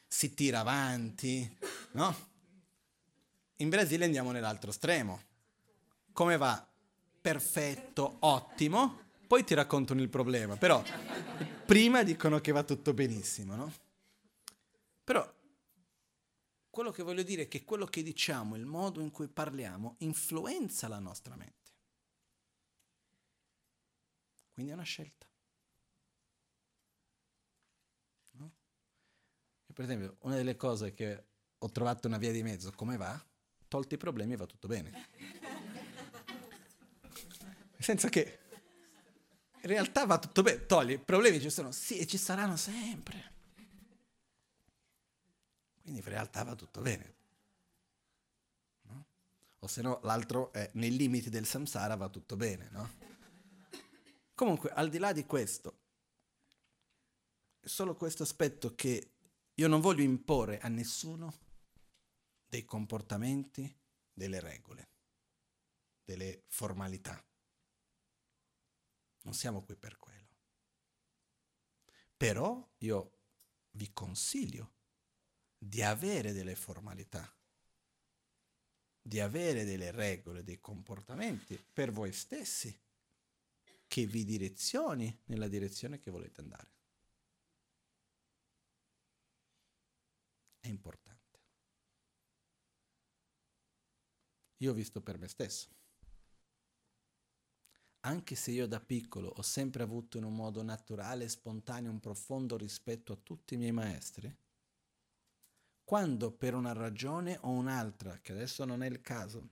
Si 0.07 0.33
tira 0.33 0.59
avanti, 0.59 1.57
no? 1.91 2.15
In 3.57 3.69
Brasile 3.69 4.05
andiamo 4.05 4.31
nell'altro 4.31 4.69
estremo. 4.69 5.21
Come 6.13 6.37
va? 6.37 6.65
Perfetto, 7.21 8.17
ottimo. 8.19 9.03
Poi 9.27 9.43
ti 9.43 9.53
raccontano 9.53 10.01
il 10.01 10.09
problema, 10.09 10.55
però 10.55 10.83
prima 11.65 12.03
dicono 12.03 12.39
che 12.39 12.51
va 12.51 12.63
tutto 12.63 12.93
benissimo, 12.93 13.55
no? 13.55 13.73
Però 15.03 15.33
quello 16.69 16.91
che 16.91 17.03
voglio 17.03 17.23
dire 17.23 17.43
è 17.43 17.47
che 17.47 17.63
quello 17.63 17.85
che 17.85 18.03
diciamo, 18.03 18.55
il 18.55 18.65
modo 18.65 18.99
in 19.01 19.09
cui 19.09 19.27
parliamo, 19.27 19.95
influenza 19.99 20.87
la 20.87 20.99
nostra 20.99 21.35
mente. 21.35 21.71
Quindi 24.53 24.71
è 24.71 24.75
una 24.75 24.83
scelta. 24.83 25.25
Per 29.75 29.83
esempio, 29.83 30.15
una 30.21 30.35
delle 30.35 30.55
cose 30.55 30.93
che 30.93 31.25
ho 31.57 31.69
trovato 31.69 32.07
una 32.07 32.17
via 32.17 32.31
di 32.31 32.41
mezzo, 32.41 32.71
come 32.71 32.95
va? 32.95 33.21
Tolti 33.67 33.95
i 33.95 33.97
problemi 33.97 34.37
va 34.37 34.45
tutto 34.45 34.69
bene. 34.69 35.09
Senza 37.77 38.07
che 38.07 38.39
in 39.51 39.67
realtà 39.69 40.05
va 40.05 40.17
tutto 40.17 40.43
bene, 40.43 40.65
togli 40.65 40.91
i 40.91 40.97
problemi 40.97 41.41
ci 41.41 41.49
sono, 41.49 41.73
sì, 41.73 41.97
e 41.97 42.07
ci 42.07 42.17
saranno 42.17 42.55
sempre. 42.55 43.33
Quindi 45.81 45.99
in 45.99 46.05
realtà 46.05 46.43
va 46.43 46.55
tutto 46.55 46.79
bene. 46.79 47.15
No? 48.83 49.05
O 49.59 49.67
se 49.67 49.81
no, 49.81 49.99
l'altro 50.03 50.53
è 50.53 50.69
nei 50.75 50.95
limiti 50.95 51.29
del 51.29 51.45
samsara 51.45 51.97
va 51.97 52.07
tutto 52.07 52.37
bene, 52.37 52.69
no? 52.71 52.93
Comunque, 54.35 54.69
al 54.69 54.87
di 54.87 54.99
là 54.99 55.11
di 55.11 55.25
questo, 55.25 55.79
è 57.59 57.67
solo 57.67 57.93
questo 57.95 58.23
aspetto 58.23 58.73
che 58.73 59.09
io 59.55 59.67
non 59.67 59.79
voglio 59.79 60.03
imporre 60.03 60.59
a 60.59 60.67
nessuno 60.67 61.33
dei 62.45 62.65
comportamenti, 62.65 63.73
delle 64.11 64.39
regole, 64.39 64.89
delle 66.03 66.43
formalità. 66.47 67.23
Non 69.23 69.33
siamo 69.33 69.63
qui 69.63 69.75
per 69.75 69.97
quello. 69.97 70.13
Però 72.15 72.73
io 72.79 73.19
vi 73.71 73.91
consiglio 73.91 74.73
di 75.57 75.81
avere 75.81 76.31
delle 76.31 76.55
formalità, 76.55 77.33
di 79.01 79.19
avere 79.19 79.65
delle 79.65 79.91
regole, 79.91 80.43
dei 80.43 80.59
comportamenti 80.59 81.57
per 81.57 81.91
voi 81.91 82.11
stessi 82.11 82.77
che 83.87 84.05
vi 84.05 84.25
direzioni 84.25 85.21
nella 85.25 85.47
direzione 85.47 85.99
che 85.99 86.11
volete 86.11 86.41
andare. 86.41 86.74
È 90.65 90.69
importante. 90.69 91.39
Io 94.57 94.71
ho 94.71 94.73
visto 94.73 95.01
per 95.01 95.17
me 95.17 95.27
stesso. 95.27 95.69
Anche 98.01 98.35
se 98.35 98.51
io 98.51 98.67
da 98.67 98.79
piccolo 98.79 99.29
ho 99.29 99.41
sempre 99.41 99.83
avuto 99.83 100.17
in 100.17 100.23
un 100.23 100.35
modo 100.35 100.61
naturale 100.61 101.23
e 101.23 101.29
spontaneo 101.29 101.91
un 101.91 101.99
profondo 101.99 102.55
rispetto 102.55 103.13
a 103.13 103.19
tutti 103.21 103.55
i 103.55 103.57
miei 103.57 103.71
maestri, 103.71 104.33
quando 105.83 106.31
per 106.31 106.53
una 106.53 106.73
ragione 106.73 107.37
o 107.41 107.49
un'altra, 107.49 108.19
che 108.19 108.31
adesso 108.31 108.63
non 108.65 108.83
è 108.83 108.87
il 108.87 109.01
caso, 109.01 109.49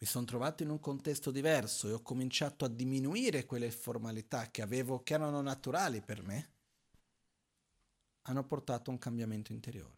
mi 0.00 0.06
sono 0.06 0.24
trovato 0.24 0.62
in 0.62 0.70
un 0.70 0.78
contesto 0.78 1.32
diverso 1.32 1.88
e 1.88 1.92
ho 1.92 2.02
cominciato 2.02 2.64
a 2.64 2.68
diminuire 2.68 3.44
quelle 3.44 3.70
formalità 3.70 4.50
che 4.50 4.62
avevo, 4.62 5.02
che 5.02 5.14
erano 5.14 5.40
naturali 5.40 6.00
per 6.00 6.22
me, 6.22 6.57
hanno 8.28 8.44
portato 8.44 8.90
un 8.90 8.98
cambiamento 8.98 9.52
interiore. 9.52 9.96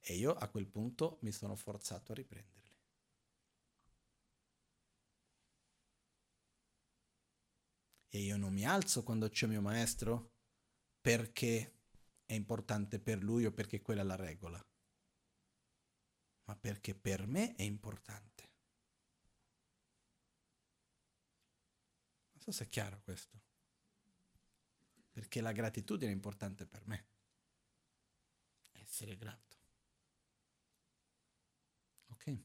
E 0.00 0.14
io 0.14 0.32
a 0.32 0.48
quel 0.48 0.66
punto 0.66 1.18
mi 1.22 1.32
sono 1.32 1.56
forzato 1.56 2.12
a 2.12 2.14
riprenderli. 2.14 2.58
E 8.12 8.18
io 8.18 8.36
non 8.36 8.52
mi 8.52 8.66
alzo 8.66 9.02
quando 9.02 9.28
c'è 9.28 9.46
mio 9.46 9.60
maestro 9.60 10.32
perché 11.00 11.76
è 12.26 12.34
importante 12.34 12.98
per 12.98 13.22
lui 13.22 13.46
o 13.46 13.52
perché 13.52 13.80
quella 13.80 14.02
è 14.02 14.04
la 14.04 14.16
regola, 14.16 14.62
ma 16.44 16.56
perché 16.56 16.94
per 16.94 17.26
me 17.26 17.54
è 17.54 17.62
importante. 17.62 18.48
Non 22.32 22.42
so 22.42 22.52
se 22.52 22.64
è 22.64 22.68
chiaro 22.68 23.00
questo. 23.02 23.38
Perché 25.12 25.40
la 25.40 25.52
gratitudine 25.52 26.10
è 26.10 26.14
importante 26.14 26.66
per 26.66 26.86
me 26.86 27.06
essere 29.00 29.16
grato. 29.16 29.56
Ok? 32.08 32.38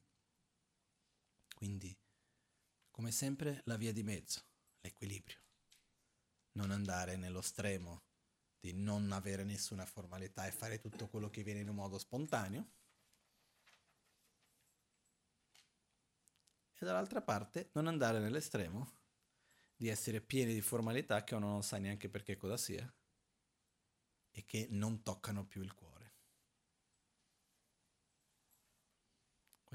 Quindi, 1.53 1.97
come 2.91 3.11
sempre, 3.11 3.61
la 3.65 3.75
via 3.75 3.91
di 3.91 4.03
mezzo, 4.03 4.41
l'equilibrio. 4.79 5.37
Non 6.53 6.71
andare 6.71 7.17
nello 7.17 7.41
stremo 7.41 8.03
di 8.57 8.71
non 8.71 9.11
avere 9.11 9.43
nessuna 9.43 9.85
formalità 9.85 10.47
e 10.47 10.51
fare 10.51 10.79
tutto 10.79 11.09
quello 11.09 11.29
che 11.29 11.43
viene 11.43 11.59
in 11.59 11.67
un 11.67 11.75
modo 11.75 11.97
spontaneo. 11.97 12.71
E 16.77 16.85
dall'altra 16.85 17.21
parte 17.21 17.69
non 17.73 17.87
andare 17.87 18.19
nell'estremo 18.19 19.03
di 19.75 19.89
essere 19.89 20.21
pieni 20.21 20.53
di 20.53 20.61
formalità 20.61 21.25
che 21.25 21.35
uno 21.35 21.49
non 21.49 21.63
sa 21.63 21.77
neanche 21.79 22.09
perché 22.09 22.37
cosa 22.37 22.55
sia 22.55 22.89
e 24.31 24.45
che 24.45 24.67
non 24.69 25.03
toccano 25.03 25.45
più 25.45 25.61
il 25.61 25.73
cuore. 25.73 25.94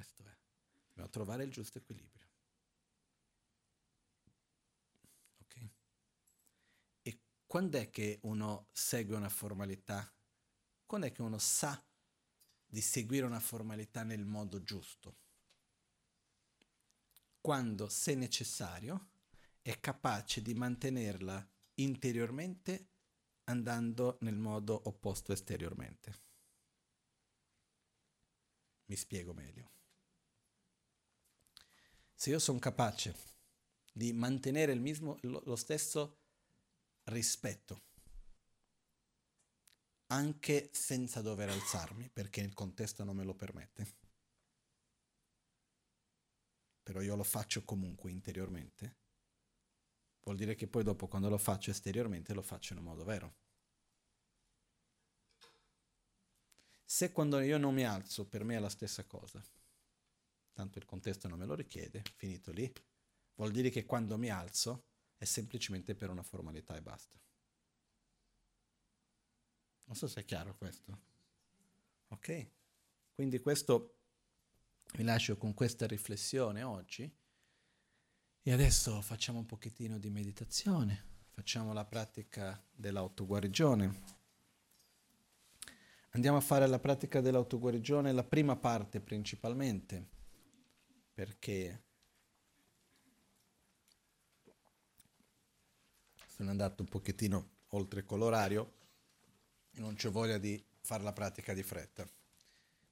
Questo 0.00 0.22
è. 0.22 0.34
Dobbiamo 0.86 1.10
trovare 1.10 1.44
il 1.44 1.50
giusto 1.50 1.76
equilibrio. 1.76 2.26
Ok? 5.42 5.68
E 7.02 7.20
quando 7.44 7.76
è 7.76 7.90
che 7.90 8.18
uno 8.22 8.68
segue 8.72 9.14
una 9.14 9.28
formalità? 9.28 10.10
Quando 10.86 11.06
è 11.06 11.12
che 11.12 11.20
uno 11.20 11.36
sa 11.36 11.84
di 12.64 12.80
seguire 12.80 13.26
una 13.26 13.40
formalità 13.40 14.02
nel 14.02 14.24
modo 14.24 14.62
giusto? 14.62 15.18
Quando, 17.42 17.90
se 17.90 18.14
necessario, 18.14 19.10
è 19.60 19.78
capace 19.80 20.40
di 20.40 20.54
mantenerla 20.54 21.46
interiormente 21.74 22.88
andando 23.44 24.16
nel 24.22 24.38
modo 24.38 24.80
opposto 24.88 25.34
esteriormente. 25.34 26.22
Mi 28.86 28.96
spiego 28.96 29.34
meglio. 29.34 29.79
Se 32.20 32.28
io 32.28 32.38
sono 32.38 32.58
capace 32.58 33.16
di 33.90 34.12
mantenere 34.12 34.74
mismo, 34.74 35.16
lo 35.22 35.56
stesso 35.56 36.18
rispetto, 37.04 37.80
anche 40.08 40.68
senza 40.70 41.22
dover 41.22 41.48
alzarmi, 41.48 42.10
perché 42.10 42.42
il 42.42 42.52
contesto 42.52 43.04
non 43.04 43.16
me 43.16 43.24
lo 43.24 43.32
permette, 43.32 43.94
però 46.82 47.00
io 47.00 47.16
lo 47.16 47.24
faccio 47.24 47.64
comunque 47.64 48.10
interiormente, 48.10 48.96
vuol 50.20 50.36
dire 50.36 50.54
che 50.54 50.66
poi 50.66 50.82
dopo 50.82 51.08
quando 51.08 51.30
lo 51.30 51.38
faccio 51.38 51.70
esteriormente 51.70 52.34
lo 52.34 52.42
faccio 52.42 52.74
in 52.74 52.80
un 52.80 52.84
modo 52.84 53.02
vero. 53.02 53.34
Se 56.84 57.12
quando 57.12 57.40
io 57.40 57.56
non 57.56 57.72
mi 57.72 57.86
alzo 57.86 58.26
per 58.26 58.44
me 58.44 58.56
è 58.56 58.58
la 58.58 58.68
stessa 58.68 59.06
cosa, 59.06 59.42
tanto 60.60 60.78
il 60.78 60.84
contesto 60.84 61.26
non 61.26 61.38
me 61.38 61.46
lo 61.46 61.54
richiede, 61.54 62.02
finito 62.16 62.52
lì, 62.52 62.70
vuol 63.36 63.50
dire 63.50 63.70
che 63.70 63.86
quando 63.86 64.18
mi 64.18 64.28
alzo 64.28 64.84
è 65.16 65.24
semplicemente 65.24 65.94
per 65.94 66.10
una 66.10 66.22
formalità 66.22 66.76
e 66.76 66.82
basta. 66.82 67.18
Non 69.86 69.96
so 69.96 70.06
se 70.06 70.20
è 70.20 70.24
chiaro 70.26 70.54
questo. 70.56 70.98
Ok? 72.08 72.50
Quindi 73.14 73.40
questo 73.40 73.96
vi 74.96 75.02
lascio 75.02 75.38
con 75.38 75.54
questa 75.54 75.86
riflessione 75.86 76.62
oggi 76.62 77.10
e 78.42 78.52
adesso 78.52 79.00
facciamo 79.00 79.38
un 79.38 79.46
pochettino 79.46 79.98
di 79.98 80.10
meditazione, 80.10 81.04
facciamo 81.30 81.72
la 81.72 81.86
pratica 81.86 82.62
dell'autoguarigione. 82.70 84.18
Andiamo 86.10 86.36
a 86.36 86.42
fare 86.42 86.66
la 86.66 86.78
pratica 86.78 87.22
dell'autoguarigione, 87.22 88.12
la 88.12 88.24
prima 88.24 88.56
parte 88.56 89.00
principalmente, 89.00 90.18
perché 91.20 91.82
sono 96.26 96.48
andato 96.48 96.80
un 96.80 96.88
pochettino 96.88 97.48
oltre 97.72 98.06
con 98.06 98.20
l'orario 98.20 98.72
e 99.70 99.80
non 99.80 99.96
c'ho 99.96 100.10
voglia 100.10 100.38
di 100.38 100.64
fare 100.80 101.02
la 101.02 101.12
pratica 101.12 101.52
di 101.52 101.62
fretta. 101.62 102.08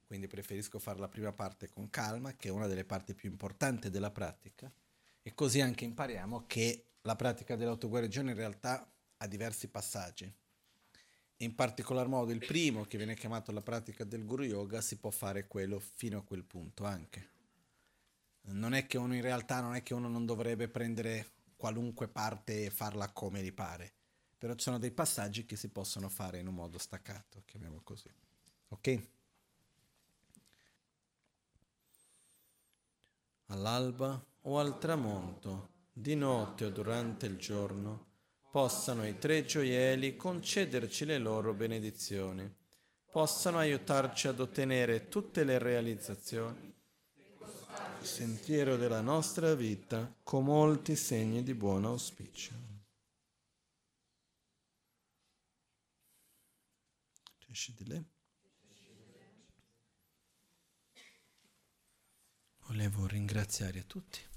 Quindi 0.05 0.27
preferisco 0.27 0.77
fare 0.77 0.99
la 0.99 1.07
prima 1.07 1.31
parte 1.31 1.71
con 1.71 1.89
calma, 1.89 2.35
che 2.35 2.49
è 2.49 2.51
una 2.51 2.67
delle 2.67 2.85
parti 2.85 3.15
più 3.15 3.31
importanti 3.31 3.89
della 3.89 4.11
pratica, 4.11 4.71
e 5.23 5.33
così 5.33 5.59
anche 5.61 5.85
impariamo 5.85 6.45
che 6.45 6.85
la 7.01 7.15
pratica 7.15 7.55
dell'autoguarigione 7.55 8.29
in 8.29 8.37
realtà 8.37 8.87
ha 9.17 9.25
diversi 9.25 9.69
passaggi 9.69 10.31
in 11.37 11.55
particolar 11.55 12.07
modo 12.07 12.31
il 12.31 12.45
primo, 12.45 12.83
che 12.83 12.97
viene 12.97 13.15
chiamato 13.15 13.51
la 13.51 13.61
pratica 13.61 14.03
del 14.03 14.23
Guru 14.23 14.43
Yoga, 14.43 14.81
si 14.81 14.97
può 14.97 15.09
fare 15.09 15.47
quello 15.47 15.79
fino 15.79 16.19
a 16.19 16.23
quel 16.23 16.43
punto 16.43 16.83
anche. 16.83 17.38
Non 18.51 18.73
è 18.73 18.87
che 18.87 18.97
uno 18.97 19.15
in 19.15 19.21
realtà 19.21 19.61
non 19.61 19.75
è 19.75 19.83
che 19.83 19.93
uno 19.93 20.07
non 20.07 20.25
dovrebbe 20.25 20.67
prendere 20.67 21.31
qualunque 21.55 22.07
parte 22.07 22.65
e 22.65 22.69
farla 22.69 23.11
come 23.11 23.43
gli 23.43 23.53
pare, 23.53 23.93
però 24.37 24.53
ci 24.53 24.63
sono 24.63 24.79
dei 24.79 24.91
passaggi 24.91 25.45
che 25.45 25.55
si 25.55 25.69
possono 25.69 26.09
fare 26.09 26.39
in 26.39 26.47
un 26.47 26.55
modo 26.55 26.77
staccato, 26.77 27.43
chiamiamolo 27.45 27.81
così. 27.83 28.09
Ok? 28.69 29.07
All'alba 33.47 34.23
o 34.41 34.59
al 34.59 34.79
tramonto, 34.79 35.69
di 35.91 36.15
notte 36.15 36.65
o 36.65 36.69
durante 36.69 37.25
il 37.25 37.37
giorno, 37.37 38.07
possano 38.51 39.05
i 39.05 39.17
tre 39.17 39.43
gioielli 39.45 40.15
concederci 40.15 41.05
le 41.05 41.17
loro 41.17 41.53
benedizioni, 41.53 42.49
possano 43.11 43.57
aiutarci 43.57 44.27
ad 44.27 44.39
ottenere 44.39 45.07
tutte 45.07 45.43
le 45.43 45.57
realizzazioni, 45.57 46.73
sentiero 48.01 48.75
della 48.77 49.01
nostra 49.01 49.53
vita 49.55 50.13
con 50.23 50.45
molti 50.45 50.95
segni 50.95 51.43
di 51.43 51.53
buon 51.53 51.85
auspicio. 51.85 52.53
Volevo 62.67 63.07
ringraziare 63.07 63.87
tutti. 63.87 64.28